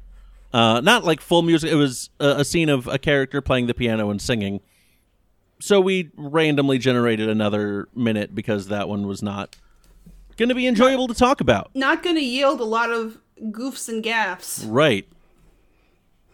Uh, 0.53 0.81
not 0.81 1.05
like 1.05 1.21
full 1.21 1.43
music. 1.43 1.71
It 1.71 1.77
was 1.77 2.11
a, 2.21 2.39
a 2.39 2.45
scene 2.45 2.69
of 2.69 2.87
a 2.87 2.99
character 2.99 3.41
playing 3.41 3.67
the 3.67 3.75
piano 3.75 4.11
and 4.11 4.21
singing. 4.21 4.61
So 5.61 5.81
we 5.81 6.11
randomly 6.17 6.79
generated 6.79 7.29
another 7.29 7.89
minute 7.95 8.35
because 8.35 8.69
that 8.69 8.89
one 8.89 9.07
was 9.07 9.23
not 9.23 9.57
going 10.37 10.49
to 10.49 10.55
be 10.55 10.67
enjoyable 10.67 11.07
to 11.09 11.15
talk 11.15 11.41
about. 11.41 11.71
Not 11.75 12.03
going 12.03 12.17
to 12.17 12.23
yield 12.25 12.61
a 12.61 12.65
lot 12.65 12.91
of 12.91 13.19
goofs 13.43 13.89
and 13.89 14.03
gaffs. 14.03 14.65
Right. 14.65 15.07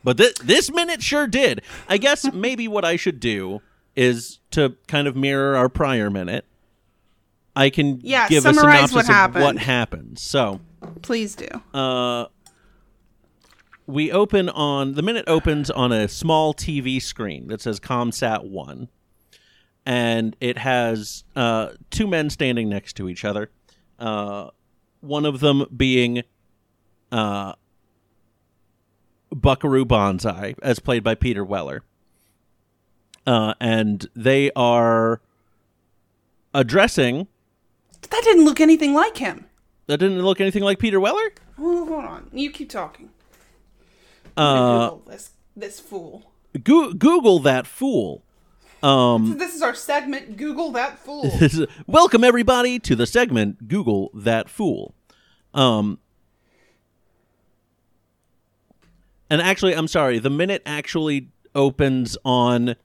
But 0.05 0.19
th- 0.19 0.37
this 0.37 0.71
minute 0.71 1.03
sure 1.03 1.27
did. 1.27 1.63
I 1.89 1.99
guess 1.99 2.25
maybe 2.33 2.69
what 2.69 2.85
I 2.85 2.95
should 2.97 3.19
do 3.19 3.61
is 3.97 4.39
to 4.53 4.77
kind 4.87 5.09
of 5.09 5.17
mirror 5.17 5.57
our 5.57 5.69
prior 5.69 6.09
minute. 6.11 6.45
I 7.57 7.71
can 7.71 8.01
Yeah, 8.03 8.29
give 8.29 8.45
a 8.47 8.53
synopsis 8.55 8.93
what 8.95 9.05
of 9.07 9.09
happened. 9.09 9.45
what 9.45 9.59
happens. 9.59 10.21
So, 10.23 10.61
Please 11.03 11.35
do. 11.35 11.49
uh, 11.75 12.27
we 13.87 14.13
open 14.13 14.49
on 14.51 14.93
the 14.95 15.03
minute 15.03 15.25
opens 15.27 15.71
on 15.71 15.91
a 15.91 16.07
small 16.07 16.53
TV 16.53 17.01
screen 17.01 17.49
that 17.49 17.61
says 17.63 17.81
ComSat 17.81 18.45
One, 18.45 18.89
and 19.87 20.37
it 20.41 20.59
has 20.59 21.23
uh, 21.37 21.71
two 21.91 22.09
men 22.09 22.29
standing 22.29 22.69
next 22.69 22.95
to 22.95 23.09
each 23.09 23.25
other. 23.25 23.51
Uh, 23.99 24.51
one 25.01 25.25
of 25.25 25.39
them 25.41 25.65
being 25.75 26.23
uh, 27.13 27.53
Buckaroo 29.31 29.85
Banzai, 29.85 30.57
as 30.61 30.81
played 30.81 31.05
by 31.05 31.15
Peter 31.15 31.45
Weller, 31.45 31.85
uh, 33.27 33.55
and 33.61 34.07
they 34.15 34.51
are 34.57 35.21
addressing. 36.53 37.29
That 38.11 38.23
didn't 38.25 38.45
look 38.45 38.61
anything 38.61 38.93
like 38.93 39.19
him. 39.19 39.47
That 39.87 39.99
didn't 39.99 40.23
look 40.23 40.41
anything 40.41 40.65
like 40.65 40.79
Peter 40.81 40.99
Weller. 40.99 41.33
Hold 41.57 41.89
hold 41.89 42.05
on. 42.05 42.31
You 42.33 42.51
keep 42.51 42.69
talking. 42.71 43.11
Uh, 44.37 44.89
Google 44.89 45.03
this 45.07 45.31
this 45.57 45.81
fool. 45.81 46.33
Go- 46.63 46.93
Google 46.93 47.39
that 47.41 47.67
fool. 47.67 48.25
Um, 48.83 49.39
This 49.39 49.55
is 49.55 49.63
our 49.63 49.75
segment. 49.75 50.37
Google 50.37 50.73
that 50.73 50.99
fool. 50.99 51.31
welcome 51.87 52.23
everybody 52.25 52.79
to 52.81 52.95
the 52.95 53.07
segment 53.07 53.69
Google 53.69 54.11
that 54.15 54.49
fool. 54.49 54.95
Um, 55.55 55.99
and 59.31 59.41
actually, 59.41 59.75
I'm 59.75 59.89
sorry. 59.89 60.19
The 60.19 60.31
minute 60.31 60.63
actually 60.67 61.29
opens 61.55 62.17
on 62.25 62.77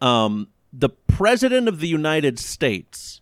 um, 0.00 0.48
the 0.72 0.88
president 0.88 1.68
of 1.68 1.80
the 1.80 1.88
United 1.88 2.38
States. 2.38 3.20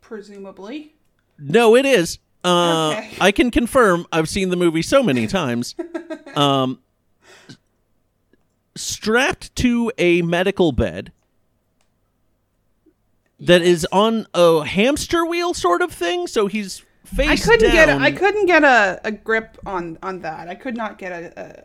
Presumably. 0.00 0.94
No, 1.38 1.76
it 1.76 1.86
is. 1.86 2.18
Uh, 2.44 2.94
Okay. 2.96 3.16
I 3.20 3.30
can 3.32 3.50
confirm. 3.50 4.06
I've 4.12 4.28
seen 4.28 4.48
the 4.50 4.56
movie 4.56 4.82
so 4.82 5.02
many 5.02 5.26
times. 5.26 5.74
um, 6.34 6.80
strapped 8.74 9.54
to 9.56 9.92
a 9.98 10.22
medical 10.22 10.72
bed 10.72 11.12
that 13.40 13.60
is 13.60 13.86
on 13.90 14.26
a 14.34 14.64
hamster 14.64 15.26
wheel 15.26 15.52
sort 15.52 15.82
of 15.82 15.92
thing. 15.92 16.26
So 16.26 16.46
he's 16.46 16.82
face 17.04 17.28
I 17.28 17.36
couldn't 17.36 17.72
down. 17.72 17.86
get 17.86 17.88
a, 17.88 17.94
I 18.00 18.12
couldn't 18.12 18.46
get 18.46 18.64
a, 18.64 19.00
a 19.04 19.12
grip 19.12 19.58
on 19.66 19.98
on 20.02 20.20
that. 20.20 20.48
I 20.48 20.54
could 20.54 20.76
not 20.76 20.98
get 20.98 21.12
a, 21.12 21.32
a 21.40 21.64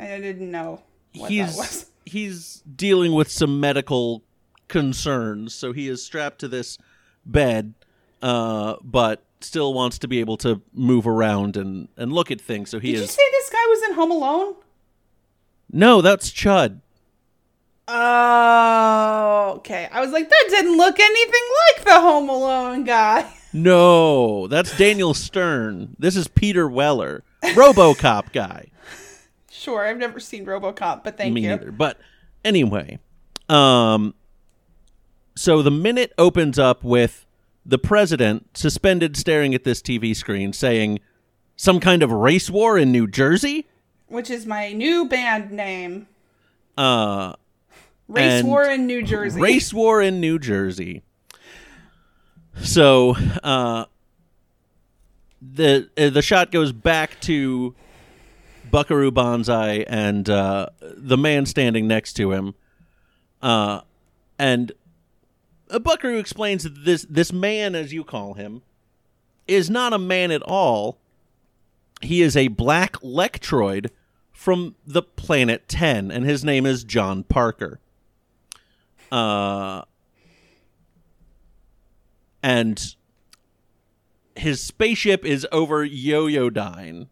I, 0.00 0.14
I 0.14 0.20
didn't 0.20 0.50
know 0.50 0.82
he's 1.12 1.56
was. 1.56 1.90
he's 2.06 2.62
dealing 2.74 3.12
with 3.12 3.30
some 3.30 3.60
medical 3.60 4.24
concerns, 4.68 5.54
so 5.54 5.72
he 5.72 5.88
is 5.88 6.04
strapped 6.04 6.38
to 6.40 6.48
this 6.48 6.78
bed, 7.24 7.74
uh, 8.22 8.76
but 8.82 9.22
still 9.40 9.72
wants 9.72 9.98
to 10.00 10.08
be 10.08 10.18
able 10.20 10.36
to 10.38 10.62
move 10.72 11.06
around 11.06 11.56
and 11.56 11.88
and 11.96 12.12
look 12.12 12.30
at 12.30 12.40
things. 12.40 12.70
So 12.70 12.78
he 12.78 12.92
Did 12.92 13.00
you 13.02 13.06
say 13.06 13.22
this 13.32 13.50
guy 13.50 13.66
was 13.68 13.82
in 13.90 13.94
Home 13.94 14.10
Alone? 14.10 14.54
No, 15.72 16.00
that's 16.00 16.30
Chud. 16.30 16.80
Oh, 17.88 19.54
okay. 19.56 19.88
I 19.90 20.00
was 20.00 20.10
like, 20.12 20.28
that 20.28 20.44
didn't 20.50 20.76
look 20.76 21.00
anything 21.00 21.42
like 21.76 21.84
the 21.84 22.00
Home 22.00 22.28
Alone 22.28 22.84
guy. 22.84 23.32
No, 23.50 24.46
that's 24.46 24.76
Daniel 24.76 25.14
Stern. 25.14 25.96
This 25.98 26.16
is 26.16 26.28
Peter 26.28 26.68
Weller, 26.68 27.24
RoboCop 27.42 28.30
guy. 28.30 28.66
Sure, 29.50 29.86
I've 29.86 29.96
never 29.96 30.20
seen 30.20 30.44
RoboCop, 30.44 31.02
but 31.02 31.16
thank 31.16 31.32
Me 31.32 31.40
you. 31.40 31.48
neither. 31.48 31.72
But 31.72 31.98
anyway, 32.44 32.98
um, 33.48 34.12
so 35.34 35.62
the 35.62 35.70
minute 35.70 36.12
opens 36.18 36.58
up 36.58 36.84
with 36.84 37.24
the 37.64 37.78
president 37.78 38.54
suspended 38.54 39.16
staring 39.16 39.54
at 39.54 39.64
this 39.64 39.80
TV 39.80 40.14
screen 40.14 40.52
saying 40.52 41.00
some 41.56 41.80
kind 41.80 42.02
of 42.02 42.12
race 42.12 42.50
war 42.50 42.76
in 42.76 42.92
New 42.92 43.06
Jersey. 43.06 43.66
Which 44.08 44.30
is 44.30 44.46
my 44.46 44.72
new 44.72 45.06
band 45.06 45.50
name, 45.52 46.08
Uh, 46.76 47.34
Race 48.08 48.42
War 48.42 48.64
in 48.64 48.86
New 48.86 49.02
Jersey. 49.02 49.40
race 49.40 49.74
war 49.74 50.00
in 50.00 50.18
New 50.20 50.38
Jersey. 50.38 51.02
So, 52.62 53.14
uh, 53.42 53.84
the 55.40 55.88
uh, 55.96 56.10
the 56.10 56.22
shot 56.22 56.50
goes 56.50 56.72
back 56.72 57.20
to 57.22 57.74
Buckaroo 58.70 59.10
Banzai 59.10 59.84
and 59.88 60.28
uh, 60.28 60.66
the 60.80 61.16
man 61.16 61.46
standing 61.46 61.86
next 61.86 62.14
to 62.14 62.32
him, 62.32 62.54
uh, 63.42 63.82
and 64.38 64.72
uh, 65.70 65.78
Buckaroo 65.78 66.18
explains 66.18 66.64
that 66.64 66.84
this 66.84 67.06
this 67.08 67.32
man, 67.32 67.74
as 67.74 67.92
you 67.92 68.02
call 68.04 68.34
him, 68.34 68.62
is 69.46 69.68
not 69.70 69.92
a 69.92 69.98
man 69.98 70.30
at 70.30 70.42
all. 70.42 70.98
He 72.00 72.22
is 72.22 72.36
a 72.36 72.48
black 72.48 72.94
lectroid 73.00 73.90
from 74.48 74.74
the 74.86 75.02
planet 75.02 75.68
Ten, 75.68 76.10
and 76.10 76.24
his 76.24 76.42
name 76.42 76.64
is 76.64 76.82
John 76.82 77.22
Parker. 77.22 77.80
Uh, 79.12 79.82
and 82.42 82.94
his 84.34 84.62
spaceship 84.62 85.26
is 85.26 85.46
over 85.52 85.86
Yoyodyne. 85.86 87.08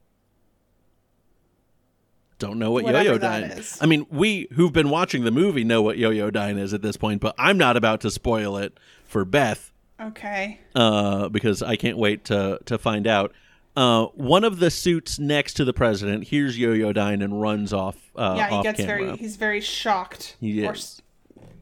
Don't 2.38 2.58
know 2.58 2.70
what 2.70 2.84
Whatever 2.84 3.18
Yoyodyne 3.18 3.20
that 3.20 3.58
is. 3.58 3.76
I 3.82 3.84
mean, 3.84 4.06
we 4.08 4.48
who've 4.52 4.72
been 4.72 4.88
watching 4.88 5.24
the 5.24 5.30
movie 5.30 5.62
know 5.62 5.82
what 5.82 5.98
Yoyodyne 5.98 6.58
is 6.58 6.72
at 6.72 6.80
this 6.80 6.96
point, 6.96 7.20
but 7.20 7.34
I'm 7.36 7.58
not 7.58 7.76
about 7.76 8.00
to 8.00 8.10
spoil 8.10 8.56
it 8.56 8.80
for 9.04 9.26
Beth 9.26 9.72
Okay. 10.00 10.58
uh, 10.74 11.28
because 11.28 11.62
I 11.62 11.76
can't 11.76 11.98
wait 11.98 12.24
to 12.24 12.60
to 12.64 12.78
find 12.78 13.06
out. 13.06 13.34
Uh, 13.76 14.06
one 14.14 14.42
of 14.42 14.58
the 14.58 14.70
suits 14.70 15.18
next 15.18 15.52
to 15.54 15.64
the 15.64 15.72
president 15.74 16.24
hears 16.24 16.56
Yoyodyne 16.58 17.22
and 17.22 17.40
runs 17.42 17.72
off. 17.74 17.96
Uh, 18.16 18.34
yeah, 18.38 18.48
he 18.48 18.54
off 18.54 18.62
gets 18.64 18.80
camera. 18.80 19.04
very 19.06 19.16
he's 19.18 19.36
very 19.36 19.60
shocked. 19.60 20.36
He 20.40 20.64
Or 20.66 20.72
is. 20.72 20.78
s- 20.78 21.02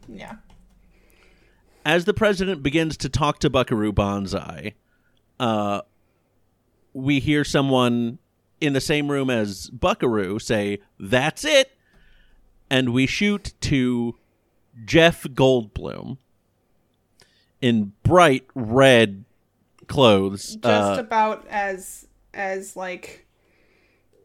yeah. 0.08 0.36
as 1.84 2.04
the 2.04 2.14
president 2.14 2.62
begins 2.62 2.96
to 2.98 3.08
talk 3.08 3.40
to 3.40 3.50
Buckaroo 3.50 3.92
Banzai, 3.92 4.74
uh, 5.40 5.80
we 6.92 7.18
hear 7.18 7.42
someone 7.42 8.18
in 8.60 8.72
the 8.74 8.80
same 8.80 9.10
room 9.10 9.28
as 9.28 9.68
Buckaroo 9.70 10.38
say, 10.38 10.78
That's 11.00 11.44
it. 11.44 11.72
And 12.70 12.92
we 12.92 13.06
shoot 13.06 13.54
to 13.62 14.16
Jeff 14.84 15.24
Goldblum 15.24 16.18
in 17.60 17.92
bright 18.04 18.46
red 18.54 19.23
clothes. 19.84 20.56
Just 20.56 20.64
uh, 20.64 20.96
about 20.98 21.46
as 21.48 22.06
as 22.32 22.76
like 22.76 23.26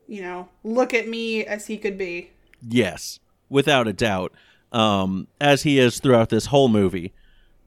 you 0.07 0.21
know, 0.21 0.49
look 0.63 0.93
at 0.93 1.07
me 1.07 1.45
as 1.45 1.67
he 1.67 1.77
could 1.77 1.97
be. 1.97 2.31
Yes, 2.67 3.19
without 3.47 3.87
a 3.87 3.93
doubt. 3.93 4.33
Um, 4.71 5.27
as 5.41 5.63
he 5.63 5.79
is 5.79 5.99
throughout 5.99 6.29
this 6.29 6.47
whole 6.47 6.67
movie. 6.67 7.13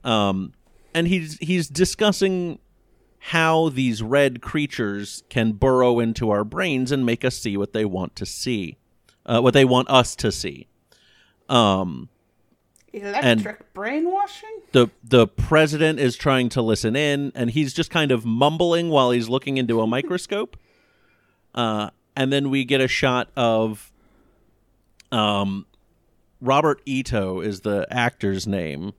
Um, 0.05 0.53
and 0.95 1.09
he's 1.09 1.39
he's 1.39 1.69
discussing 1.69 2.59
how 3.19 3.69
these 3.69 4.03
red 4.03 4.43
creatures 4.43 5.23
can 5.29 5.53
burrow 5.53 6.01
into 6.01 6.31
our 6.31 6.45
brains 6.45 6.91
and 6.91 7.07
make 7.07 7.25
us 7.25 7.39
see 7.39 7.57
what 7.57 7.73
they 7.73 7.85
want 7.85 8.17
to 8.17 8.27
see, 8.27 8.77
uh, 9.25 9.41
what 9.41 9.55
they 9.55 9.65
want 9.65 9.89
us 9.89 10.17
to 10.17 10.33
see. 10.33 10.67
Um, 11.49 12.09
Electric 12.93 13.73
brainwashing? 13.73 14.61
the 14.73 14.89
the 15.03 15.27
president 15.27 15.99
is 15.99 16.17
trying 16.17 16.49
to 16.51 16.63
listen 16.63 16.95
in, 16.95 17.33
and 17.35 17.51
he's 17.51 17.73
just 17.73 17.91
kind 17.91 18.11
of 18.11 18.25
mumbling 18.27 18.91
while 18.91 19.11
he's 19.11 19.29
looking 19.29 19.57
into 19.57 19.81
a 19.81 19.87
microscope. 19.87 20.57
Uh, 21.55 21.91
and 22.17 22.33
then 22.33 22.49
we 22.49 22.65
get 22.65 22.81
a 22.81 22.89
shot 22.89 23.29
of, 23.37 23.93
um, 25.11 25.67
Robert 26.41 26.81
Ito 26.87 27.41
is 27.43 27.61
the 27.61 27.87
actor's 27.91 28.47
name, 28.47 28.95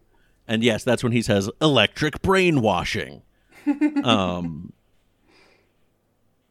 and 0.47 0.63
yes, 0.63 0.83
that's 0.83 1.03
when 1.03 1.13
he 1.13 1.23
says 1.23 1.49
electric 1.59 2.21
brainwashing. 2.21 3.23
um, 4.03 4.71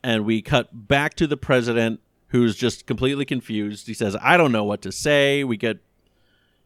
and 0.02 0.24
we 0.24 0.42
cut 0.42 0.88
back 0.88 1.14
to 1.14 1.28
the 1.28 1.36
president, 1.36 2.00
who's 2.28 2.56
just 2.56 2.84
completely 2.86 3.24
confused. 3.24 3.86
He 3.86 3.94
says, 3.94 4.16
"I 4.20 4.36
don't 4.36 4.50
know 4.50 4.64
what 4.64 4.82
to 4.82 4.90
say." 4.90 5.44
We 5.44 5.56
get 5.56 5.78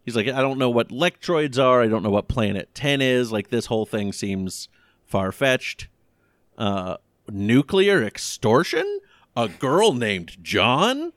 He's 0.06 0.14
like, 0.14 0.28
I 0.28 0.40
don't 0.40 0.58
know 0.58 0.70
what 0.70 0.90
lectroids 0.90 1.62
are. 1.62 1.82
I 1.82 1.88
don't 1.88 2.04
know 2.04 2.10
what 2.10 2.28
Planet 2.28 2.72
10 2.74 3.02
is. 3.02 3.32
Like, 3.32 3.48
this 3.48 3.66
whole 3.66 3.84
thing 3.84 4.12
seems 4.12 4.68
far 5.04 5.32
fetched. 5.32 5.88
Uh, 6.56 6.98
nuclear 7.28 8.04
extortion? 8.04 9.00
A 9.36 9.48
girl 9.48 9.92
named 9.92 10.36
John? 10.44 11.12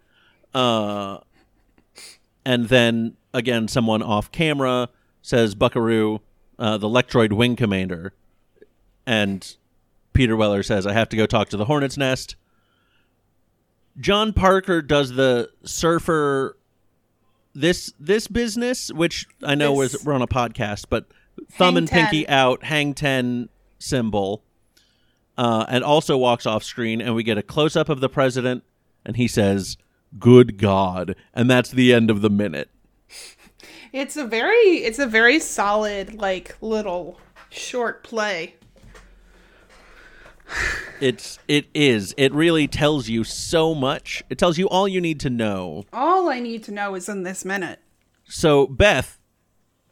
Uh, 0.55 1.19
and 2.43 2.67
then, 2.67 3.15
again, 3.31 3.67
someone 3.67 4.01
off 4.01 4.31
camera 4.31 4.89
says, 5.21 5.53
Buckaroo, 5.53 6.21
uh, 6.57 6.79
the 6.79 6.89
Lectroid 6.89 7.31
Wing 7.31 7.55
Commander. 7.55 8.13
And 9.05 9.55
Peter 10.13 10.35
Weller 10.35 10.63
says, 10.63 10.87
I 10.87 10.93
have 10.93 11.09
to 11.09 11.15
go 11.15 11.27
talk 11.27 11.49
to 11.49 11.57
the 11.57 11.65
Hornet's 11.65 11.95
Nest. 11.95 12.35
John 13.99 14.33
Parker 14.33 14.81
does 14.81 15.11
the 15.11 15.51
surfer 15.63 16.57
this 17.53 17.93
this 17.99 18.27
business, 18.27 18.91
which 18.91 19.25
I 19.43 19.55
know 19.55 19.81
This- 19.81 20.03
we're 20.03 20.13
on 20.13 20.21
a 20.21 20.27
podcast, 20.27 20.85
but 20.89 21.05
thumb 21.51 21.75
Hang 21.75 21.77
and 21.77 21.89
pinky 21.89 22.27
out, 22.27 22.63
hang 22.63 22.93
ten 22.93 23.49
symbol, 23.79 24.43
uh, 25.37 25.65
and 25.69 25.83
also 25.83 26.17
walks 26.17 26.45
off 26.45 26.63
screen, 26.63 27.01
and 27.01 27.15
we 27.15 27.23
get 27.23 27.37
a 27.37 27.43
close 27.43 27.75
up 27.75 27.89
of 27.89 28.01
the 28.01 28.09
president, 28.09 28.63
and 29.05 29.15
he 29.15 29.27
says, 29.27 29.77
"Good 30.19 30.57
God," 30.57 31.15
and 31.33 31.49
that's 31.49 31.71
the 31.71 31.93
end 31.93 32.09
of 32.09 32.21
the 32.21 32.29
minute. 32.29 32.69
It's 33.91 34.15
a 34.17 34.25
very 34.25 34.55
it's 34.83 34.99
a 34.99 35.07
very 35.07 35.39
solid 35.39 36.13
like 36.15 36.55
little 36.61 37.19
short 37.49 38.03
play. 38.03 38.55
It's 40.99 41.39
it 41.47 41.67
is 41.73 42.13
it 42.17 42.33
really 42.33 42.67
tells 42.67 43.07
you 43.07 43.23
so 43.23 43.73
much. 43.73 44.23
It 44.29 44.37
tells 44.37 44.57
you 44.57 44.67
all 44.67 44.87
you 44.87 44.99
need 44.99 45.19
to 45.21 45.29
know. 45.29 45.85
All 45.93 46.29
I 46.29 46.39
need 46.39 46.63
to 46.65 46.71
know 46.71 46.95
is 46.95 47.07
in 47.07 47.23
this 47.23 47.45
minute. 47.45 47.79
So 48.27 48.67
Beth, 48.67 49.17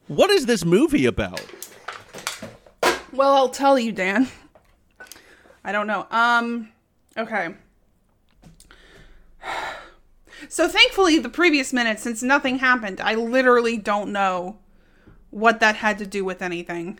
what 0.07 0.29
is 0.29 0.45
this 0.45 0.65
movie 0.65 1.05
about? 1.05 1.45
Well, 3.13 3.33
I'll 3.33 3.49
tell 3.49 3.79
you, 3.79 3.91
Dan. 3.91 4.27
I 5.63 5.71
don't 5.71 5.87
know. 5.87 6.07
Um 6.11 6.69
okay. 7.17 7.55
So 10.49 10.67
thankfully 10.67 11.19
the 11.19 11.29
previous 11.29 11.71
minute 11.71 11.99
since 11.99 12.21
nothing 12.21 12.59
happened, 12.59 12.99
I 12.99 13.15
literally 13.15 13.77
don't 13.77 14.11
know 14.11 14.59
what 15.29 15.59
that 15.61 15.77
had 15.77 15.97
to 15.99 16.05
do 16.05 16.25
with 16.25 16.41
anything. 16.41 16.99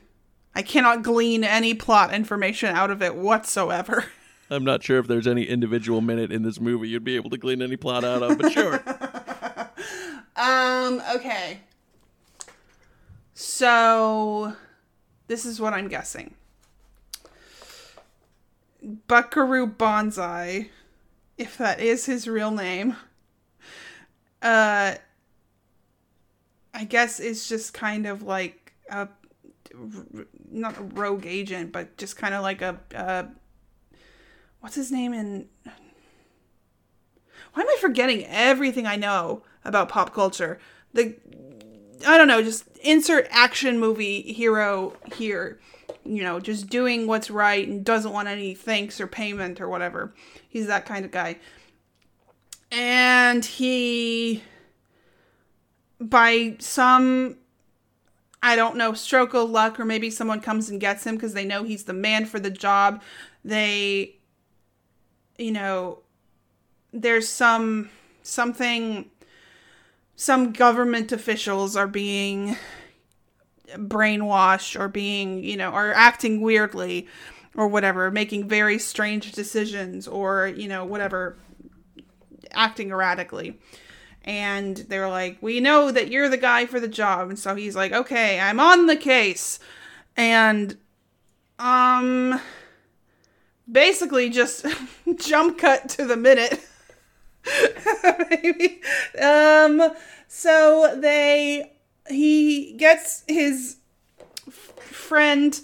I 0.57 0.63
cannot 0.63 1.03
glean 1.03 1.43
any 1.43 1.75
plot 1.75 2.11
information 2.15 2.75
out 2.75 2.89
of 2.89 3.03
it 3.03 3.13
whatsoever. 3.13 4.05
I'm 4.49 4.63
not 4.63 4.81
sure 4.81 4.97
if 4.97 5.05
there's 5.05 5.27
any 5.27 5.43
individual 5.43 6.01
minute 6.01 6.31
in 6.31 6.41
this 6.41 6.59
movie 6.59 6.89
you'd 6.89 7.03
be 7.03 7.15
able 7.15 7.29
to 7.29 7.37
glean 7.37 7.61
any 7.61 7.75
plot 7.77 8.03
out 8.03 8.23
of, 8.23 8.39
but 8.39 8.51
sure. 8.51 8.83
Um, 10.35 11.01
okay. 11.15 11.61
So, 13.33 14.53
this 15.25 15.45
is 15.45 15.59
what 15.59 15.73
I'm 15.73 15.87
guessing. 15.87 16.35
Buckaroo 19.07 19.65
Banzai, 19.65 20.69
if 21.39 21.57
that 21.57 21.79
is 21.79 22.05
his 22.05 22.27
real 22.27 22.51
name, 22.51 22.95
uh, 24.43 24.93
I 26.75 26.83
guess 26.87 27.19
is 27.19 27.49
just 27.49 27.73
kind 27.73 28.05
of 28.05 28.21
like 28.21 28.73
a, 28.91 29.07
not 30.49 30.77
a 30.77 30.83
rogue 30.83 31.25
agent, 31.25 31.71
but 31.71 31.97
just 31.97 32.17
kind 32.17 32.33
of 32.33 32.41
like 32.41 32.61
a, 32.61 32.79
uh, 32.95 33.23
what's 34.59 34.75
his 34.75 34.91
name 34.91 35.13
in, 35.13 35.47
why 37.53 37.63
am 37.63 37.69
I 37.69 37.77
forgetting 37.79 38.25
everything 38.25 38.85
I 38.85 38.95
know 38.95 39.43
about 39.65 39.89
pop 39.89 40.13
culture? 40.13 40.59
The 40.93 41.15
I 42.05 42.17
don't 42.17 42.27
know, 42.27 42.43
just 42.43 42.67
insert 42.83 43.27
action 43.31 43.79
movie 43.79 44.21
hero 44.21 44.93
here. 45.15 45.59
You 46.03 46.23
know, 46.23 46.39
just 46.39 46.69
doing 46.69 47.07
what's 47.07 47.29
right 47.29 47.67
and 47.67 47.83
doesn't 47.83 48.13
want 48.13 48.27
any 48.27 48.53
thanks 48.53 49.01
or 49.01 49.07
payment 49.07 49.59
or 49.59 49.67
whatever. 49.67 50.13
He's 50.47 50.67
that 50.67 50.85
kind 50.85 51.03
of 51.03 51.11
guy. 51.11 51.37
And 52.71 53.43
he 53.43 54.43
by 55.99 56.55
some 56.59 57.37
I 58.41 58.55
don't 58.55 58.77
know, 58.77 58.93
stroke 58.93 59.33
of 59.33 59.49
luck 59.49 59.79
or 59.79 59.85
maybe 59.85 60.09
someone 60.09 60.41
comes 60.41 60.69
and 60.69 60.79
gets 60.79 61.05
him 61.05 61.15
because 61.15 61.33
they 61.33 61.45
know 61.45 61.63
he's 61.63 61.85
the 61.85 61.93
man 61.93 62.25
for 62.25 62.39
the 62.39 62.51
job. 62.51 63.01
They 63.43 64.17
you 65.38 65.51
know, 65.51 65.99
there's 66.91 67.27
some 67.27 67.89
something 68.23 69.09
some 70.15 70.51
government 70.51 71.11
officials 71.11 71.75
are 71.75 71.88
being 71.88 72.57
brainwashed 73.75 74.79
or 74.79 74.88
being, 74.88 75.43
you 75.43 75.55
know, 75.57 75.69
are 75.69 75.93
acting 75.93 76.41
weirdly 76.41 77.07
or 77.55 77.67
whatever, 77.67 78.09
making 78.09 78.47
very 78.47 78.79
strange 78.79 79.31
decisions 79.31 80.07
or, 80.07 80.47
you 80.47 80.67
know, 80.67 80.85
whatever, 80.85 81.38
acting 82.51 82.89
erratically. 82.89 83.59
And 84.28 84.75
they're 84.78 85.09
like, 85.09 85.38
We 85.41 85.59
know 85.59 85.89
that 85.89 86.11
you're 86.11 86.30
the 86.30 86.38
guy 86.38 86.67
for 86.67 86.80
the 86.80 86.88
job. 86.88 87.30
And 87.30 87.39
so 87.39 87.55
he's 87.55 87.75
like, 87.75 87.93
Okay, 87.93 88.39
I'm 88.39 88.59
on 88.59 88.86
the 88.86 88.97
case. 88.97 89.57
And, 90.15 90.78
um, 91.57 92.39
basically 93.71 94.30
just 94.30 94.65
jump 95.15 95.57
cut 95.57 95.89
to 95.89 96.05
the 96.05 96.17
minute. 96.17 96.61
Maybe. 98.30 98.82
Um, 99.21 99.82
so 100.28 100.95
they, 100.99 101.73
he 102.07 102.73
gets 102.73 103.23
his 103.28 103.78
f- 104.47 104.73
friend, 104.80 105.59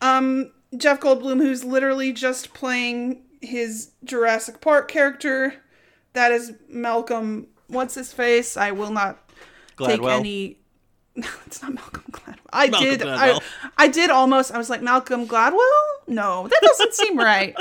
um, 0.00 0.52
Jeff 0.74 1.00
Goldblum, 1.00 1.42
who's 1.42 1.62
literally 1.62 2.12
just 2.12 2.54
playing 2.54 3.22
his 3.42 3.90
Jurassic 4.02 4.62
Park 4.62 4.88
character. 4.88 5.54
That 6.14 6.32
is 6.32 6.54
Malcolm. 6.70 7.48
What's 7.68 7.94
his 7.94 8.12
face? 8.12 8.56
I 8.56 8.72
will 8.72 8.90
not 8.90 9.18
take 9.78 10.02
any. 10.02 10.58
No, 11.18 11.28
it's 11.46 11.62
not 11.62 11.72
Malcolm 11.72 12.04
Gladwell. 12.10 12.36
I 12.52 12.68
Malcolm 12.68 12.90
did. 12.90 13.00
Gladwell. 13.00 13.40
I, 13.62 13.84
I 13.84 13.88
did 13.88 14.10
almost. 14.10 14.52
I 14.52 14.58
was 14.58 14.68
like 14.68 14.82
Malcolm 14.82 15.26
Gladwell. 15.26 15.86
No, 16.06 16.46
that 16.46 16.60
doesn't 16.60 16.92
seem 16.92 17.16
right. 17.30 17.56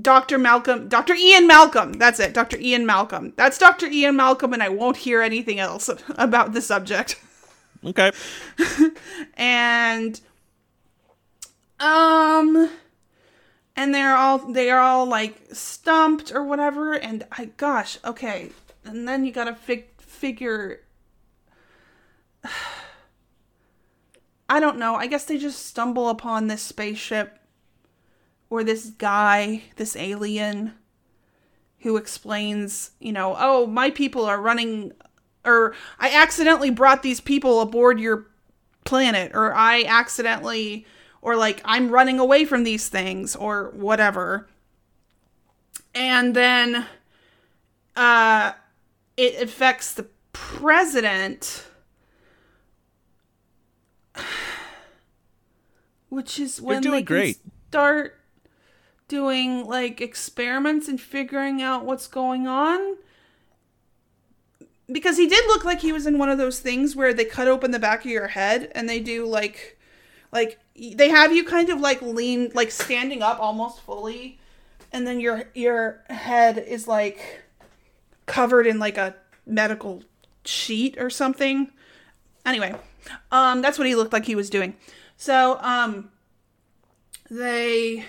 Dr. 0.00 0.38
Malcolm, 0.38 0.88
Dr. 0.88 1.14
Ian 1.14 1.48
Malcolm. 1.48 1.94
That's 1.94 2.20
it. 2.20 2.32
Dr. 2.32 2.56
Ian 2.60 2.86
Malcolm. 2.86 3.32
That's 3.36 3.58
Dr. 3.58 3.86
Ian 3.86 4.14
Malcolm, 4.14 4.52
and 4.52 4.62
I 4.62 4.68
won't 4.68 4.98
hear 4.98 5.22
anything 5.22 5.58
else 5.58 5.90
about 6.10 6.52
the 6.52 6.62
subject. 6.62 7.20
Okay. 7.84 8.12
And 9.36 10.20
um 11.80 12.70
and 13.76 13.94
they're 13.94 14.16
all 14.16 14.38
they 14.38 14.70
are 14.70 14.80
all 14.80 15.06
like 15.06 15.40
stumped 15.52 16.32
or 16.32 16.42
whatever 16.44 16.92
and 16.92 17.26
I 17.32 17.46
gosh, 17.56 17.98
okay. 18.04 18.50
And 18.84 19.08
then 19.08 19.24
you 19.24 19.32
got 19.32 19.44
to 19.44 19.54
fig- 19.54 20.00
figure 20.00 20.80
I 24.48 24.60
don't 24.60 24.78
know. 24.78 24.94
I 24.94 25.06
guess 25.06 25.24
they 25.24 25.38
just 25.38 25.66
stumble 25.66 26.10
upon 26.10 26.46
this 26.46 26.62
spaceship 26.62 27.38
or 28.50 28.62
this 28.62 28.90
guy, 28.90 29.62
this 29.76 29.96
alien 29.96 30.74
who 31.80 31.96
explains, 31.96 32.92
you 33.00 33.12
know, 33.12 33.34
oh, 33.38 33.66
my 33.66 33.90
people 33.90 34.24
are 34.26 34.40
running 34.40 34.92
or 35.44 35.74
I 35.98 36.10
accidentally 36.10 36.70
brought 36.70 37.02
these 37.02 37.20
people 37.20 37.60
aboard 37.60 37.98
your 37.98 38.26
planet 38.84 39.32
or 39.34 39.54
I 39.54 39.84
accidentally 39.84 40.86
or 41.24 41.34
like 41.36 41.62
I'm 41.64 41.88
running 41.88 42.20
away 42.20 42.44
from 42.44 42.62
these 42.62 42.88
things 42.88 43.34
or 43.34 43.70
whatever. 43.70 44.46
And 45.94 46.36
then 46.36 46.86
uh 47.96 48.52
it 49.16 49.42
affects 49.42 49.92
the 49.92 50.06
president 50.32 51.64
which 56.08 56.38
is 56.38 56.60
when 56.60 56.82
they 56.82 57.02
great. 57.02 57.38
start 57.68 58.20
doing 59.08 59.64
like 59.66 60.00
experiments 60.00 60.88
and 60.88 61.00
figuring 61.00 61.62
out 61.62 61.84
what's 61.84 62.06
going 62.06 62.46
on 62.46 62.96
because 64.92 65.16
he 65.16 65.26
did 65.26 65.46
look 65.46 65.64
like 65.64 65.80
he 65.80 65.92
was 65.92 66.06
in 66.06 66.18
one 66.18 66.28
of 66.28 66.36
those 66.36 66.60
things 66.60 66.94
where 66.94 67.14
they 67.14 67.24
cut 67.24 67.48
open 67.48 67.70
the 67.70 67.78
back 67.78 68.04
of 68.04 68.10
your 68.10 68.28
head 68.28 68.70
and 68.74 68.88
they 68.88 69.00
do 69.00 69.24
like 69.26 69.78
like 70.32 70.58
they 70.76 71.08
have 71.08 71.32
you 71.32 71.44
kind 71.44 71.70
of 71.70 71.80
like 71.80 72.00
lean 72.02 72.50
like 72.54 72.70
standing 72.70 73.22
up 73.22 73.38
almost 73.38 73.80
fully 73.80 74.38
and 74.92 75.06
then 75.06 75.20
your 75.20 75.44
your 75.54 76.02
head 76.10 76.58
is 76.58 76.88
like 76.88 77.44
covered 78.26 78.66
in 78.66 78.78
like 78.78 78.96
a 78.96 79.14
medical 79.46 80.02
sheet 80.44 80.96
or 80.98 81.10
something 81.10 81.70
anyway 82.44 82.74
um 83.30 83.62
that's 83.62 83.78
what 83.78 83.86
he 83.86 83.94
looked 83.94 84.12
like 84.12 84.24
he 84.24 84.34
was 84.34 84.50
doing 84.50 84.74
so 85.16 85.58
um 85.60 86.10
they 87.30 88.04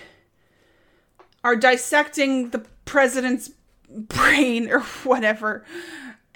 are 1.44 1.56
dissecting 1.56 2.50
the 2.50 2.64
president's 2.84 3.50
brain 3.88 4.68
or 4.70 4.80
whatever 5.04 5.64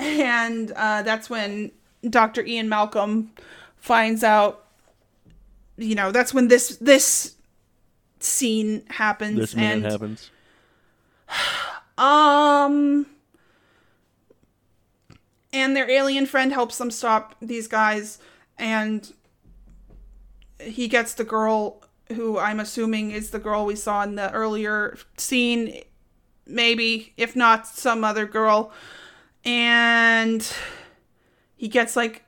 and 0.00 0.72
uh, 0.72 1.02
that's 1.02 1.28
when 1.28 1.72
Dr. 2.08 2.44
Ian 2.44 2.68
Malcolm 2.68 3.30
finds 3.76 4.24
out. 4.24 4.66
You 5.80 5.94
know, 5.94 6.12
that's 6.12 6.34
when 6.34 6.48
this 6.48 6.76
this 6.76 7.36
scene 8.20 8.84
happens, 8.90 9.38
This 9.38 9.56
minute 9.56 9.84
and 9.84 9.92
happens. 9.92 10.30
um, 11.98 13.06
and 15.52 15.74
their 15.74 15.90
alien 15.90 16.26
friend 16.26 16.52
helps 16.52 16.78
them 16.78 16.90
stop 16.90 17.34
these 17.40 17.66
guys, 17.66 18.18
and 18.58 19.12
he 20.60 20.86
gets 20.86 21.14
the 21.14 21.24
girl 21.24 21.82
who 22.12 22.38
I'm 22.38 22.60
assuming 22.60 23.12
is 23.12 23.30
the 23.30 23.38
girl 23.38 23.64
we 23.64 23.76
saw 23.76 24.02
in 24.02 24.16
the 24.16 24.30
earlier 24.32 24.98
scene, 25.16 25.82
maybe 26.46 27.12
if 27.16 27.34
not 27.34 27.66
some 27.66 28.04
other 28.04 28.26
girl, 28.26 28.72
and 29.44 30.46
he 31.56 31.68
gets 31.68 31.96
like 31.96 32.24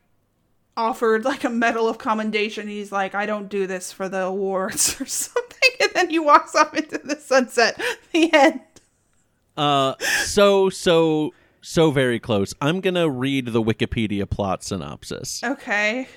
offered 0.76 1.24
like 1.24 1.44
a 1.44 1.50
medal 1.50 1.88
of 1.88 1.98
commendation. 1.98 2.68
He's 2.68 2.92
like, 2.92 3.14
I 3.14 3.26
don't 3.26 3.48
do 3.48 3.66
this 3.66 3.92
for 3.92 4.08
the 4.08 4.22
awards 4.22 4.96
or 5.00 5.06
something, 5.06 5.70
and 5.80 5.90
then 5.94 6.10
he 6.10 6.18
walks 6.18 6.54
off 6.54 6.74
into 6.74 6.98
the 6.98 7.16
sunset. 7.16 7.80
The 8.12 8.32
end. 8.32 8.60
Uh, 9.56 9.94
so 10.24 10.70
so 10.70 11.32
so 11.60 11.90
very 11.90 12.18
close. 12.18 12.54
I'm 12.60 12.80
gonna 12.80 13.08
read 13.08 13.48
the 13.48 13.62
Wikipedia 13.62 14.28
plot 14.28 14.62
synopsis. 14.62 15.42
Okay. 15.44 16.08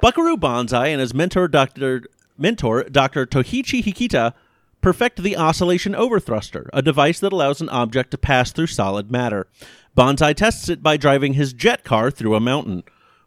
Buckaroo 0.00 0.36
Banzai 0.36 0.88
and 0.88 1.00
his 1.00 1.14
mentor, 1.14 1.48
Dr. 1.48 2.04
Mentor, 2.36 2.84
Dr. 2.84 3.24
Toichi 3.24 3.82
Hikita, 3.82 4.34
perfect 4.82 5.22
the 5.22 5.36
oscillation 5.36 5.94
overthruster, 5.94 6.68
a 6.72 6.82
device 6.82 7.18
that 7.20 7.32
allows 7.32 7.60
an 7.62 7.70
object 7.70 8.10
to 8.10 8.18
pass 8.18 8.52
through 8.52 8.66
solid 8.66 9.10
matter. 9.10 9.46
Banzai 9.94 10.34
tests 10.34 10.68
it 10.68 10.82
by 10.82 10.98
driving 10.98 11.32
his 11.32 11.54
jet 11.54 11.82
car 11.82 12.10
through 12.10 12.34
a 12.34 12.40
mountain. 12.40 12.84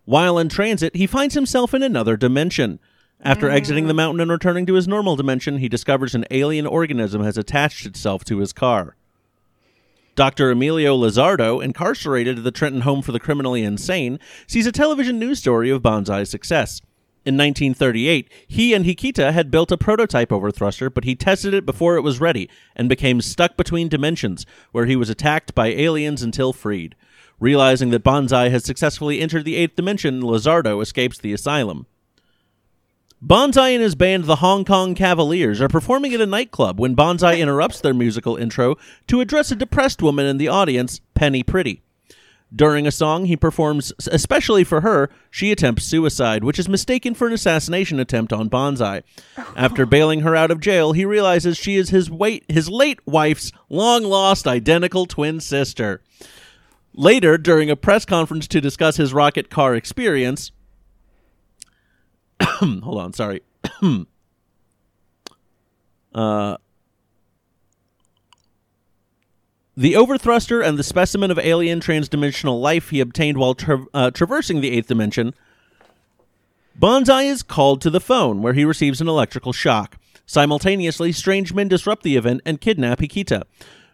While 0.09 0.39
in 0.39 0.49
transit, 0.49 0.95
he 0.95 1.05
finds 1.05 1.35
himself 1.35 1.71
in 1.71 1.83
another 1.83 2.17
dimension. 2.17 2.79
After 3.21 3.47
mm. 3.47 3.53
exiting 3.53 3.85
the 3.85 3.93
mountain 3.93 4.19
and 4.19 4.31
returning 4.31 4.65
to 4.65 4.73
his 4.73 4.87
normal 4.87 5.15
dimension, 5.15 5.59
he 5.59 5.69
discovers 5.69 6.15
an 6.15 6.25
alien 6.31 6.65
organism 6.65 7.21
has 7.21 7.37
attached 7.37 7.85
itself 7.85 8.25
to 8.25 8.39
his 8.39 8.51
car. 8.51 8.95
Dr. 10.15 10.49
Emilio 10.49 10.97
Lizardo, 10.97 11.63
incarcerated 11.63 12.39
at 12.39 12.43
the 12.43 12.49
Trenton 12.49 12.81
Home 12.81 13.03
for 13.03 13.11
the 13.11 13.19
Criminally 13.19 13.63
Insane, 13.63 14.17
sees 14.47 14.65
a 14.65 14.71
television 14.71 15.19
news 15.19 15.37
story 15.37 15.69
of 15.69 15.83
Banzai's 15.83 16.31
success. 16.31 16.81
In 17.23 17.37
1938, 17.37 18.31
he 18.47 18.73
and 18.73 18.85
Hikita 18.85 19.31
had 19.31 19.51
built 19.51 19.71
a 19.71 19.77
prototype 19.77 20.31
overthruster, 20.31 20.89
but 20.89 21.03
he 21.03 21.13
tested 21.13 21.53
it 21.53 21.67
before 21.67 21.97
it 21.97 22.01
was 22.01 22.19
ready 22.19 22.49
and 22.75 22.89
became 22.89 23.21
stuck 23.21 23.55
between 23.55 23.87
dimensions, 23.87 24.47
where 24.71 24.87
he 24.87 24.95
was 24.95 25.11
attacked 25.11 25.53
by 25.53 25.67
aliens 25.67 26.23
until 26.23 26.51
freed. 26.51 26.95
Realizing 27.39 27.89
that 27.91 28.03
Banzai 28.03 28.49
has 28.49 28.63
successfully 28.63 29.21
entered 29.21 29.45
the 29.45 29.55
eighth 29.55 29.75
dimension, 29.75 30.21
Lizardo 30.21 30.81
escapes 30.81 31.17
the 31.17 31.33
asylum. 31.33 31.85
Banzai 33.21 33.69
and 33.69 33.83
his 33.83 33.95
band, 33.95 34.25
the 34.25 34.37
Hong 34.37 34.63
Kong 34.63 34.95
Cavaliers, 34.95 35.59
are 35.59 35.67
performing 35.67 36.13
at 36.13 36.21
a 36.21 36.25
nightclub 36.25 36.79
when 36.79 36.95
Banzai 36.95 37.35
interrupts 37.39 37.81
their 37.81 37.93
musical 37.93 38.37
intro 38.37 38.77
to 39.07 39.19
address 39.19 39.51
a 39.51 39.55
depressed 39.55 40.01
woman 40.01 40.25
in 40.25 40.37
the 40.37 40.47
audience, 40.47 41.01
Penny 41.15 41.43
Priddy. 41.43 41.81
During 42.53 42.87
a 42.87 42.91
song 42.91 43.25
he 43.25 43.35
performs 43.35 43.93
especially 44.07 44.63
for 44.63 44.81
her, 44.81 45.09
she 45.29 45.51
attempts 45.51 45.83
suicide, 45.83 46.43
which 46.43 46.57
is 46.57 46.67
mistaken 46.67 47.13
for 47.13 47.27
an 47.27 47.33
assassination 47.33 47.99
attempt 47.99 48.33
on 48.33 48.47
Banzai. 48.47 49.03
After 49.55 49.85
bailing 49.85 50.21
her 50.21 50.35
out 50.35 50.49
of 50.49 50.59
jail, 50.59 50.93
he 50.93 51.05
realizes 51.05 51.57
she 51.57 51.75
is 51.75 51.89
his 51.89 52.09
wait 52.09 52.45
his 52.49 52.67
late 52.67 53.05
wife's 53.05 53.51
long-lost 53.69 54.47
identical 54.47 55.05
twin 55.05 55.39
sister. 55.39 56.01
Later, 56.99 57.37
during 57.37 57.69
a 57.69 57.77
press 57.77 58.03
conference 58.03 58.45
to 58.49 58.59
discuss 58.59 58.97
his 58.97 59.13
rocket 59.13 59.49
car 59.49 59.73
experience, 59.73 60.51
hold 62.43 62.99
on, 62.99 63.13
sorry. 63.13 63.41
uh, 66.13 66.57
the 69.77 69.93
overthruster 69.93 70.61
and 70.61 70.77
the 70.77 70.83
specimen 70.83 71.31
of 71.31 71.39
alien 71.39 71.79
transdimensional 71.79 72.59
life 72.59 72.89
he 72.89 72.99
obtained 72.99 73.37
while 73.37 73.55
tra- 73.55 73.85
uh, 73.93 74.11
traversing 74.11 74.59
the 74.59 74.71
eighth 74.71 74.89
dimension. 74.89 75.33
Banzai 76.75 77.23
is 77.23 77.43
called 77.43 77.79
to 77.79 77.89
the 77.89 78.01
phone, 78.01 78.41
where 78.41 78.51
he 78.51 78.65
receives 78.65 78.99
an 78.99 79.07
electrical 79.07 79.53
shock. 79.53 79.95
Simultaneously, 80.25 81.13
strange 81.13 81.53
men 81.53 81.69
disrupt 81.69 82.03
the 82.03 82.17
event 82.17 82.41
and 82.45 82.59
kidnap 82.59 82.99
Hikita. 82.99 83.43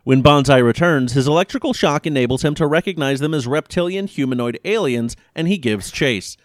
When 0.06 0.22
Banzai 0.22 0.60
returns, 0.60 1.14
his 1.14 1.28
electrical 1.28 1.74
shock 1.74 2.06
enables 2.06 2.45
him 2.45 2.53
to 2.56 2.68
recognize 2.68 3.22
them 3.22 3.34
as 3.34 3.47
reptilian 3.47 4.06
humanoid 4.06 4.60
aliens, 4.64 5.18
and 5.34 5.47
he 5.47 5.58
gives 5.58 5.89
chase. 5.89 6.38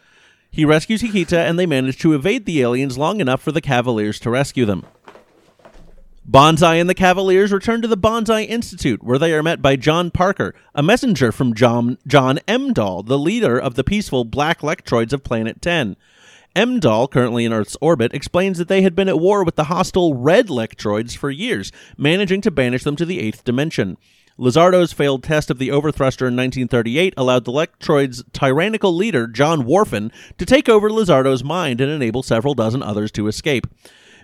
He 0.51 0.65
rescues 0.65 1.03
Hikita, 1.03 1.37
and 1.37 1.59
they 1.59 1.67
manage 1.67 1.99
to 1.99 2.15
evade 2.15 2.47
the 2.47 2.63
aliens 2.63 2.97
long 2.97 3.21
enough 3.21 3.43
for 3.43 3.53
the 3.53 3.61
Cavaliers 3.61 4.19
to 4.21 4.31
rescue 4.31 4.65
them. 4.65 4.87
Banzai 6.25 6.77
and 6.77 6.89
the 6.89 6.95
Cavaliers 6.95 7.53
return 7.53 7.83
to 7.83 7.89
the 7.89 7.99
Banzai 7.99 8.45
Institute, 8.45 9.03
where 9.03 9.19
they 9.19 9.35
are 9.35 9.43
met 9.43 9.61
by 9.61 9.77
John 9.77 10.11
Parker, 10.11 10.55
a 10.75 10.83
messenger 10.83 11.31
from 11.31 11.53
John, 11.53 11.99
John 12.07 12.39
Emdall, 12.49 13.05
the 13.05 13.19
leader 13.19 13.59
of 13.59 13.75
the 13.75 13.85
peaceful 13.85 14.25
Black 14.25 14.61
Lectroids 14.61 15.13
of 15.13 15.23
Planet 15.23 15.61
10. 15.61 15.97
Emdall, 16.57 17.11
currently 17.11 17.45
in 17.45 17.53
Earth's 17.53 17.77
orbit, 17.81 18.13
explains 18.13 18.59
that 18.59 18.69
they 18.69 18.83
had 18.83 18.97
been 18.97 19.09
at 19.09 19.21
war 19.21 19.45
with 19.45 19.55
the 19.55 19.65
hostile 19.65 20.15
Red 20.15 20.49
Lectroids 20.49 21.17
for 21.17 21.31
years, 21.31 21.71
managing 21.97 22.41
to 22.41 22.51
banish 22.51 22.83
them 22.83 22.97
to 22.97 23.05
the 23.05 23.21
eighth 23.21 23.45
dimension. 23.45 23.97
Lizardo's 24.37 24.93
failed 24.93 25.23
test 25.23 25.51
of 25.51 25.59
the 25.59 25.71
overthruster 25.71 26.27
in 26.27 26.35
1938 26.35 27.15
allowed 27.17 27.45
the 27.45 27.53
Lectroid's 27.53 28.25
tyrannical 28.33 28.95
leader, 28.97 29.27
John 29.27 29.65
Whorfin, 29.65 30.11
to 30.39 30.47
take 30.47 30.69
over 30.69 30.91
Lizardo's 30.91 31.45
mind 31.45 31.81
and 31.81 31.93
enable 31.93 32.23
several 32.23 32.55
dozen 32.55 32.83
others 32.83 33.13
to 33.13 33.29
escape. 33.29 33.67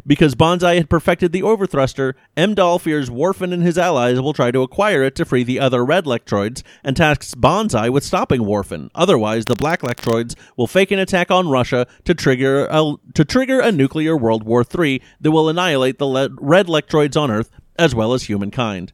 Because 0.06 0.36
Banzai 0.36 0.76
had 0.76 0.88
perfected 0.88 1.32
the 1.32 1.42
overthruster, 1.42 2.14
Emdall 2.36 2.80
fears 2.80 3.10
Whorfin 3.10 3.52
and 3.52 3.62
his 3.62 3.76
allies 3.76 4.20
will 4.20 4.32
try 4.32 4.52
to 4.52 4.62
acquire 4.62 5.02
it 5.02 5.16
to 5.16 5.24
free 5.24 5.42
the 5.42 5.58
other 5.58 5.84
red 5.84 6.04
Lectroids 6.04 6.62
and 6.84 6.96
tasks 6.96 7.34
Banzai 7.34 7.88
with 7.88 8.04
stopping 8.04 8.42
Whorfin. 8.42 8.88
Otherwise, 8.94 9.46
the 9.46 9.56
black 9.56 9.80
Lectroids 9.80 10.36
will 10.56 10.68
fake 10.68 10.92
an 10.92 11.00
attack 11.00 11.32
on 11.32 11.48
Russia 11.48 11.88
to 12.04 12.14
trigger 12.14 12.68
a, 12.70 12.94
to 13.14 13.24
trigger 13.24 13.58
a 13.58 13.72
nuclear 13.72 14.16
World 14.16 14.44
War 14.44 14.64
III 14.64 15.02
that 15.20 15.32
will 15.32 15.48
annihilate 15.48 15.98
the 15.98 16.06
le- 16.06 16.30
red 16.38 16.68
on 16.68 17.30
Earth 17.30 17.50
as 17.76 17.94
well 17.94 18.12
as 18.12 18.24
humankind. 18.24 18.92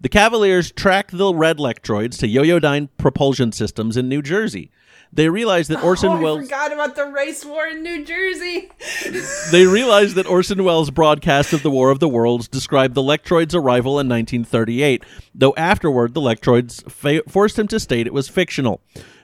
The 0.00 0.08
Cavaliers 0.08 0.72
track 0.72 1.10
the 1.10 1.34
red 1.34 1.58
Lectroids 1.58 2.18
to 2.18 2.28
Yoyodyne 2.28 2.88
propulsion 2.98 3.52
systems 3.52 3.96
in 3.96 4.08
New 4.08 4.22
Jersey. 4.22 4.70
They 5.12 5.28
realize 5.28 5.68
that 5.68 5.84
Orson 5.84 6.08
oh, 6.12 6.20
Welles 6.20 6.42
forgot 6.42 6.72
about 6.72 6.96
the 6.96 7.06
race 7.06 7.44
war 7.44 7.66
in 7.66 7.82
New 7.82 8.04
Jersey. 8.04 8.70
they 9.50 9.66
realized 9.66 10.14
that 10.16 10.26
Orson 10.26 10.64
Welles' 10.64 10.90
broadcast 10.90 11.52
of 11.52 11.62
the 11.62 11.70
War 11.70 11.90
of 11.90 12.00
the 12.00 12.08
Worlds 12.08 12.48
described 12.48 12.94
the 12.94 13.02
Lectroids' 13.02 13.54
arrival 13.54 14.00
in 14.00 14.08
1938, 14.08 15.04
though 15.34 15.54
afterward 15.56 16.14
the 16.14 16.20
Lectroids 16.20 16.90
fa- 16.90 17.22
forced 17.28 17.58
him 17.58 17.68
to 17.68 17.78
state 17.78 18.06
it 18.06 18.14
was 18.14 18.28
fictional. 18.28 18.80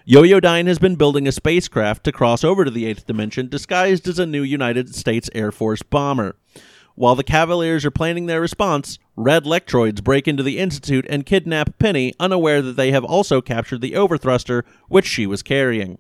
Yoyodyne 0.07 0.67
has 0.67 0.79
been 0.79 0.97
building 0.97 1.29
a 1.29 1.33
spacecraft 1.33 2.05
to 2.05 2.13
cross 2.13 2.43
over 2.43 2.65
to 2.65 2.71
the 2.71 2.87
eighth 2.87 3.07
dimension 3.07 3.49
disguised 3.49 4.09
as 4.09 4.19
a 4.19 4.25
new 4.25 4.43
United 4.43 4.95
States 4.95 5.29
Air 5.35 5.53
Force 5.53 5.83
bomber. 5.83 6.37
While 6.95 7.15
the 7.15 7.23
Cavaliers 7.23 7.85
are 7.85 7.91
planning 7.91 8.27
their 8.27 8.41
response, 8.41 8.99
Red 9.21 9.47
Lectroids 9.47 10.01
break 10.01 10.29
into 10.29 10.45
the 10.45 10.61
Institute 10.61 11.05
and 11.11 11.27
kidnap 11.27 11.77
Penny, 11.81 12.15
unaware 12.21 12.63
that 12.63 12.77
they 12.77 12.93
have 12.93 13.05
also 13.05 13.41
captured 13.41 13.81
the 13.81 13.95
Overthruster, 13.95 14.63
which 14.87 15.07
she 15.07 15.27
was 15.27 15.43
carrying. 15.43 15.99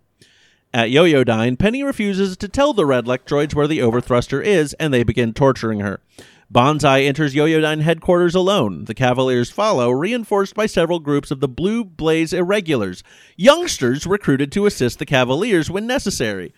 At 0.72 0.90
Yoyodyne, 0.90 1.58
Penny 1.58 1.82
refuses 1.82 2.36
to 2.36 2.46
tell 2.46 2.72
the 2.72 2.86
Red 2.86 3.06
Lectroids 3.06 3.56
where 3.56 3.66
the 3.66 3.80
Overthruster 3.80 4.40
is, 4.40 4.72
and 4.74 4.94
they 4.94 5.02
begin 5.02 5.34
torturing 5.34 5.80
her. 5.80 5.98
Banzai 6.48 7.00
enters 7.00 7.34
Yoyodyne 7.34 7.80
headquarters 7.80 8.36
alone. 8.36 8.84
The 8.84 8.94
Cavaliers 8.94 9.50
follow, 9.50 9.90
reinforced 9.90 10.54
by 10.54 10.66
several 10.66 11.00
groups 11.00 11.32
of 11.32 11.40
the 11.40 11.48
Blue 11.48 11.84
Blaze 11.84 12.32
Irregulars, 12.32 13.02
youngsters 13.36 14.06
recruited 14.06 14.52
to 14.52 14.66
assist 14.66 15.00
the 15.00 15.06
Cavaliers 15.06 15.68
when 15.68 15.88
necessary. 15.88 16.54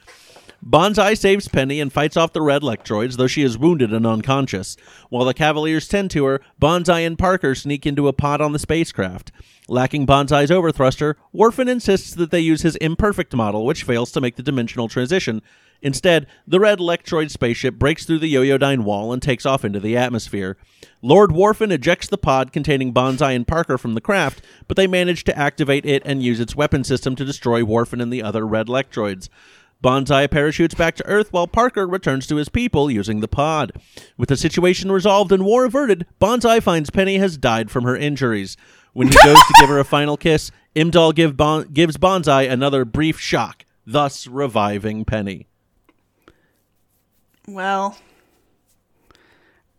Banzai 0.62 1.14
saves 1.14 1.48
Penny 1.48 1.80
and 1.80 1.92
fights 1.92 2.18
off 2.18 2.34
the 2.34 2.42
red 2.42 2.62
Lectroids, 2.62 3.16
though 3.16 3.26
she 3.26 3.42
is 3.42 3.56
wounded 3.56 3.92
and 3.94 4.06
unconscious. 4.06 4.76
While 5.08 5.24
the 5.24 5.32
Cavaliers 5.32 5.88
tend 5.88 6.11
to 6.12 6.24
her, 6.26 6.42
Banzai 6.58 7.00
and 7.00 7.18
Parker 7.18 7.54
sneak 7.54 7.86
into 7.86 8.08
a 8.08 8.12
pod 8.12 8.42
on 8.42 8.52
the 8.52 8.58
spacecraft. 8.58 9.32
Lacking 9.68 10.04
Banzai's 10.04 10.50
overthruster, 10.50 11.16
Whorfin 11.34 11.68
insists 11.68 12.14
that 12.14 12.30
they 12.30 12.40
use 12.40 12.62
his 12.62 12.76
imperfect 12.76 13.34
model, 13.34 13.64
which 13.64 13.84
fails 13.84 14.12
to 14.12 14.20
make 14.20 14.36
the 14.36 14.42
dimensional 14.42 14.88
transition. 14.88 15.40
Instead, 15.80 16.26
the 16.46 16.61
red 16.61 16.78
Lectroid 16.78 17.30
spaceship 17.30 17.76
breaks 17.76 18.04
through 18.04 18.18
the 18.18 18.34
Yoyodyne 18.34 18.84
wall 18.84 19.14
and 19.14 19.22
takes 19.22 19.46
off 19.46 19.64
into 19.64 19.80
the 19.80 19.96
atmosphere. 19.96 20.58
Lord 21.00 21.30
Whorfin 21.30 21.72
ejects 21.72 22.08
the 22.08 22.18
pod 22.18 22.52
containing 22.52 22.92
Banzai 22.92 23.32
and 23.32 23.46
Parker 23.46 23.78
from 23.78 23.94
the 23.94 24.00
craft, 24.02 24.42
but 24.68 24.76
they 24.76 24.86
manage 24.86 25.24
to 25.24 25.38
activate 25.38 25.86
it 25.86 26.02
and 26.04 26.22
use 26.22 26.38
its 26.38 26.54
weapon 26.54 26.84
system 26.84 27.16
to 27.16 27.24
destroy 27.24 27.62
Whorfin 27.62 28.02
and 28.02 28.12
the 28.12 28.22
other 28.22 28.46
red 28.46 28.66
Lectroids. 28.66 29.30
Banzai 29.83 30.26
parachutes 30.26 30.74
back 30.74 30.95
to 30.97 31.07
Earth 31.07 31.33
while 31.33 31.47
Parker 31.47 31.87
returns 31.87 32.26
to 32.26 32.37
his 32.37 32.49
people 32.49 32.91
using 32.91 33.20
the 33.20 33.28
pod. 33.28 33.72
With 34.18 34.28
the 34.28 34.37
situation 34.37 34.93
resolved 34.93 35.33
and 35.33 35.45
war 35.45 35.64
averted, 35.64 36.07
Banzai 36.18 36.61
finds 36.61 36.91
Penny 36.91 37.18
has 37.18 37.37
died 37.39 37.70
from 37.70 37.85
her 37.85 37.97
injuries. 37.97 38.57
When 38.93 39.09
he 39.09 39.14
goes 39.24 39.37
to 39.39 39.55
give 39.59 39.68
her 39.68 39.78
a 39.78 39.85
final 39.85 40.16
kiss, 40.16 40.51
Emdall 40.76 41.14
give 41.14 41.37
bon- 41.37 41.68
gives 41.72 41.97
Banzai 41.97 42.43
another 42.43 42.85
brief 42.85 43.18
shock, 43.18 43.64
thus 43.87 44.26
reviving 44.26 45.05
Penny. 45.05 45.47
Well, 47.49 47.97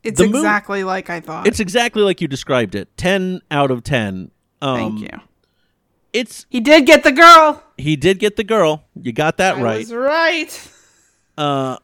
it's 0.03 0.19
The 0.19 0.25
exactly 0.25 0.83
like 0.83 1.09
I 1.09 1.19
thought. 1.19 1.45
It's 1.47 1.59
exactly 1.59 2.01
like 2.01 2.21
you 2.21 2.27
described 2.27 2.73
it. 2.75 2.95
10 2.97 3.41
out 3.51 3.69
of 3.69 3.83
10. 3.83 4.31
Um, 4.61 4.77
Thank 4.77 4.99
you. 5.01 5.19
It's 6.13 6.45
He 6.49 6.59
did 6.59 6.85
get 6.85 7.03
the 7.03 7.11
girl. 7.11 7.63
he 7.77 7.95
did 7.95 8.19
get 8.19 8.35
the 8.35 8.43
girl. 8.43 8.83
You 9.01 9.11
got 9.13 9.37
that 9.37 9.57
I 9.57 9.61
right. 9.61 9.77
was 9.79 9.93
right. 9.93 10.71
uh 11.37 11.77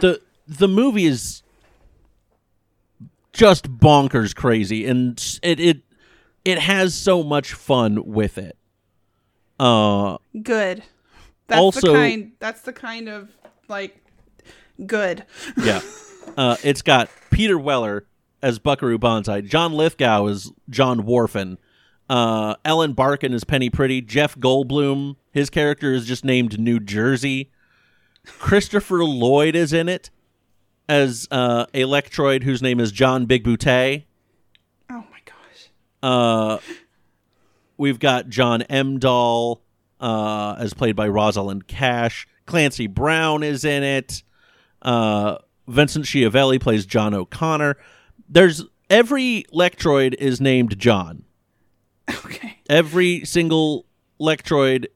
the 0.00 0.20
the 0.48 0.68
movie 0.68 1.04
is 1.06 1.42
just 3.32 3.70
bonkers 3.78 4.34
crazy 4.34 4.86
and 4.86 5.38
it 5.42 5.58
it 5.60 5.78
it 6.44 6.58
has 6.58 6.94
so 6.94 7.22
much 7.22 7.52
fun 7.52 8.04
with 8.04 8.38
it 8.38 8.56
uh 9.60 10.18
Good. 10.42 10.82
That's 11.46 11.60
Also- 11.60 11.92
the 11.92 11.92
kind. 11.94 12.32
That's 12.38 12.60
the 12.62 12.72
kind 12.72 13.08
of 13.08 13.28
like 13.68 13.96
good. 14.86 15.24
yeah 15.56 15.80
uh 16.36 16.56
it's 16.64 16.82
got 16.82 17.08
peter 17.30 17.58
weller 17.58 18.06
as 18.42 18.58
buckaroo 18.58 18.98
banzai 18.98 19.40
john 19.40 19.72
lithgow 19.72 20.26
as 20.26 20.50
john 20.68 21.02
whorfin 21.02 21.56
uh 22.10 22.54
ellen 22.64 22.92
barkin 22.92 23.32
is 23.32 23.44
penny 23.44 23.70
priddy 23.70 24.04
jeff 24.04 24.36
goldblum 24.36 25.16
his 25.32 25.48
character 25.50 25.92
is 25.92 26.04
just 26.06 26.24
named 26.24 26.58
new 26.58 26.78
jersey 26.78 27.50
christopher 28.26 29.04
lloyd 29.04 29.54
is 29.56 29.72
in 29.72 29.88
it 29.88 30.10
as 30.88 31.26
uh 31.30 31.64
electroid 31.66 32.42
whose 32.42 32.60
name 32.62 32.78
is 32.78 32.92
john 32.92 33.24
big 33.26 33.42
Boutte. 33.44 34.04
Oh 34.90 35.04
my 35.10 35.18
gosh. 35.24 35.70
Uh, 36.02 36.58
we've 37.76 37.98
got 37.98 38.28
John 38.28 38.60
Emdall, 38.70 39.60
uh, 40.00 40.56
as 40.58 40.74
played 40.74 40.96
by 40.96 41.08
Rosalind 41.08 41.66
Cash. 41.66 42.26
Clancy 42.46 42.86
Brown 42.86 43.42
is 43.42 43.64
in 43.64 43.82
it. 43.82 44.22
Uh, 44.82 45.38
Vincent 45.66 46.04
Schiavelli 46.04 46.60
plays 46.60 46.84
John 46.84 47.14
O'Connor. 47.14 47.76
There's 48.28 48.64
every 48.90 49.44
Lectroid 49.52 50.14
is 50.14 50.40
named 50.40 50.78
John. 50.78 51.24
Okay. 52.08 52.58
Every 52.68 53.24
single 53.24 53.86
Lectroid 54.20 54.86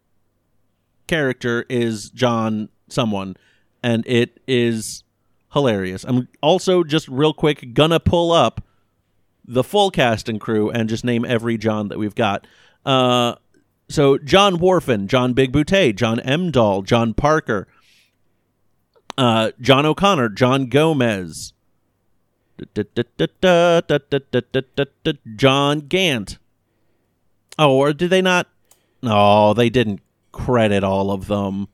character 1.06 1.64
is 1.68 2.10
John 2.10 2.68
someone, 2.88 3.36
and 3.82 4.06
it 4.06 4.40
is 4.46 5.04
hilarious. 5.52 6.04
I'm 6.04 6.28
also 6.42 6.84
just 6.84 7.08
real 7.08 7.32
quick 7.32 7.74
gonna 7.74 8.00
pull 8.00 8.32
up 8.32 8.62
the 9.44 9.64
full 9.64 9.90
cast 9.90 10.28
and 10.28 10.40
crew 10.40 10.70
and 10.70 10.88
just 10.88 11.04
name 11.04 11.24
every 11.24 11.56
John 11.56 11.88
that 11.88 11.98
we've 11.98 12.14
got. 12.14 12.46
Uh, 12.84 13.34
so 13.88 14.18
John 14.18 14.58
Whorfin, 14.58 15.06
John 15.06 15.34
Bigbooté, 15.34 15.96
John 15.96 16.18
Emdall, 16.18 16.84
John 16.84 17.14
Parker, 17.14 17.66
uh, 19.16 19.52
John 19.60 19.86
O'Connor, 19.86 20.28
John 20.30 20.66
Gomez, 20.66 21.54
John 25.36 25.80
Gant. 25.80 26.38
Oh, 27.58 27.76
or 27.76 27.92
did 27.92 28.10
they 28.10 28.22
not? 28.22 28.46
No, 29.02 29.54
they 29.54 29.68
didn't 29.70 30.00
credit 30.32 30.84
all 30.84 31.10
of 31.10 31.26
them. 31.26 31.68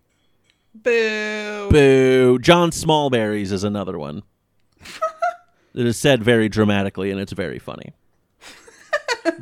Boo. 0.74 1.68
Boo. 1.70 2.38
John 2.40 2.70
Smallberries 2.70 3.52
is 3.52 3.64
another 3.64 3.98
one. 3.98 4.22
it 5.74 5.86
is 5.86 5.98
said 5.98 6.22
very 6.22 6.48
dramatically, 6.48 7.10
and 7.10 7.20
it's 7.20 7.32
very 7.32 7.58
funny. 7.58 7.92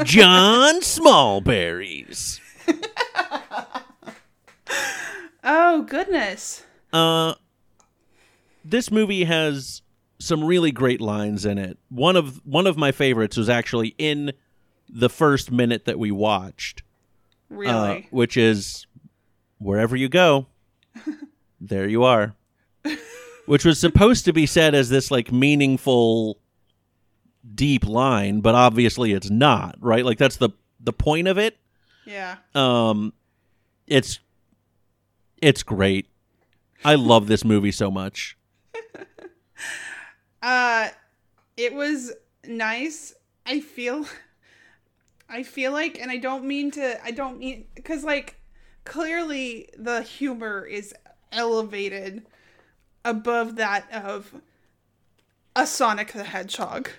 John 0.05 0.81
Smallberries. 0.81 2.41
Oh 5.45 5.83
goodness. 5.83 6.65
Uh, 6.93 7.35
this 8.65 8.91
movie 8.91 9.25
has 9.25 9.83
some 10.19 10.45
really 10.45 10.71
great 10.71 11.01
lines 11.01 11.45
in 11.45 11.59
it. 11.59 11.79
One 11.89 12.17
of 12.17 12.41
one 12.45 12.67
of 12.67 12.77
my 12.77 12.93
favorites 12.93 13.37
was 13.37 13.49
actually 13.49 13.95
in 13.99 14.33
the 14.95 15.09
first 15.09 15.51
minute 15.51 15.87
that 15.87 15.99
we 15.99 16.11
watched, 16.11 16.83
uh, 17.51 17.55
Really. 17.57 18.09
which 18.11 18.37
is 18.37 18.87
wherever 19.59 19.97
you 19.97 20.09
go, 20.09 20.47
there 21.61 21.89
you 21.89 22.05
are. 22.05 22.35
which 23.47 23.65
was 23.65 23.81
supposed 23.81 24.25
to 24.27 24.33
be 24.33 24.45
said 24.47 24.75
as 24.75 24.89
this 24.91 25.11
like 25.11 25.33
meaningful, 25.33 26.39
deep 27.55 27.87
line, 27.87 28.41
but 28.41 28.55
obviously 28.55 29.13
it's 29.13 29.31
not. 29.31 29.77
Right? 29.81 30.05
Like 30.05 30.19
that's 30.19 30.37
the 30.37 30.51
the 30.79 30.93
point 30.93 31.27
of 31.29 31.39
it. 31.39 31.57
yeah. 32.07 32.37
Um, 32.55 33.13
it's 33.87 34.19
it's 35.41 35.63
great. 35.63 36.07
I 36.85 36.97
love 36.97 37.27
this 37.29 37.45
movie 37.45 37.73
so 37.73 37.91
much. 37.91 38.37
Uh 40.43 40.89
it 41.57 41.73
was 41.75 42.13
nice. 42.45 43.15
I 43.47 43.61
feel 43.61 44.07
I 45.29 45.43
feel 45.43 45.73
like 45.73 46.01
and 46.01 46.11
I 46.11 46.17
don't 46.17 46.45
mean 46.45 46.71
to 46.73 47.03
I 47.05 47.11
don't 47.11 47.39
mean 47.39 47.67
cuz 47.85 48.05
like 48.05 48.37
clearly 48.85 49.69
the 49.77 50.03
humor 50.03 50.67
is 50.67 50.95
elevated 51.31 52.27
above 53.05 53.57
that 53.57 53.91
of 53.93 54.35
a 55.57 55.67
Sonic 55.67 56.13
the 56.13 56.25
Hedgehog. 56.25 56.91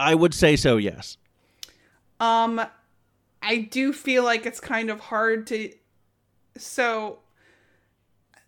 I 0.00 0.14
would 0.14 0.34
say 0.34 0.56
so. 0.56 0.76
Yes. 0.76 1.16
Um 2.20 2.60
I 3.42 3.56
do 3.58 3.92
feel 3.92 4.24
like 4.24 4.46
it's 4.46 4.60
kind 4.60 4.90
of 4.90 5.00
hard 5.00 5.46
to 5.48 5.72
so 6.56 7.20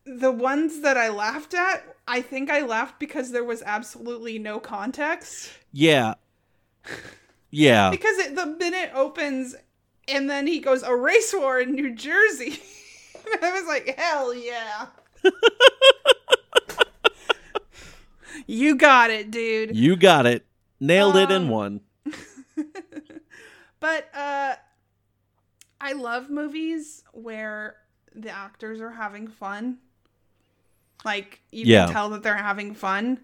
the 0.05 0.33
ones 0.33 0.81
that 0.81 0.97
I 0.97 1.09
laughed 1.09 1.55
at, 1.55 1.97
I 2.09 2.23
think 2.23 2.51
I 2.51 2.63
laughed 2.63 2.99
because 2.99 3.31
there 3.31 3.45
was 3.45 3.63
absolutely 3.63 4.39
no 4.39 4.59
context. 4.59 5.51
Yeah. 5.73 6.15
Yeah. 7.51 7.91
Because 7.91 8.19
it, 8.19 8.35
the 8.35 8.47
minute 8.47 8.91
opens 8.95 9.55
and 10.09 10.29
then 10.31 10.47
he 10.47 10.61
goes, 10.61 10.83
a 10.83 10.95
race 10.95 11.33
war 11.37 11.61
in 11.61 11.73
New 11.75 11.95
Jersey. 11.95 12.61
and 13.33 13.39
I 13.45 13.53
was 13.61 13.67
like, 13.67 13.97
hell 13.99 14.35
yeah. 14.35 14.87
you 18.47 18.77
got 18.77 19.11
it, 19.11 19.31
dude. 19.31 19.77
You 19.77 19.97
got 19.97 20.27
it. 20.27 20.45
Nailed 20.79 21.17
it 21.17 21.31
in 21.31 21.43
Um, 21.43 21.49
one. 21.49 21.81
But 23.81 24.15
uh 24.15 24.57
I 25.81 25.93
love 25.95 26.29
movies 26.29 27.03
where 27.13 27.77
the 28.15 28.29
actors 28.31 28.81
are 28.83 28.91
having 28.91 29.27
fun. 29.29 29.79
Like 31.05 31.41
you 31.51 31.65
Yeah. 31.65 31.87
can 31.87 31.95
tell 31.95 32.11
that 32.11 32.23
they're 32.23 32.37
having 32.37 32.75
fun. 32.75 33.21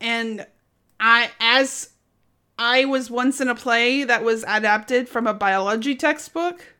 And 0.00 0.46
I 0.98 1.30
as 1.40 1.90
I 2.58 2.84
was 2.84 3.10
once 3.10 3.40
in 3.40 3.48
a 3.48 3.54
play 3.54 4.04
that 4.04 4.24
was 4.24 4.44
adapted 4.46 5.08
from 5.08 5.26
a 5.26 5.34
biology 5.34 5.94
textbook. 5.94 6.74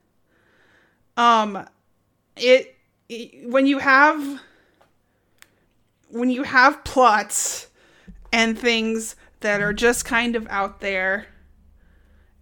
Um 1.17 1.67
it, 2.37 2.77
it 3.09 3.49
when 3.49 3.67
you 3.67 3.79
have 3.79 4.41
when 6.09 6.31
you 6.31 6.45
have 6.45 6.85
plots 6.85 7.69
and 8.33 8.59
things 8.59 9.17
that 9.41 9.61
are 9.61 9.73
just 9.73 10.05
kind 10.05 10.37
of 10.37 10.47
out 10.49 10.81
there 10.81 11.27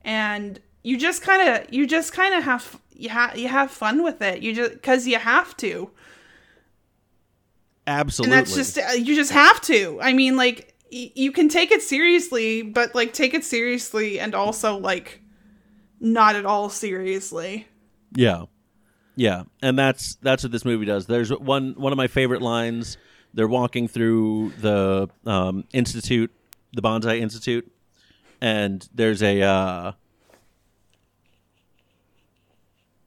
and 0.05 0.61
you 0.83 0.99
just 0.99 1.23
kind 1.23 1.49
of 1.49 1.73
you 1.73 1.87
just 1.87 2.13
kind 2.13 2.35
of 2.35 2.45
have 2.45 2.81
you 2.93 3.09
have 3.09 3.37
you 3.37 3.49
have 3.49 3.71
fun 3.71 4.03
with 4.03 4.21
it 4.23 4.43
you 4.43 4.55
just 4.55 4.73
because 4.73 5.07
you 5.07 5.19
have 5.19 5.57
to 5.57 5.91
Absolutely. 7.87 8.33
and 8.37 8.47
that's 8.47 8.55
just 8.55 8.79
uh, 8.79 8.93
you 8.93 9.15
just 9.15 9.33
have 9.33 9.61
to 9.63 9.99
i 10.01 10.13
mean 10.13 10.37
like 10.37 10.74
y- 10.95 11.13
you 11.15 11.31
can 11.33 11.49
take 11.49 11.71
it 11.73 11.83
seriously 11.83 12.63
but 12.63 12.95
like 12.95 13.13
take 13.13 13.35
it 13.35 13.45
seriously 13.45 14.19
and 14.21 14.35
also 14.35 14.77
like 14.79 15.21
not 16.01 16.37
at 16.37 16.47
all 16.47 16.69
seriously 16.71 17.67
Yeah. 18.17 18.45
Yeah. 19.17 19.45
And 19.63 19.79
that's 19.79 20.15
that's 20.23 20.43
what 20.43 20.53
this 20.53 20.65
movie 20.65 20.87
does. 20.87 21.07
There's 21.07 21.31
one 21.31 21.75
one 21.77 21.93
of 21.93 21.97
my 21.97 22.07
favorite 22.09 22.43
lines. 22.43 22.97
They're 23.33 23.49
walking 23.49 23.87
through 23.89 24.53
the 24.61 25.09
um, 25.27 25.65
institute, 25.73 26.31
the 26.73 26.83
Banzai 26.83 27.17
Institute, 27.19 27.71
and 28.41 28.89
there's 28.95 29.23
a 29.23 29.41
uh, 29.43 29.93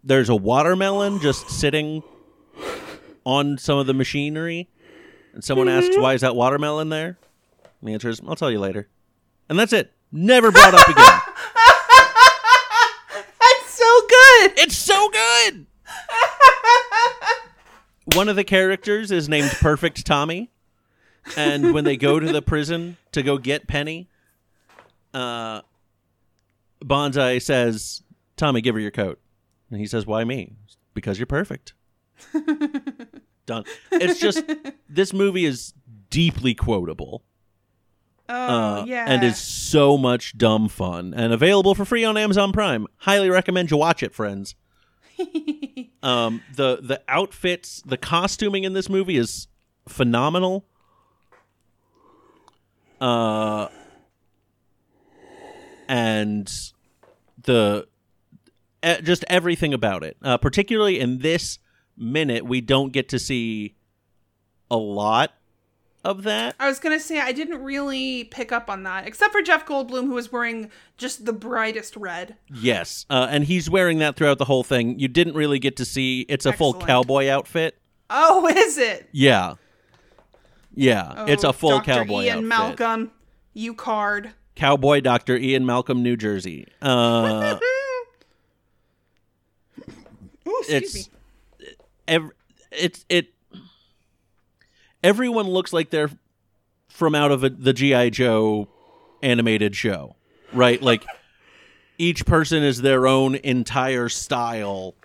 there's 0.04 0.30
a 0.30 0.36
watermelon 0.36 1.20
just 1.20 1.50
sitting 1.50 2.04
on 3.26 3.58
some 3.58 3.78
of 3.78 3.88
the 3.88 3.94
machinery, 3.94 4.70
and 5.34 5.44
someone 5.44 5.68
asks, 5.70 5.98
"Why 5.98 6.14
is 6.14 6.22
that 6.22 6.36
watermelon 6.36 6.90
there?" 6.90 7.18
And 7.82 7.90
the 7.90 7.94
answer 7.94 8.10
is, 8.10 8.22
"I'll 8.28 8.36
tell 8.36 8.52
you 8.52 8.60
later," 8.60 8.88
and 9.50 9.58
that's 9.58 9.74
it. 9.74 9.94
Never 10.12 10.52
brought 10.52 10.74
up 10.74 10.88
again. 10.88 11.06
that's 13.14 13.74
so 13.74 14.02
good 14.10 14.52
It's 14.58 14.76
so 14.78 15.10
good. 15.10 15.66
One 18.16 18.30
of 18.30 18.36
the 18.38 18.44
characters 18.44 19.12
is 19.12 19.28
named 19.28 19.52
Perfect 19.60 20.06
Tommy, 20.06 20.50
and 21.36 21.74
when 21.74 21.84
they 21.84 21.98
go 21.98 22.20
to 22.20 22.32
the 22.32 22.42
prison 22.42 22.96
to 23.12 23.22
go 23.22 23.38
get 23.38 23.68
Penny, 23.68 24.10
uh, 25.14 25.62
Banzai 26.82 27.40
says, 27.40 28.02
"Tommy, 28.38 28.62
give 28.62 28.76
her 28.76 28.82
your 28.82 28.92
coat," 28.92 29.20
and 29.70 29.80
he 29.80 29.88
says, 29.88 30.06
"Why 30.06 30.24
me? 30.24 30.54
Because 30.94 31.20
you're 31.20 31.26
perfect." 31.26 31.74
Done. 33.46 33.66
It's 33.92 34.20
just 34.20 34.44
this 34.90 35.14
movie 35.14 35.46
is 35.46 35.74
deeply 36.10 36.54
quotable. 36.56 37.24
Oh 38.30 38.36
uh, 38.36 38.86
yeah 38.86 39.06
and 39.08 39.24
is 39.24 39.38
so 39.38 39.98
much 39.98 40.38
dumb 40.38 40.68
fun 40.70 41.14
and 41.14 41.34
available 41.34 41.76
for 41.76 41.86
free 41.86 42.04
on 42.04 42.18
Amazon 42.18 42.52
Prime. 42.52 42.88
Highly 42.98 43.30
recommend 43.30 43.72
you 43.72 43.78
watch 43.78 44.04
it, 44.04 44.14
friends. 44.14 44.56
um, 46.04 46.42
the 46.56 46.80
the 46.82 47.02
outfits, 47.08 47.82
the 47.86 47.98
costuming 47.98 48.64
in 48.64 48.74
this 48.74 48.90
movie 48.90 49.18
is 49.18 49.48
phenomenal. 49.88 50.66
Uh, 53.00 53.68
and 55.88 56.52
the 57.44 57.88
eh, 58.84 59.02
just 59.02 59.24
everything 59.28 59.74
about 59.74 60.04
it, 60.04 60.18
uh, 60.24 60.38
particularly 60.38 61.00
in 61.00 61.20
this 61.20 61.60
minute, 61.96 62.46
we 62.46 62.62
don't 62.62 62.92
get 62.92 63.10
to 63.10 63.20
see 63.20 63.76
a 64.70 64.78
lot 64.78 65.32
of 66.04 66.24
that. 66.24 66.56
I 66.60 66.68
was 66.68 66.80
gonna 66.80 67.00
say 67.00 67.20
I 67.20 67.32
didn't 67.32 67.64
really 67.64 68.26
pick 68.26 68.52
up 68.52 68.70
on 68.70 68.84
that, 68.84 69.08
except 69.08 69.32
for 69.34 69.42
Jeff 69.42 69.66
Goldblum, 69.66 70.06
who 70.06 70.14
was 70.14 70.32
wearing 70.32 70.70
just 70.98 71.26
the 71.26 71.34
brightest 71.34 71.96
red. 71.98 72.36
Yes, 72.54 73.06
uh, 73.10 73.28
and 73.30 73.44
he's 73.44 73.70
wearing 73.70 74.00
that 74.00 74.16
throughout 74.16 74.38
the 74.38 74.46
whole 74.46 74.64
thing. 74.64 75.00
You 75.00 75.08
didn't 75.08 75.36
really 75.36 75.60
get 75.60 75.76
to 75.78 75.86
see. 75.86 76.22
It's 76.30 76.46
a 76.46 76.54
full 76.54 76.74
cowboy 76.74 77.28
outfit. 77.30 77.78
Oh, 78.10 78.48
is 78.48 78.78
it? 78.78 79.10
Yeah, 79.12 79.56
yeah, 80.74 81.26
it's 81.28 81.44
Oh, 81.44 81.50
a 81.50 81.54
full 81.54 81.82
cowboy. 81.82 81.86
Dr. 81.86 82.06
cowboy 82.06 82.22
Ian 82.24 82.38
outfit. 82.38 82.48
Malcolm, 82.48 83.12
you 83.54 83.74
card. 83.74 84.32
Cowboy 84.56 85.02
Doctor 85.02 85.36
Ian 85.38 85.66
Malcolm, 85.66 86.02
New 86.04 86.16
Jersey. 86.18 86.68
Uh, 86.82 87.58
Ooh, 90.48 90.58
excuse 90.60 90.70
it's 90.70 90.96
me. 90.96 91.04
ev- 92.08 92.32
it's 92.72 93.06
it. 93.10 93.34
Everyone 95.04 95.48
looks 95.48 95.74
like 95.74 95.90
they're 95.90 96.10
from 96.90 97.16
out 97.16 97.32
of 97.32 97.44
a, 97.44 97.50
the 97.50 97.74
GI 97.74 98.12
Joe 98.12 98.68
animated 99.22 99.76
show, 99.76 100.16
right? 100.54 100.82
Like 100.82 101.06
each 101.98 102.26
person 102.26 102.64
is 102.64 102.82
their 102.82 103.08
own 103.08 103.36
entire 103.36 104.10
style, 104.10 104.96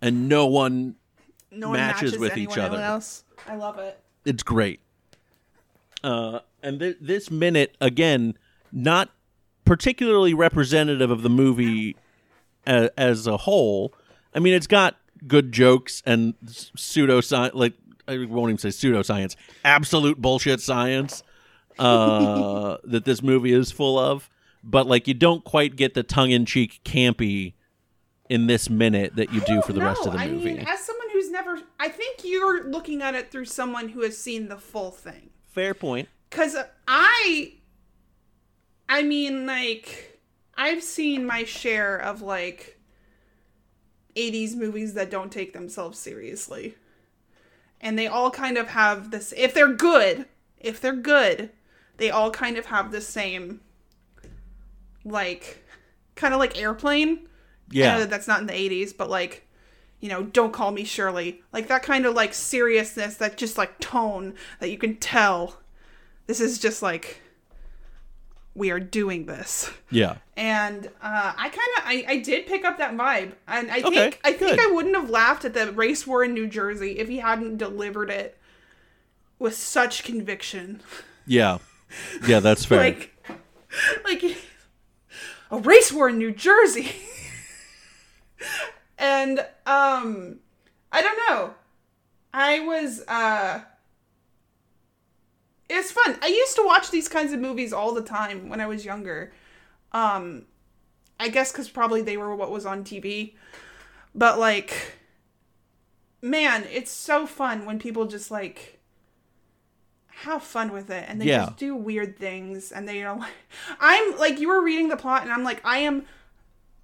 and 0.00 0.28
no 0.28 0.46
one 0.46 0.96
no 1.50 1.68
one 1.68 1.76
matches 1.76 2.12
matches, 2.12 2.18
with 2.18 2.36
each 2.36 2.56
other. 2.58 2.78
else. 2.80 3.24
I 3.46 3.56
love 3.56 3.78
it. 3.78 3.98
It's 4.24 4.42
great. 4.42 4.80
Uh, 6.02 6.40
and 6.62 6.80
th- 6.80 6.96
this 7.00 7.30
minute 7.30 7.76
again, 7.80 8.36
not 8.72 9.10
particularly 9.64 10.34
representative 10.34 11.10
of 11.10 11.22
the 11.22 11.30
movie 11.30 11.96
a- 12.66 12.90
as 12.98 13.26
a 13.26 13.36
whole. 13.38 13.92
I 14.34 14.38
mean, 14.38 14.54
it's 14.54 14.66
got 14.66 14.96
good 15.26 15.52
jokes 15.52 16.02
and 16.06 16.34
pseudo 16.46 17.20
science, 17.20 17.54
like 17.54 17.74
I 18.08 18.24
won't 18.24 18.50
even 18.50 18.58
say 18.58 18.68
pseudoscience, 18.68 19.36
absolute 19.64 20.20
bullshit 20.20 20.60
science 20.60 21.22
uh, 21.78 22.78
that 22.84 23.04
this 23.04 23.22
movie 23.22 23.52
is 23.52 23.70
full 23.72 23.98
of. 23.98 24.28
But 24.62 24.86
like, 24.86 25.06
you 25.06 25.14
don't 25.14 25.44
quite 25.44 25.76
get 25.76 25.94
the 25.94 26.02
tongue 26.02 26.30
in 26.30 26.44
cheek 26.44 26.80
campy 26.84 27.54
in 28.28 28.46
this 28.48 28.68
minute 28.68 29.16
that 29.16 29.32
you 29.32 29.40
do 29.42 29.62
for 29.62 29.72
the 29.72 29.80
rest 29.80 30.06
of 30.06 30.12
the 30.12 30.18
I 30.18 30.28
movie. 30.28 30.54
mean, 30.54 30.66
as 30.66 30.80
someone 30.80 31.08
who's 31.12 31.30
never, 31.30 31.60
I 31.78 31.88
think 31.88 32.24
you're 32.24 32.64
looking 32.64 33.02
at 33.02 33.14
it 33.14 33.30
through 33.30 33.44
someone 33.44 33.88
who 33.90 34.02
has 34.02 34.18
seen 34.18 34.48
the 34.48 34.56
full 34.56 34.90
thing. 34.90 35.30
Fair 35.44 35.74
point. 35.74 36.08
Cause 36.30 36.56
I, 36.88 37.54
I 38.88 39.02
mean, 39.02 39.46
like, 39.46 40.20
I've 40.56 40.82
seen 40.82 41.24
my 41.24 41.44
share 41.44 41.96
of 41.96 42.22
like 42.22 42.80
80s 44.16 44.56
movies 44.56 44.94
that 44.94 45.10
don't 45.10 45.30
take 45.30 45.52
themselves 45.52 45.98
seriously. 45.98 46.74
And 47.80 47.98
they 47.98 48.06
all 48.06 48.30
kind 48.30 48.56
of 48.56 48.68
have 48.68 49.10
this, 49.10 49.32
if 49.36 49.54
they're 49.54 49.72
good, 49.72 50.26
if 50.58 50.80
they're 50.80 50.94
good, 50.94 51.50
they 51.98 52.10
all 52.10 52.30
kind 52.30 52.56
of 52.56 52.66
have 52.66 52.90
the 52.90 53.00
same, 53.00 53.60
like, 55.04 55.64
kind 56.14 56.34
of 56.34 56.40
like 56.40 56.58
Airplane. 56.58 57.28
Yeah. 57.70 57.98
that 57.98 58.10
that's 58.10 58.28
not 58.28 58.40
in 58.40 58.46
the 58.46 58.52
80s, 58.52 58.96
but 58.96 59.10
like, 59.10 59.46
you 60.00 60.08
know, 60.08 60.22
don't 60.22 60.52
call 60.52 60.70
me 60.70 60.84
Shirley. 60.84 61.42
Like 61.52 61.68
that 61.68 61.82
kind 61.82 62.06
of 62.06 62.14
like 62.14 62.32
seriousness, 62.34 63.16
that 63.16 63.36
just 63.36 63.58
like 63.58 63.78
tone 63.80 64.34
that 64.60 64.70
you 64.70 64.78
can 64.78 64.96
tell. 64.96 65.58
This 66.26 66.40
is 66.40 66.58
just 66.58 66.82
like, 66.82 67.22
we 68.56 68.70
are 68.70 68.80
doing 68.80 69.26
this. 69.26 69.70
Yeah. 69.90 70.16
And 70.36 70.86
uh, 71.02 71.32
I 71.36 71.48
kind 71.48 71.68
of, 71.78 71.84
I, 71.84 72.04
I 72.08 72.16
did 72.18 72.46
pick 72.46 72.64
up 72.64 72.78
that 72.78 72.96
vibe, 72.96 73.32
and 73.46 73.70
I 73.70 73.80
Okay, 73.80 73.90
think, 73.90 74.20
I 74.24 74.32
think 74.32 74.58
good. 74.58 74.60
I 74.60 74.72
wouldn't 74.72 74.96
have 74.96 75.10
laughed 75.10 75.44
at 75.44 75.54
the 75.54 75.70
race 75.72 76.06
war 76.06 76.24
in 76.24 76.34
New 76.34 76.46
Jersey 76.48 76.98
if 76.98 77.08
he 77.08 77.18
hadn't 77.18 77.58
delivered 77.58 78.10
it 78.10 78.36
with 79.38 79.54
such 79.54 80.04
conviction. 80.04 80.80
Yeah. 81.26 81.58
Yeah, 82.26 82.40
that's 82.40 82.64
fair. 82.64 82.78
Like, 82.80 83.12
like 84.04 84.24
a 85.50 85.58
race 85.58 85.92
war 85.92 86.08
in 86.08 86.18
New 86.18 86.32
Jersey. 86.32 86.92
and 88.98 89.40
um 89.66 90.38
I 90.92 91.02
don't 91.02 91.18
know. 91.28 91.54
I 92.32 92.60
was 92.60 93.02
uh 93.08 93.60
it's 95.68 95.90
fun. 95.90 96.16
I 96.22 96.26
used 96.28 96.56
to 96.56 96.64
watch 96.64 96.90
these 96.90 97.08
kinds 97.08 97.32
of 97.32 97.40
movies 97.40 97.72
all 97.72 97.92
the 97.92 98.02
time 98.02 98.48
when 98.48 98.60
I 98.60 98.66
was 98.66 98.84
younger. 98.84 99.32
Um 99.92 100.46
I 101.18 101.28
guess 101.28 101.52
cuz 101.52 101.68
probably 101.68 102.02
they 102.02 102.16
were 102.16 102.34
what 102.36 102.50
was 102.50 102.66
on 102.66 102.84
TV. 102.84 103.34
But 104.14 104.38
like 104.38 104.94
man, 106.22 106.64
it's 106.70 106.90
so 106.90 107.26
fun 107.26 107.64
when 107.66 107.78
people 107.78 108.06
just 108.06 108.30
like 108.30 108.80
have 110.08 110.42
fun 110.42 110.72
with 110.72 110.90
it 110.90 111.04
and 111.08 111.20
they 111.20 111.26
Yeah. 111.26 111.44
just 111.46 111.56
do 111.58 111.74
weird 111.76 112.18
things 112.18 112.72
and 112.72 112.88
they 112.88 113.02
are 113.02 113.16
like 113.18 113.32
I'm 113.80 114.16
like 114.18 114.38
you 114.40 114.48
were 114.48 114.62
reading 114.62 114.88
the 114.88 114.96
plot 114.96 115.22
and 115.22 115.32
I'm 115.32 115.44
like 115.44 115.60
I 115.64 115.78
am 115.78 116.06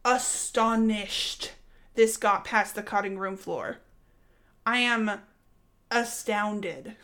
astonished 0.04 1.52
this 1.94 2.16
got 2.16 2.44
past 2.44 2.74
the 2.74 2.82
cutting 2.82 3.18
room 3.18 3.36
floor. 3.36 3.78
I 4.64 4.78
am 4.78 5.20
astounded 5.90 6.96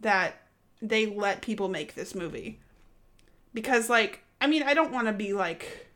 that 0.00 0.41
they 0.82 1.06
let 1.06 1.40
people 1.40 1.68
make 1.68 1.94
this 1.94 2.14
movie. 2.14 2.60
Because 3.54 3.88
like 3.88 4.24
I 4.40 4.46
mean 4.46 4.62
I 4.62 4.74
don't 4.74 4.92
want 4.92 5.06
to 5.06 5.12
be 5.12 5.32
like 5.32 5.88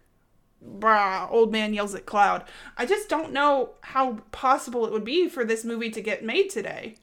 brah, 0.65 1.31
old 1.31 1.53
man 1.53 1.75
yells 1.75 1.95
at 1.95 2.07
cloud. 2.07 2.45
I 2.79 2.87
just 2.87 3.09
don't 3.09 3.33
know 3.33 3.71
how 3.83 4.21
possible 4.33 4.87
it 4.87 4.93
would 4.93 5.05
be 5.05 5.29
for 5.29 5.45
this 5.45 5.65
movie 5.65 5.91
to 5.91 6.01
get 6.01 6.25
made 6.25 6.49
today. 6.49 6.95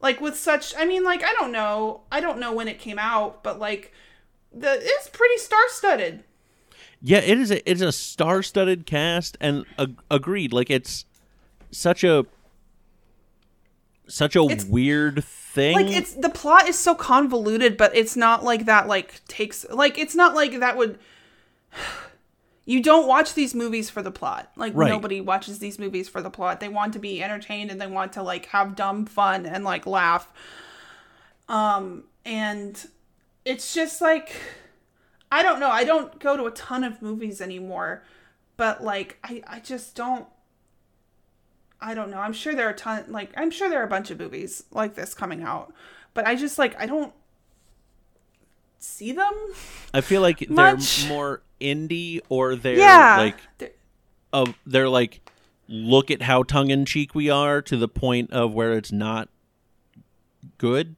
Like 0.00 0.20
with 0.20 0.36
such 0.36 0.74
I 0.78 0.86
mean 0.86 1.04
like 1.04 1.22
I 1.22 1.32
don't 1.32 1.52
know. 1.52 2.02
I 2.10 2.20
don't 2.20 2.40
know 2.40 2.52
when 2.52 2.68
it 2.68 2.78
came 2.78 2.98
out, 2.98 3.42
but 3.42 3.58
like 3.58 3.92
the 4.52 4.78
it's 4.80 5.08
pretty 5.08 5.38
star-studded. 5.38 6.24
Yeah, 7.06 7.18
it 7.18 7.38
is. 7.38 7.50
A, 7.50 7.70
it's 7.70 7.82
a 7.82 7.92
star-studded 7.92 8.86
cast, 8.86 9.36
and 9.38 9.66
ag- 9.78 10.00
agreed. 10.10 10.54
Like 10.54 10.70
it's 10.70 11.04
such 11.70 12.02
a 12.02 12.24
such 14.06 14.36
a 14.36 14.42
It's- 14.42 14.64
weird 14.64 15.24
thing. 15.24 15.74
like 15.76 15.86
it's 15.86 16.12
the 16.14 16.28
plot 16.30 16.68
is 16.68 16.76
so 16.78 16.94
convoluted 16.94 17.76
but 17.76 17.94
it's 17.96 18.16
not 18.16 18.42
like 18.44 18.66
that 18.66 18.88
like 18.88 19.20
takes 19.28 19.64
like 19.70 19.98
it's 19.98 20.14
not 20.14 20.34
like 20.34 20.58
that 20.60 20.76
would 20.76 20.98
you 22.66 22.82
don't 22.82 23.06
watch 23.06 23.34
these 23.34 23.54
movies 23.54 23.88
for 23.90 24.02
the 24.02 24.10
plot 24.10 24.50
like 24.56 24.72
Right. 24.74 24.88
nobody 24.88 25.20
watches 25.20 25.58
these 25.60 25.78
movies 25.78 26.08
for 26.08 26.20
the 26.22 26.30
plot 26.30 26.60
they 26.60 26.68
want 26.68 26.92
to 26.94 26.98
be 26.98 27.22
entertained 27.22 27.70
and 27.70 27.80
they 27.80 27.86
want 27.86 28.12
to 28.14 28.22
like 28.22 28.46
have 28.46 28.74
dumb 28.74 29.06
fun 29.06 29.46
and 29.46 29.64
like 29.64 29.86
laugh 29.86 30.32
um 31.48 32.04
and 32.24 32.88
it's 33.44 33.74
just 33.74 34.00
like 34.00 34.32
i 35.30 35.42
don't 35.42 35.60
know 35.60 35.68
i 35.70 35.84
don't 35.84 36.18
go 36.18 36.36
to 36.36 36.44
a 36.46 36.50
ton 36.52 36.82
of 36.84 37.00
movies 37.02 37.40
anymore 37.40 38.02
but 38.56 38.82
like 38.82 39.18
i 39.22 39.42
i 39.46 39.60
just 39.60 39.94
don't 39.94 40.26
I 41.86 41.94
don't 41.94 42.10
know. 42.10 42.18
I'm 42.18 42.32
sure 42.32 42.54
there 42.54 42.66
are 42.66 42.70
a 42.70 42.74
ton 42.76 43.04
like 43.08 43.30
I'm 43.36 43.50
sure 43.50 43.68
there 43.68 43.80
are 43.80 43.84
a 43.86 43.88
bunch 43.88 44.10
of 44.10 44.18
movies 44.18 44.64
like 44.70 44.94
this 44.94 45.12
coming 45.14 45.42
out. 45.42 45.72
But 46.14 46.26
I 46.26 46.34
just 46.34 46.58
like 46.58 46.80
I 46.80 46.86
don't 46.86 47.12
see 48.78 49.12
them. 49.12 49.32
I 49.92 50.00
feel 50.00 50.20
like 50.22 50.38
they're 50.48 50.78
more 51.08 51.42
indie, 51.60 52.20
or 52.28 52.56
they're 52.56 52.76
yeah. 52.78 53.16
like 53.18 53.36
They're- 53.58 53.72
uh, 54.32 54.52
they're 54.66 54.88
like 54.88 55.20
look 55.68 56.10
at 56.10 56.22
how 56.22 56.42
tongue-in-cheek 56.42 57.14
we 57.14 57.30
are 57.30 57.62
to 57.62 57.76
the 57.76 57.88
point 57.88 58.30
of 58.32 58.52
where 58.52 58.72
it's 58.72 58.92
not 58.92 59.28
good. 60.58 60.94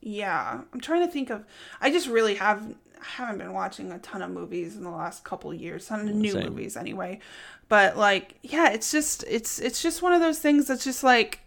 yeah. 0.00 0.60
I'm 0.72 0.80
trying 0.80 1.06
to 1.06 1.12
think 1.12 1.30
of 1.30 1.44
I 1.80 1.90
just 1.90 2.08
really 2.08 2.34
have 2.36 2.74
haven't 3.00 3.38
been 3.38 3.52
watching 3.52 3.92
a 3.92 3.98
ton 3.98 4.22
of 4.22 4.30
movies 4.30 4.76
in 4.76 4.84
the 4.84 4.90
last 4.90 5.24
couple 5.24 5.50
of 5.50 5.60
years. 5.60 5.86
Ton 5.86 6.08
of 6.08 6.14
new 6.14 6.32
Same. 6.32 6.48
movies 6.50 6.76
anyway. 6.76 7.20
But 7.68 7.96
like 7.96 8.36
yeah, 8.42 8.70
it's 8.70 8.90
just 8.90 9.24
it's 9.28 9.58
it's 9.58 9.82
just 9.82 10.02
one 10.02 10.12
of 10.12 10.20
those 10.20 10.38
things 10.38 10.66
that's 10.66 10.84
just 10.84 11.02
like 11.04 11.40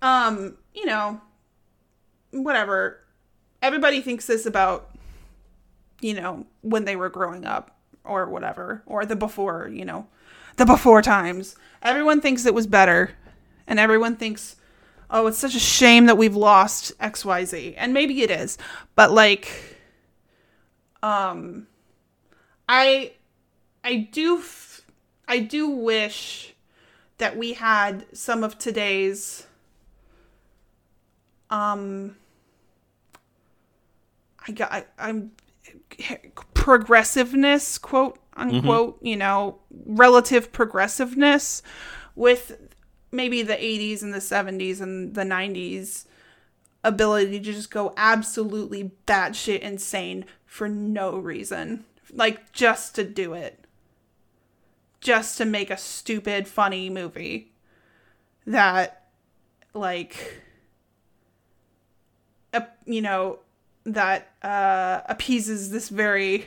um, 0.00 0.56
you 0.74 0.86
know, 0.86 1.20
whatever. 2.30 3.00
Everybody 3.60 4.00
thinks 4.00 4.26
this 4.26 4.46
about 4.46 4.90
you 6.00 6.14
know, 6.14 6.46
when 6.62 6.84
they 6.84 6.96
were 6.96 7.08
growing 7.08 7.44
up 7.44 7.76
or 8.04 8.26
whatever, 8.26 8.82
or 8.86 9.04
the 9.04 9.16
before, 9.16 9.68
you 9.72 9.84
know, 9.84 10.06
the 10.56 10.66
before 10.66 11.02
times. 11.02 11.56
Everyone 11.82 12.20
thinks 12.20 12.46
it 12.46 12.54
was 12.54 12.66
better, 12.66 13.12
and 13.66 13.78
everyone 13.78 14.16
thinks, 14.16 14.56
oh, 15.10 15.26
it's 15.26 15.38
such 15.38 15.54
a 15.54 15.60
shame 15.60 16.06
that 16.06 16.18
we've 16.18 16.36
lost 16.36 16.96
XYZ. 16.98 17.74
And 17.76 17.92
maybe 17.92 18.22
it 18.22 18.30
is, 18.30 18.58
but 18.94 19.10
like, 19.10 19.77
um, 21.02 21.66
I, 22.68 23.12
I 23.84 23.96
do, 23.96 24.38
f- 24.38 24.82
I 25.26 25.38
do 25.38 25.68
wish 25.68 26.54
that 27.18 27.36
we 27.36 27.54
had 27.54 28.06
some 28.12 28.44
of 28.44 28.58
today's, 28.58 29.46
um, 31.50 32.16
I 34.46 34.52
got, 34.52 34.72
I, 34.72 34.84
I'm 34.98 35.32
progressiveness, 36.54 37.78
quote 37.78 38.18
unquote, 38.36 38.98
you 39.02 39.16
know, 39.16 39.58
relative 39.86 40.52
progressiveness 40.52 41.62
with 42.14 42.56
maybe 43.10 43.42
the 43.42 43.54
80s 43.54 44.02
and 44.02 44.14
the 44.14 44.18
70s 44.18 44.80
and 44.80 45.14
the 45.14 45.22
90s 45.22 46.04
ability 46.84 47.38
to 47.38 47.52
just 47.52 47.70
go 47.70 47.92
absolutely 47.96 48.92
batshit 49.06 49.60
insane 49.60 50.24
for 50.46 50.68
no 50.68 51.16
reason. 51.16 51.84
Like, 52.12 52.52
just 52.52 52.94
to 52.94 53.04
do 53.04 53.34
it. 53.34 53.64
Just 55.00 55.38
to 55.38 55.44
make 55.44 55.70
a 55.70 55.76
stupid, 55.76 56.48
funny 56.48 56.90
movie 56.90 57.52
that, 58.46 59.08
like, 59.74 60.42
uh, 62.52 62.62
you 62.84 63.00
know, 63.00 63.40
that 63.84 64.32
uh, 64.42 65.02
appeases 65.06 65.70
this 65.70 65.88
very 65.88 66.46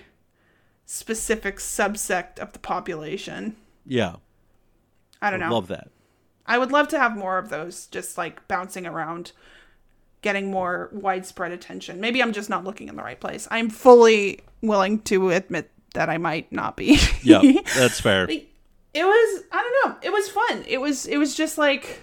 specific 0.86 1.58
subsect 1.58 2.40
of 2.40 2.54
the 2.54 2.60
population. 2.60 3.56
Yeah, 3.86 4.16
I 5.22 5.32
don't 5.32 5.40
know. 5.40 5.52
love 5.52 5.68
that. 5.70 5.90
I 6.46 6.58
would 6.58 6.72
love 6.72 6.88
to 6.90 7.00
have 7.00 7.16
more 7.16 7.38
of 7.38 7.50
those 7.50 7.88
just 7.88 8.18
like 8.18 8.48
bouncing 8.48 8.86
around, 8.86 9.32
getting 10.22 10.52
more 10.52 10.90
widespread 10.94 11.52
attention. 11.52 12.00
Maybe 12.00 12.22
I'm 12.22 12.34
just 12.34 12.50
not 12.50 12.64
looking 12.64 12.88
in 12.90 12.96
the 12.96 13.04
right 13.04 13.20
place. 13.20 13.48
I'm 13.52 13.70
fully 13.70 14.40
willing 14.62 15.00
to 15.04 15.32
admit 15.32 15.72
that 15.94 16.10
I 16.10 16.18
might 16.18 16.52
not 16.52 16.78
be. 16.78 17.00
Yeah, 17.24 17.42
that's 17.76 18.00
fair. 18.00 18.28
It 18.30 18.48
was 19.06 19.44
I 19.52 19.62
don't 19.62 19.92
know. 19.92 19.98
It 20.02 20.12
was 20.12 20.28
fun. 20.30 20.66
It 20.68 20.80
was 20.80 21.06
it 21.06 21.18
was 21.18 21.36
just 21.36 21.58
like 21.58 22.00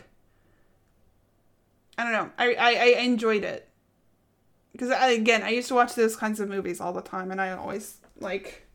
I 1.97 2.05
don't 2.05 2.13
know. 2.13 2.31
I 2.39 2.55
I, 2.55 2.71
I 2.71 3.01
enjoyed 3.01 3.45
it 3.45 3.69
because 4.73 4.91
again 4.91 5.43
I 5.43 5.51
used 5.51 5.69
to 5.69 5.75
watch 5.75 5.95
those 5.95 6.15
kinds 6.15 6.39
of 6.41 6.49
movies 6.49 6.81
all 6.81 6.93
the 6.93 7.03
time, 7.03 7.31
and 7.31 7.41
I 7.41 7.51
always 7.51 7.99
like 8.21 8.67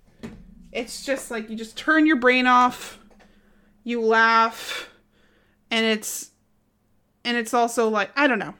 it's 0.73 1.05
just 1.05 1.31
like 1.31 1.49
you 1.49 1.55
just 1.55 1.77
turn 1.77 2.05
your 2.05 2.17
brain 2.17 2.45
off, 2.45 2.99
you 3.83 4.01
laugh, 4.01 4.89
and 5.71 5.85
it's 5.85 6.31
and 7.23 7.37
it's 7.37 7.53
also 7.53 7.87
like 7.87 8.11
I 8.17 8.27
don't 8.27 8.39
know. 8.39 8.53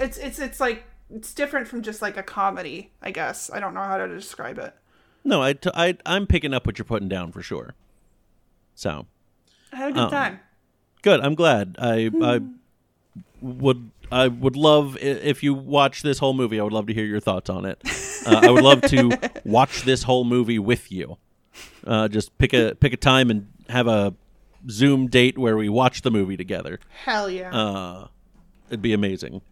It's 0.00 0.18
it's 0.18 0.38
it's 0.38 0.58
like 0.60 0.84
it's 1.14 1.32
different 1.34 1.68
from 1.68 1.82
just 1.82 2.00
like 2.02 2.16
a 2.16 2.22
comedy, 2.22 2.90
I 3.02 3.10
guess. 3.10 3.50
I 3.52 3.60
don't 3.60 3.74
know 3.74 3.82
how 3.82 3.98
to 3.98 4.08
describe 4.08 4.58
it. 4.58 4.74
No, 5.24 5.42
I, 5.42 5.52
t- 5.52 5.70
I 5.74 5.96
I'm 6.06 6.26
picking 6.26 6.54
up 6.54 6.66
what 6.66 6.78
you're 6.78 6.84
putting 6.86 7.08
down 7.08 7.30
for 7.32 7.42
sure. 7.42 7.74
So 8.74 9.06
I 9.72 9.76
had 9.76 9.90
a 9.90 9.92
good 9.92 10.02
Um, 10.04 10.10
time. 10.10 10.40
good. 11.02 11.20
I'm 11.20 11.34
glad. 11.34 11.76
I 11.78 12.10
I 12.22 12.40
would 13.42 13.90
I 14.12 14.28
would 14.28 14.56
love 14.56 14.96
if 15.00 15.42
you 15.42 15.54
watch 15.54 16.02
this 16.02 16.18
whole 16.18 16.32
movie. 16.34 16.58
I 16.58 16.62
would 16.62 16.72
love 16.72 16.86
to 16.86 16.94
hear 16.94 17.04
your 17.04 17.20
thoughts 17.20 17.50
on 17.50 17.64
it. 17.66 17.80
Uh, 18.26 18.40
I 18.42 18.50
would 18.50 18.64
love 18.64 18.82
to 18.82 19.10
watch 19.44 19.82
this 19.82 20.02
whole 20.04 20.24
movie 20.24 20.58
with 20.58 20.90
you. 20.90 21.16
Uh, 21.86 22.08
just 22.08 22.36
pick 22.38 22.52
a 22.52 22.74
pick 22.74 22.92
a 22.92 22.96
time 22.96 23.30
and 23.30 23.48
have 23.68 23.86
a 23.86 24.14
Zoom 24.70 25.06
date 25.08 25.38
where 25.38 25.56
we 25.56 25.68
watch 25.68 26.02
the 26.02 26.10
movie 26.10 26.36
together. 26.36 26.80
Hell 27.04 27.30
yeah. 27.30 27.50
Uh, 27.54 28.08
it'd 28.68 28.82
be 28.82 28.92
amazing. 28.92 29.42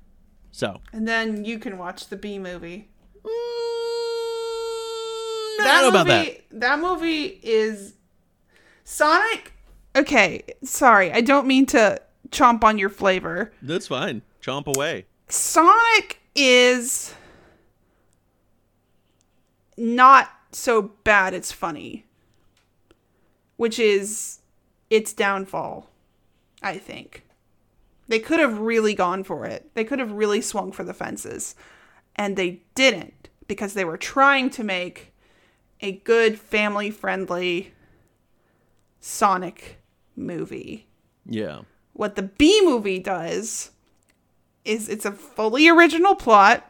So 0.59 0.81
and 0.93 1.07
then 1.07 1.45
you 1.45 1.61
can 1.61 1.79
watch 1.79 2.09
the 2.09 2.17
Bee 2.17 2.37
Movie. 2.37 2.89
Mm, 3.19 3.29
I 5.61 5.65
don't 5.65 5.83
know 5.83 5.89
about 6.01 6.09
that. 6.09 6.43
that 6.51 6.81
movie 6.81 7.39
is 7.45 7.95
Sonic. 8.83 9.53
Okay, 9.95 10.43
sorry, 10.65 11.13
I 11.13 11.21
don't 11.21 11.47
mean 11.47 11.65
to 11.67 12.03
chomp 12.31 12.65
on 12.65 12.77
your 12.77 12.89
flavor. 12.89 13.53
That's 13.63 13.87
fine. 13.87 14.23
Chomp 14.43 14.67
away. 14.67 15.07
Sonic 15.29 16.19
is 16.35 17.15
not 19.77 20.29
so 20.51 20.83
bad 21.05 21.35
it's 21.35 21.53
funny. 21.53 22.05
Which 23.59 23.79
is 23.79 24.41
its 24.91 25.13
downfall, 25.13 25.89
I 26.61 26.79
think. 26.79 27.28
They 28.09 28.19
could 28.19 28.41
have 28.41 28.59
really 28.59 28.95
gone 28.95 29.23
for 29.23 29.45
it. 29.45 29.71
They 29.75 29.85
could 29.85 29.99
have 29.99 30.13
really 30.13 30.41
swung 30.41 30.73
for 30.73 30.83
the 30.83 30.95
fences. 30.95 31.55
And 32.17 32.37
they 32.37 32.63
didn't 32.75 33.29
because 33.47 33.75
they 33.75 33.85
were 33.85 33.97
trying 33.99 34.51
to 34.51 34.65
make 34.65 35.13
a 35.81 35.93
good 35.93 36.39
family 36.39 36.91
friendly 36.91 37.73
Sonic 39.01 39.79
movie 40.17 40.89
Yeah. 41.25 41.61
what 41.93 42.17
the 42.17 42.23
Bee 42.23 42.61
Movie 42.65 42.99
does 42.99 43.71
is 44.65 44.89
it's 44.89 45.05
a 45.05 45.13
fully 45.13 45.69
original 45.69 46.17
plot 46.17 46.65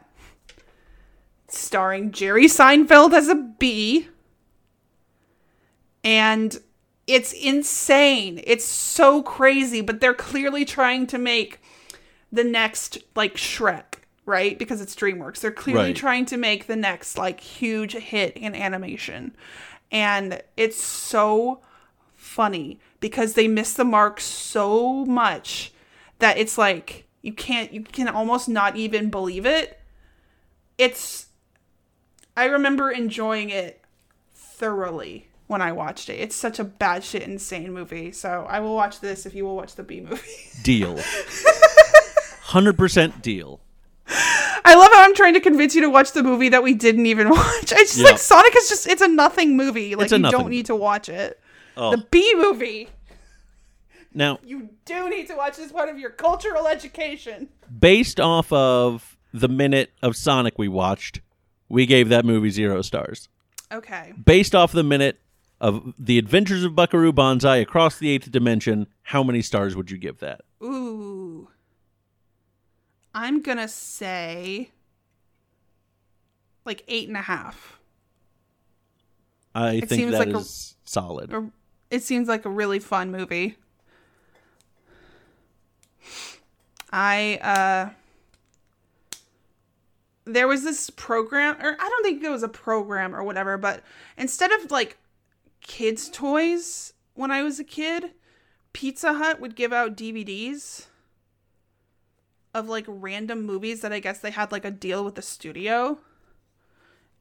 starring 1.47 2.11
Jerry 2.11 2.45
Seinfeld 2.45 3.13
as 3.13 3.27
a 3.27 3.35
bee 3.35 4.07
and 6.03 6.61
it's 7.09 7.33
insane. 7.33 8.39
It's 8.43 8.63
so 8.65 9.23
crazy, 9.23 9.81
but 9.81 9.99
they're 9.99 10.13
clearly 10.13 10.63
trying 10.63 11.07
to 11.07 11.17
make 11.17 11.59
the 12.31 12.43
next 12.43 12.99
like 13.15 13.35
Shrek, 13.35 13.95
right? 14.25 14.57
Because 14.59 14.79
it's 14.79 14.95
DreamWorks. 14.95 15.39
They're 15.39 15.51
clearly 15.51 15.85
Right. 15.85 15.95
trying 15.95 16.25
to 16.27 16.37
make 16.37 16.67
the 16.67 16.75
next 16.75 17.17
like 17.17 17.39
huge 17.39 17.93
hit 17.93 18.37
in 18.37 18.53
animation. 18.53 19.35
And 19.91 20.43
it's 20.55 20.81
so 20.81 21.61
funny 22.15 22.79
because 22.99 23.33
they 23.33 23.47
miss 23.47 23.73
the 23.73 23.83
mark 23.85 24.19
so 24.19 25.03
much 25.05 25.73
that 26.19 26.37
it's 26.37 26.57
like 26.59 27.07
you 27.23 27.33
can't 27.33 27.73
you 27.73 27.81
can 27.81 28.07
almost 28.07 28.47
not 28.47 28.75
even 28.75 29.09
believe 29.09 29.47
it. 29.47 29.79
It's 30.77 31.27
I 32.37 32.45
remember 32.45 32.91
enjoying 32.91 33.49
it 33.49 33.83
thoroughly 34.35 35.28
when 35.49 35.61
I 35.63 35.71
watched 35.71 36.09
it. 36.09 36.13
It's 36.19 36.35
such 36.35 36.59
a 36.59 36.63
bad 36.63 37.03
shit 37.03 37.23
insane 37.23 37.73
movie. 37.73 38.11
So 38.11 38.45
I 38.47 38.59
will 38.59 38.75
watch 38.75 38.99
this 38.99 39.25
if 39.25 39.33
you 39.33 39.43
will 39.45 39.55
watch 39.55 39.73
the 39.75 39.83
Bee 39.83 39.99
Movie. 39.99 40.21
Deal. 40.63 40.97
Hundred 42.43 42.77
percent 42.77 43.21
deal. 43.21 43.59
I 44.07 44.75
love 44.75 44.91
how 44.93 45.03
I'm 45.03 45.15
trying 45.15 45.33
to 45.35 45.39
convince 45.39 45.75
you 45.75 45.81
to 45.81 45.89
watch 45.89 46.11
the 46.13 46.23
movie 46.23 46.49
that 46.49 46.63
we 46.63 46.73
didn't 46.73 47.05
even 47.05 47.29
watch. 47.31 47.71
It's 47.71 47.95
just 47.95 47.97
Yeah. 47.97 48.05
like 48.05 48.17
Sonic 48.19 48.55
is 48.55 48.69
just 48.69 48.87
it's 48.87 49.01
a 49.01 49.07
nothing 49.07 49.55
movie. 49.57 49.95
Like 49.95 50.05
It's 50.05 50.11
a 50.13 50.15
you 50.17 50.21
nothing. 50.23 50.39
don't 50.39 50.49
need 50.49 50.65
to 50.67 50.75
watch 50.75 51.09
it. 51.09 51.39
Oh, 51.77 51.91
The 51.91 51.97
Bee 52.11 52.33
Movie. 52.35 52.89
now 54.13 54.39
You 54.43 54.69
do 54.85 55.09
need 55.09 55.27
to 55.27 55.35
watch 55.35 55.57
this 55.57 55.71
part 55.71 55.89
of 55.89 55.97
your 55.99 56.09
cultural 56.11 56.67
education. 56.67 57.49
based 57.79 58.19
off 58.19 58.51
of 58.51 59.17
the 59.33 59.47
minute 59.47 59.91
of 60.01 60.15
Sonic 60.15 60.57
we 60.57 60.67
watched, 60.67 61.21
we 61.69 61.85
gave 61.85 62.09
that 62.09 62.25
movie 62.25 62.49
zero 62.49 62.81
stars. 62.81 63.29
Okay. 63.71 64.13
Based 64.25 64.55
off 64.55 64.71
the 64.71 64.83
minute 64.83 65.19
of 65.61 65.93
The 65.99 66.17
Adventures 66.17 66.63
of 66.63 66.75
Buckaroo 66.75 67.11
Banzai 67.11 67.57
Across 67.57 67.99
the 67.99 68.09
Eighth 68.09 68.31
Dimension, 68.31 68.87
how 69.03 69.23
many 69.23 69.41
stars 69.41 69.75
would 69.75 69.91
you 69.91 69.97
give 69.97 70.19
that? 70.19 70.41
Ooh. 70.63 71.49
I'm 73.13 73.41
gonna 73.41 73.67
say 73.67 74.69
like 76.65 76.83
eight 76.87 77.07
and 77.07 77.17
a 77.17 77.21
half. 77.21 77.79
I 79.55 79.79
think 79.79 79.89
seems 79.89 80.11
that 80.11 80.27
is 80.27 80.33
like 80.35 80.43
a- 80.43 80.89
solid. 80.89 81.33
Or- 81.33 81.51
It 81.89 82.03
seems 82.03 82.27
like 82.27 82.45
a 82.45 82.49
really 82.49 82.79
fun 82.79 83.11
movie. 83.11 83.57
I 86.91 87.39
uh 87.41 87.89
there 90.25 90.47
was 90.47 90.63
this 90.63 90.89
program 90.91 91.55
or 91.61 91.75
I 91.79 91.89
don't 91.89 92.03
think 92.03 92.23
it 92.23 92.29
was 92.29 92.43
a 92.43 92.47
program 92.49 93.15
or 93.15 93.23
whatever, 93.23 93.57
but 93.57 93.83
instead 94.17 94.51
of 94.51 94.69
like 94.71 94.97
kids 95.69 96.09
toys 96.09 96.93
when 97.13 97.29
I 97.29 97.43
was 97.43 97.59
a 97.59 97.63
kid, 97.63 98.11
Pizza 98.73 99.13
Hut 99.13 99.39
would 99.39 99.55
give 99.55 99.71
out 99.71 99.95
DVDs 99.95 100.87
of 102.55 102.67
like 102.67 102.85
random 102.87 103.45
movies 103.45 103.81
that 103.81 103.93
I 103.93 103.99
guess 103.99 104.17
they 104.19 104.31
had 104.31 104.51
like 104.51 104.65
a 104.65 104.71
deal 104.71 105.05
with 105.05 105.13
the 105.13 105.21
studio. 105.21 105.99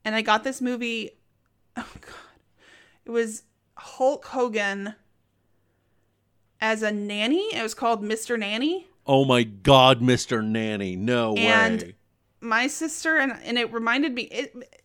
And 0.02 0.14
I 0.14 0.22
got 0.22 0.44
this 0.44 0.62
movie 0.62 1.10
oh 1.76 1.86
god. 2.00 2.14
It 3.04 3.10
was 3.10 3.42
Hulk 3.76 4.24
Hogan 4.24 4.94
as 6.58 6.82
a 6.82 6.90
nanny. 6.90 7.54
It 7.54 7.62
was 7.62 7.74
called 7.74 8.02
Mr. 8.02 8.38
Nanny. 8.38 8.86
Oh 9.06 9.26
my 9.26 9.42
God, 9.42 10.00
Mr. 10.00 10.42
Nanny. 10.42 10.96
No 10.96 11.34
And- 11.34 11.82
way. 11.82 11.94
My 12.40 12.66
sister 12.68 13.18
and 13.18 13.32
and 13.44 13.58
it 13.58 13.70
reminded 13.72 14.14
me 14.14 14.22
it 14.22 14.77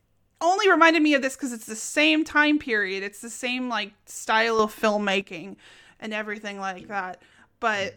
only 0.44 0.70
reminded 0.70 1.02
me 1.02 1.14
of 1.16 1.22
this 1.22 1.36
because 1.36 1.54
it's 1.54 1.66
the 1.66 1.76
same 1.76 2.24
time 2.24 2.60
period. 2.60 3.02
It's 3.02 3.22
the 3.22 3.30
same 3.30 3.70
like 3.70 3.94
style 4.06 4.60
of 4.60 4.76
filmmaking 4.76 5.56
and 6.00 6.14
everything 6.14 6.60
like 6.60 6.90
that. 6.90 7.22
But 7.60 7.96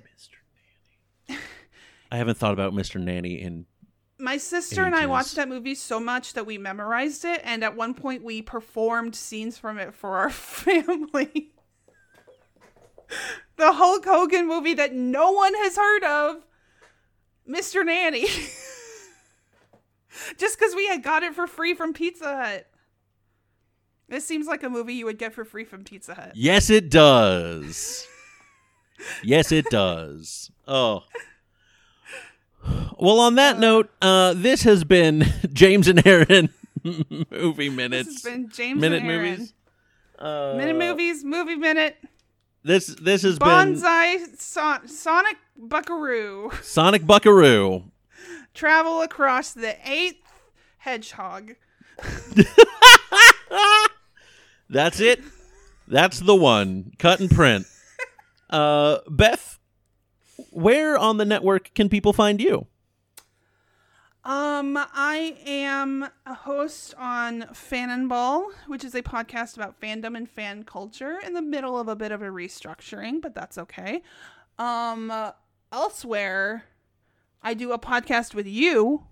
I 1.28 2.16
haven't 2.16 2.38
thought 2.38 2.52
about 2.52 2.72
Mr. 2.72 3.00
Nanny 3.00 3.42
in. 3.42 3.66
my 4.18 4.36
sister 4.36 4.84
and 4.84 4.94
I 4.94 5.06
watched 5.06 5.34
that 5.34 5.48
movie 5.48 5.74
so 5.74 5.98
much 6.00 6.34
that 6.34 6.46
we 6.46 6.56
memorized 6.56 7.24
it, 7.24 7.40
and 7.44 7.64
at 7.64 7.76
one 7.76 7.94
point 7.94 8.22
we 8.22 8.40
performed 8.42 9.16
scenes 9.16 9.58
from 9.58 9.78
it 9.78 9.92
for 9.92 10.16
our 10.16 10.30
family. 10.30 11.50
the 13.56 13.72
Hulk 13.72 14.04
Hogan 14.04 14.46
movie 14.46 14.74
that 14.74 14.94
no 14.94 15.32
one 15.32 15.54
has 15.54 15.76
heard 15.76 16.04
of, 16.04 16.44
Mr. 17.48 17.84
Nanny. 17.84 18.26
Just 20.38 20.58
because 20.58 20.74
we 20.74 20.86
had 20.86 21.02
got 21.02 21.22
it 21.22 21.34
for 21.34 21.46
free 21.46 21.74
from 21.74 21.92
Pizza 21.92 22.24
Hut. 22.36 22.66
This 24.08 24.24
seems 24.26 24.46
like 24.46 24.62
a 24.62 24.70
movie 24.70 24.94
you 24.94 25.04
would 25.06 25.18
get 25.18 25.32
for 25.34 25.44
free 25.44 25.64
from 25.64 25.82
Pizza 25.84 26.14
Hut. 26.14 26.32
Yes, 26.34 26.70
it 26.70 26.90
does. 26.90 28.06
yes, 29.22 29.50
it 29.52 29.64
does. 29.70 30.50
Oh. 30.68 31.02
Well, 32.98 33.20
on 33.20 33.34
that 33.36 33.58
note, 33.58 33.90
uh, 34.02 34.34
this 34.34 34.62
has 34.64 34.84
been 34.84 35.24
James 35.52 35.86
and 35.88 36.04
Aaron 36.06 36.50
movie 37.30 37.68
minutes. 37.68 38.06
This 38.08 38.24
has 38.24 38.32
been 38.32 38.48
James 38.50 38.80
minute 38.80 39.02
and 39.02 39.10
Aaron. 39.10 39.30
movies. 39.30 39.52
Uh, 40.18 40.54
Minute 40.56 40.78
movies, 40.78 41.22
movie 41.24 41.56
minute, 41.56 41.94
This 42.64 42.86
this 42.86 43.20
has 43.22 43.38
been 43.38 43.48
banzai, 43.48 44.16
son- 44.38 44.88
Sonic 44.88 45.36
Buckaroo. 45.58 46.50
Sonic 46.62 47.06
Buckaroo. 47.06 47.84
Travel 48.56 49.02
across 49.02 49.52
the 49.52 49.76
eighth 49.86 50.26
hedgehog. 50.78 51.56
That's 54.70 54.98
it. 54.98 55.22
That's 55.86 56.20
the 56.20 56.34
one. 56.34 56.92
Cut 56.98 57.20
and 57.20 57.30
print. 57.30 57.66
Uh, 58.48 59.00
Beth, 59.10 59.58
where 60.50 60.96
on 60.96 61.16
the 61.16 61.24
network 61.24 61.74
can 61.74 61.88
people 61.88 62.12
find 62.12 62.40
you? 62.40 62.68
Um, 64.22 64.76
I 64.76 65.36
am 65.44 66.08
a 66.24 66.34
host 66.34 66.94
on 66.96 67.42
Fanonball, 67.52 68.44
which 68.68 68.84
is 68.84 68.94
a 68.94 69.02
podcast 69.02 69.56
about 69.56 69.80
fandom 69.80 70.16
and 70.16 70.30
fan 70.30 70.62
culture 70.62 71.18
in 71.26 71.34
the 71.34 71.42
middle 71.42 71.76
of 71.76 71.88
a 71.88 71.96
bit 71.96 72.12
of 72.12 72.22
a 72.22 72.26
restructuring, 72.26 73.20
but 73.20 73.34
that's 73.34 73.58
okay. 73.58 74.02
Um, 74.60 75.10
uh, 75.10 75.32
elsewhere, 75.72 76.66
I 77.46 77.54
do 77.54 77.70
a 77.70 77.78
podcast 77.78 78.34
with 78.34 78.46
you 78.48 79.04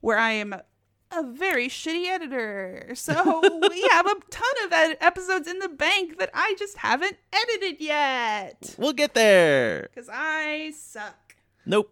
where 0.00 0.18
I 0.18 0.32
am 0.32 0.52
a 0.52 1.22
very 1.22 1.66
shitty 1.68 2.08
editor. 2.08 2.90
So 2.94 3.40
we 3.70 3.82
have 3.90 4.06
a 4.06 4.14
ton 4.30 4.64
of 4.66 4.72
ed- 4.72 4.98
episodes 5.00 5.48
in 5.48 5.58
the 5.60 5.68
bank 5.70 6.18
that 6.18 6.28
I 6.34 6.54
just 6.58 6.76
haven't 6.76 7.16
edited 7.32 7.80
yet 7.80 8.74
We'll 8.76 8.92
get 8.92 9.14
there. 9.14 9.88
because 9.94 10.10
I 10.12 10.72
suck. 10.76 11.34
Nope. 11.64 11.90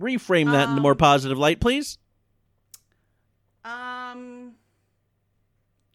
Reframe 0.00 0.50
that 0.50 0.68
into 0.70 0.80
more 0.82 0.92
Um, 0.92 0.98
positive 0.98 1.38
light, 1.38 1.60
please. 1.60 1.98
Um, 3.64 4.54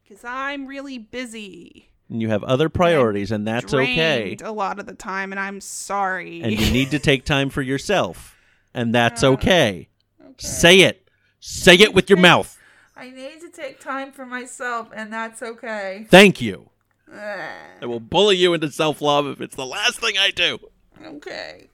because 0.03 0.23
I'm 0.23 0.67
really 0.67 0.97
busy. 0.99 1.89
And 2.13 2.21
you 2.21 2.29
have 2.29 2.43
other 2.43 2.69
priorities, 2.69 3.31
and 3.31 3.47
that's 3.47 3.73
okay. 3.73 4.37
A 4.43 4.51
lot 4.51 4.77
of 4.77 4.85
the 4.85 4.93
time, 4.93 5.31
and 5.33 5.39
I'm 5.39 5.59
sorry. 5.59 6.43
And 6.43 6.51
you 6.51 6.71
need 6.71 6.91
to 6.91 6.99
take 7.09 7.25
time 7.25 7.49
for 7.49 7.63
yourself, 7.63 8.37
and 8.71 8.93
that's 8.93 9.23
Uh, 9.23 9.31
okay. 9.31 9.89
Say 10.37 10.81
it. 10.81 11.09
Say 11.39 11.73
it 11.73 11.95
with 11.95 12.11
your 12.11 12.19
mouth. 12.19 12.55
I 12.95 13.09
need 13.09 13.41
to 13.41 13.49
take 13.49 13.79
time 13.79 14.11
for 14.11 14.27
myself, 14.27 14.89
and 14.95 15.11
that's 15.11 15.41
okay. 15.41 16.05
Thank 16.07 16.39
you. 16.39 16.69
I 17.11 17.87
will 17.87 17.99
bully 17.99 18.37
you 18.37 18.53
into 18.53 18.71
self 18.71 19.01
love 19.01 19.25
if 19.25 19.41
it's 19.41 19.55
the 19.55 19.65
last 19.65 19.99
thing 19.99 20.15
I 20.19 20.29
do. 20.29 20.59
Okay. 21.03 21.69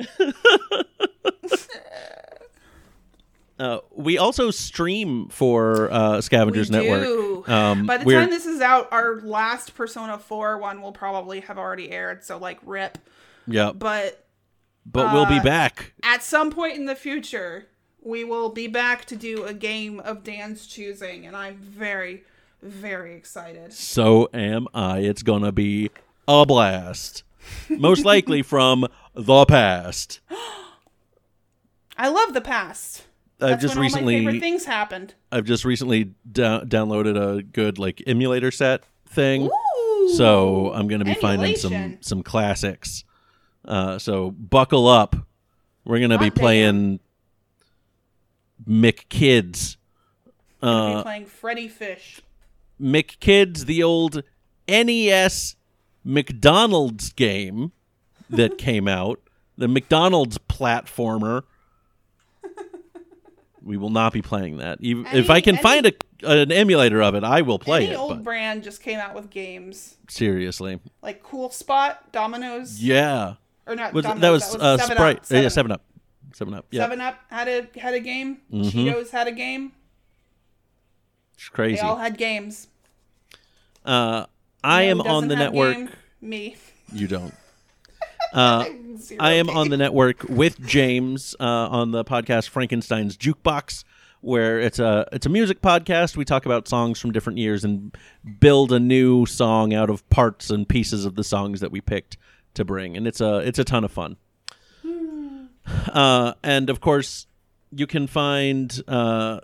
Uh, 3.58 3.78
we 3.92 4.18
also 4.18 4.50
stream 4.50 5.28
for 5.30 5.90
uh, 5.92 6.20
Scavengers 6.20 6.70
we 6.70 6.76
Network. 6.78 7.02
do. 7.02 7.44
Um, 7.48 7.86
By 7.86 7.96
the 7.98 8.04
we're- 8.04 8.20
time 8.20 8.30
this 8.30 8.46
is 8.46 8.60
out, 8.60 8.88
our 8.92 9.20
last 9.20 9.74
Persona 9.74 10.18
4 10.18 10.58
one 10.58 10.80
will 10.82 10.92
probably 10.92 11.40
have 11.40 11.58
already 11.58 11.90
aired, 11.90 12.22
so 12.24 12.38
like 12.38 12.58
rip. 12.64 12.98
yeah, 13.46 13.72
But 13.72 14.24
but 14.86 15.12
we'll 15.12 15.26
be 15.26 15.38
uh, 15.38 15.42
back. 15.42 15.92
at 16.02 16.22
some 16.22 16.50
point 16.50 16.76
in 16.76 16.84
the 16.86 16.94
future, 16.94 17.66
we 18.00 18.22
will 18.24 18.48
be 18.50 18.68
back 18.68 19.04
to 19.06 19.16
do 19.16 19.44
a 19.44 19.52
game 19.52 19.98
of 20.00 20.22
Dan's 20.24 20.66
choosing, 20.66 21.26
and 21.26 21.36
I'm 21.36 21.56
very, 21.58 22.22
very 22.62 23.14
excited. 23.16 23.72
So 23.72 24.28
am 24.32 24.66
I. 24.72 25.00
It's 25.00 25.22
gonna 25.22 25.52
be 25.52 25.90
a 26.28 26.46
blast. 26.46 27.22
Most 27.68 28.04
likely 28.04 28.42
from 28.54 28.86
the 29.14 29.44
past. 29.46 30.20
I 31.96 32.08
love 32.08 32.32
the 32.34 32.40
past. 32.40 33.04
I've 33.40 33.60
just 33.60 33.76
when 33.76 33.84
all 33.84 33.90
my 33.90 33.90
favorite 33.90 34.16
recently, 34.16 34.40
things 34.40 34.64
happened. 34.64 35.14
I've 35.30 35.44
just 35.44 35.64
recently 35.64 36.14
da- 36.30 36.62
downloaded 36.62 37.16
a 37.38 37.42
good 37.42 37.78
like 37.78 38.02
emulator 38.06 38.50
set 38.50 38.82
thing. 39.06 39.42
Ooh. 39.44 40.12
So 40.16 40.72
I'm 40.72 40.88
gonna 40.88 41.04
be 41.04 41.14
finding 41.14 41.54
some 41.56 41.98
some 42.00 42.22
classics. 42.22 43.04
Uh, 43.64 43.98
so 43.98 44.30
buckle 44.32 44.88
up. 44.88 45.14
We're 45.84 46.00
gonna 46.00 46.18
be 46.18 46.24
Hot 46.26 46.34
damn. 46.34 46.40
playing 46.42 47.00
McKids. 48.68 49.76
I'll 50.62 50.88
be 50.88 50.94
Uh, 50.96 51.02
playing 51.02 51.26
Freddi 51.26 51.70
Fish. 51.70 52.20
McKids, 52.80 53.66
the 53.66 53.82
old 53.82 54.22
NES 54.68 55.56
McDonald's 56.04 57.12
game 57.12 57.72
that 58.30 58.58
came 58.58 58.88
out, 58.88 59.20
the 59.56 59.68
McDonald's 59.68 60.38
platformer. 60.38 61.42
We 63.68 63.76
will 63.76 63.90
not 63.90 64.14
be 64.14 64.22
playing 64.22 64.56
that. 64.58 64.78
Even 64.80 65.04
if 65.14 65.28
I 65.28 65.42
can 65.42 65.56
any- 65.56 65.62
find 65.62 65.86
a 65.86 65.92
an 66.26 66.50
emulator 66.50 67.02
of 67.02 67.14
it, 67.14 67.22
I 67.22 67.42
will 67.42 67.58
play 67.58 67.84
Any 67.84 67.92
it. 67.92 67.96
old 67.98 68.08
But 68.10 68.24
brand 68.24 68.62
just 68.64 68.82
came 68.82 68.98
out 68.98 69.14
with 69.14 69.28
games 69.30 69.96
seriously, 70.08 70.80
like 71.02 71.22
Cool 71.22 71.50
Spot, 71.50 72.10
Domino's, 72.10 72.82
yeah. 72.82 73.34
or 73.66 73.76
not 73.76 73.92
Was, 73.92 74.04
Domino's. 74.04 74.22
that 74.22 74.30
was, 74.30 74.62
uh, 74.62 74.78
Seven 74.78 74.96
Sprite. 74.96 75.16
Up. 75.18 75.22
uh, 75.30 75.34
yeah, 75.36 75.48
Seven, 75.48 75.50
Seven 75.50 75.72
Up. 75.72 75.82
Seven 76.34 76.54
Up. 76.54 76.66
Yeah, 76.70 76.82
Seven 76.84 77.00
Up 77.02 77.18
had 77.30 77.46
a 77.48 77.78
had 77.78 77.92
a 77.94 78.00
game. 78.00 78.38
Mhm. 78.52 78.70
Cheetos 78.72 79.10
had 79.10 79.26
a 79.28 79.32
game. 79.32 79.72
it's 81.34 81.48
crazy. 81.50 81.76
They 81.76 81.82
all 81.82 81.96
had 81.96 82.16
games. 82.18 82.68
Uh, 83.84 84.24
I 84.64 84.84
am 84.84 85.00
on 85.02 85.28
the 85.28 85.36
network. 85.36 85.76
game? 85.76 85.90
Me. 86.20 86.56
You 86.92 87.06
don't. 87.06 87.34
Uh, 88.34 88.66
I 89.18 89.32
am 89.34 89.48
on 89.48 89.70
the 89.70 89.76
network 89.76 90.24
with 90.24 90.60
James 90.60 91.34
uh, 91.40 91.44
on 91.44 91.92
the 91.92 92.04
podcast 92.04 92.50
Frankenstein's 92.50 93.16
Jukebox, 93.16 93.84
where 94.20 94.60
it's 94.60 94.78
a 94.78 95.06
it's 95.12 95.24
a 95.24 95.28
music 95.30 95.62
podcast. 95.62 96.16
We 96.16 96.24
talk 96.24 96.44
about 96.44 96.68
songs 96.68 97.00
from 97.00 97.12
different 97.12 97.38
years 97.38 97.64
and 97.64 97.96
build 98.38 98.72
a 98.72 98.78
new 98.78 99.24
song 99.24 99.72
out 99.72 99.88
of 99.88 100.06
parts 100.10 100.50
and 100.50 100.68
pieces 100.68 101.04
of 101.06 101.14
the 101.14 101.24
songs 101.24 101.60
that 101.60 101.70
we 101.70 101.80
picked 101.80 102.18
to 102.54 102.64
bring, 102.64 102.96
and 102.96 103.06
it's 103.06 103.20
a 103.20 103.38
it's 103.38 103.58
a 103.58 103.64
ton 103.64 103.84
of 103.84 103.92
fun. 103.92 104.16
Uh, 105.92 106.34
and 106.42 106.68
of 106.68 106.80
course, 106.80 107.26
you 107.70 107.86
can 107.86 108.06
find 108.06 108.82
uh, 108.88 109.40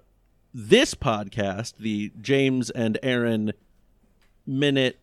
this 0.52 0.94
podcast, 0.94 1.76
the 1.78 2.12
James 2.20 2.70
and 2.70 2.98
Aaron 3.02 3.52
Minute 4.46 4.98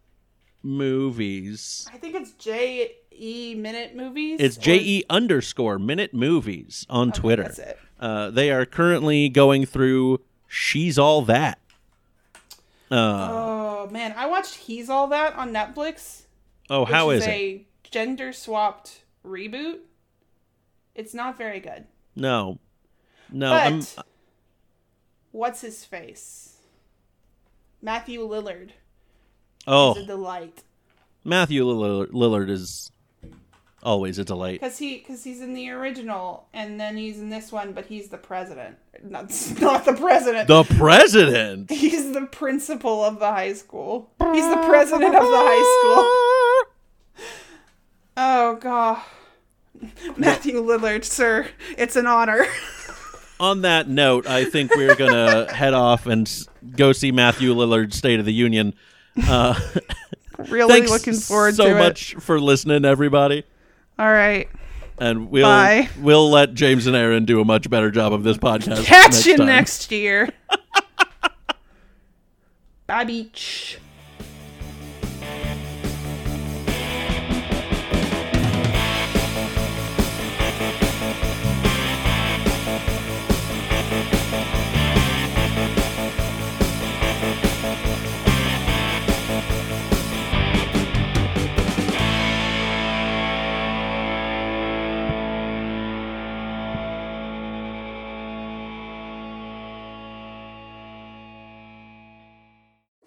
Movies. 0.62 1.88
I 1.92 1.98
think 1.98 2.16
it's 2.16 2.34
J 2.34 2.96
E 3.22 3.54
Minute 3.56 3.96
Movies. 3.96 4.40
It's 4.40 4.58
J 4.58 4.78
E 4.78 5.04
underscore 5.10 5.78
Minute 5.78 6.14
Movies 6.14 6.86
on 6.90 7.10
Okay, 7.10 7.20
Twitter. 7.20 7.44
That's 7.44 7.60
it. 7.60 7.80
Uh, 8.00 8.32
they 8.32 8.50
are 8.52 8.66
currently 8.66 9.30
going 9.30 9.66
through 9.66 10.22
She's 10.48 10.98
All 10.98 11.22
That. 11.22 11.60
Uh, 12.90 13.30
Oh 13.32 13.90
man, 13.92 14.14
I 14.18 14.26
watched 14.26 14.56
He's 14.56 14.90
All 14.90 15.08
That 15.08 15.36
on 15.36 15.54
Netflix. 15.54 16.24
oh, 16.70 16.86
how 16.86 17.12
is 17.12 17.22
is 17.22 17.28
it? 17.28 17.32
a 17.32 17.66
gender 17.84 18.34
swapped 18.34 19.04
reboot. 19.26 19.80
It's 20.96 21.14
not 21.14 21.38
very 21.38 21.60
good. 21.60 21.86
No, 22.16 22.60
no. 23.32 23.52
but 23.52 23.62
I'm, 23.62 23.82
what's 25.32 25.62
his 25.62 25.86
face? 25.86 26.58
Matthew 27.84 28.22
Lillard 28.28 28.72
oh, 29.66 29.96
is 29.96 30.04
a 30.04 30.06
delight 30.06 30.64
Matthew 31.24 31.64
Lillard, 31.66 32.12
Lillard 32.12 32.50
is 32.50 32.92
always 33.84 34.18
a 34.20 34.24
delight. 34.26 34.60
because 34.62 34.78
he 34.78 34.98
because 34.98 35.24
he's 35.24 35.42
in 35.42 35.54
the 35.54 35.70
original 35.72 36.48
and 36.54 36.80
then 36.80 36.98
he's 36.98 37.20
in 37.20 37.30
this 37.30 37.52
one, 37.52 37.74
but 37.74 37.86
he's 37.86 38.10
the 38.10 38.18
president. 38.18 38.78
Not 39.04 39.32
not 39.62 39.86
the 39.86 39.94
president. 39.94 40.48
The 40.48 40.64
president. 40.64 41.72
he's 41.72 42.12
the 42.14 42.26
principal 42.28 43.04
of 43.04 43.20
the 43.20 43.32
high 43.32 43.54
school. 43.54 44.12
He's 44.20 44.48
the 44.50 44.64
president 44.68 45.16
of 45.16 45.24
the 45.24 45.44
high 45.44 45.80
school. 45.82 46.28
Oh 48.18 48.56
god. 48.58 49.02
Matthew 50.18 50.62
Lillard, 50.62 51.06
sir, 51.06 51.48
it's 51.78 51.96
an 51.96 52.06
honor. 52.06 52.46
On 53.40 53.62
that 53.62 53.88
note, 53.88 54.28
I 54.28 54.44
think 54.46 54.76
we're 54.76 54.96
gonna 54.96 55.52
head 55.52 55.74
off 55.74 56.06
and 56.06 56.30
go 56.76 56.92
see 56.92 57.12
Matthew 57.12 57.56
Lillard's 57.56 57.96
State 57.96 58.20
of 58.20 58.26
the 58.26 58.34
Union. 58.34 58.74
Uh, 59.28 59.60
really 60.50 60.86
looking 60.88 61.14
forward 61.14 61.56
so 61.56 61.64
to 61.64 61.70
so 61.72 61.78
much 61.78 62.16
for 62.16 62.40
listening, 62.40 62.86
everybody. 62.86 63.44
All 64.02 64.12
right. 64.12 64.50
And 64.98 65.30
we'll 65.30 65.46
Bye. 65.46 65.88
we'll 66.00 66.32
let 66.32 66.56
James 66.56 66.88
and 66.88 66.96
Aaron 66.96 67.24
do 67.24 67.40
a 67.40 67.46
much 67.46 67.70
better 67.70 67.92
job 67.92 68.14
of 68.14 68.24
this 68.24 68.36
podcast. 68.40 68.84
Catch 68.84 69.12
next 69.12 69.26
you 69.28 69.38
time. 69.38 69.46
next 69.46 69.92
year. 69.92 70.30
Bye, 72.88 73.04
beach. 73.04 73.78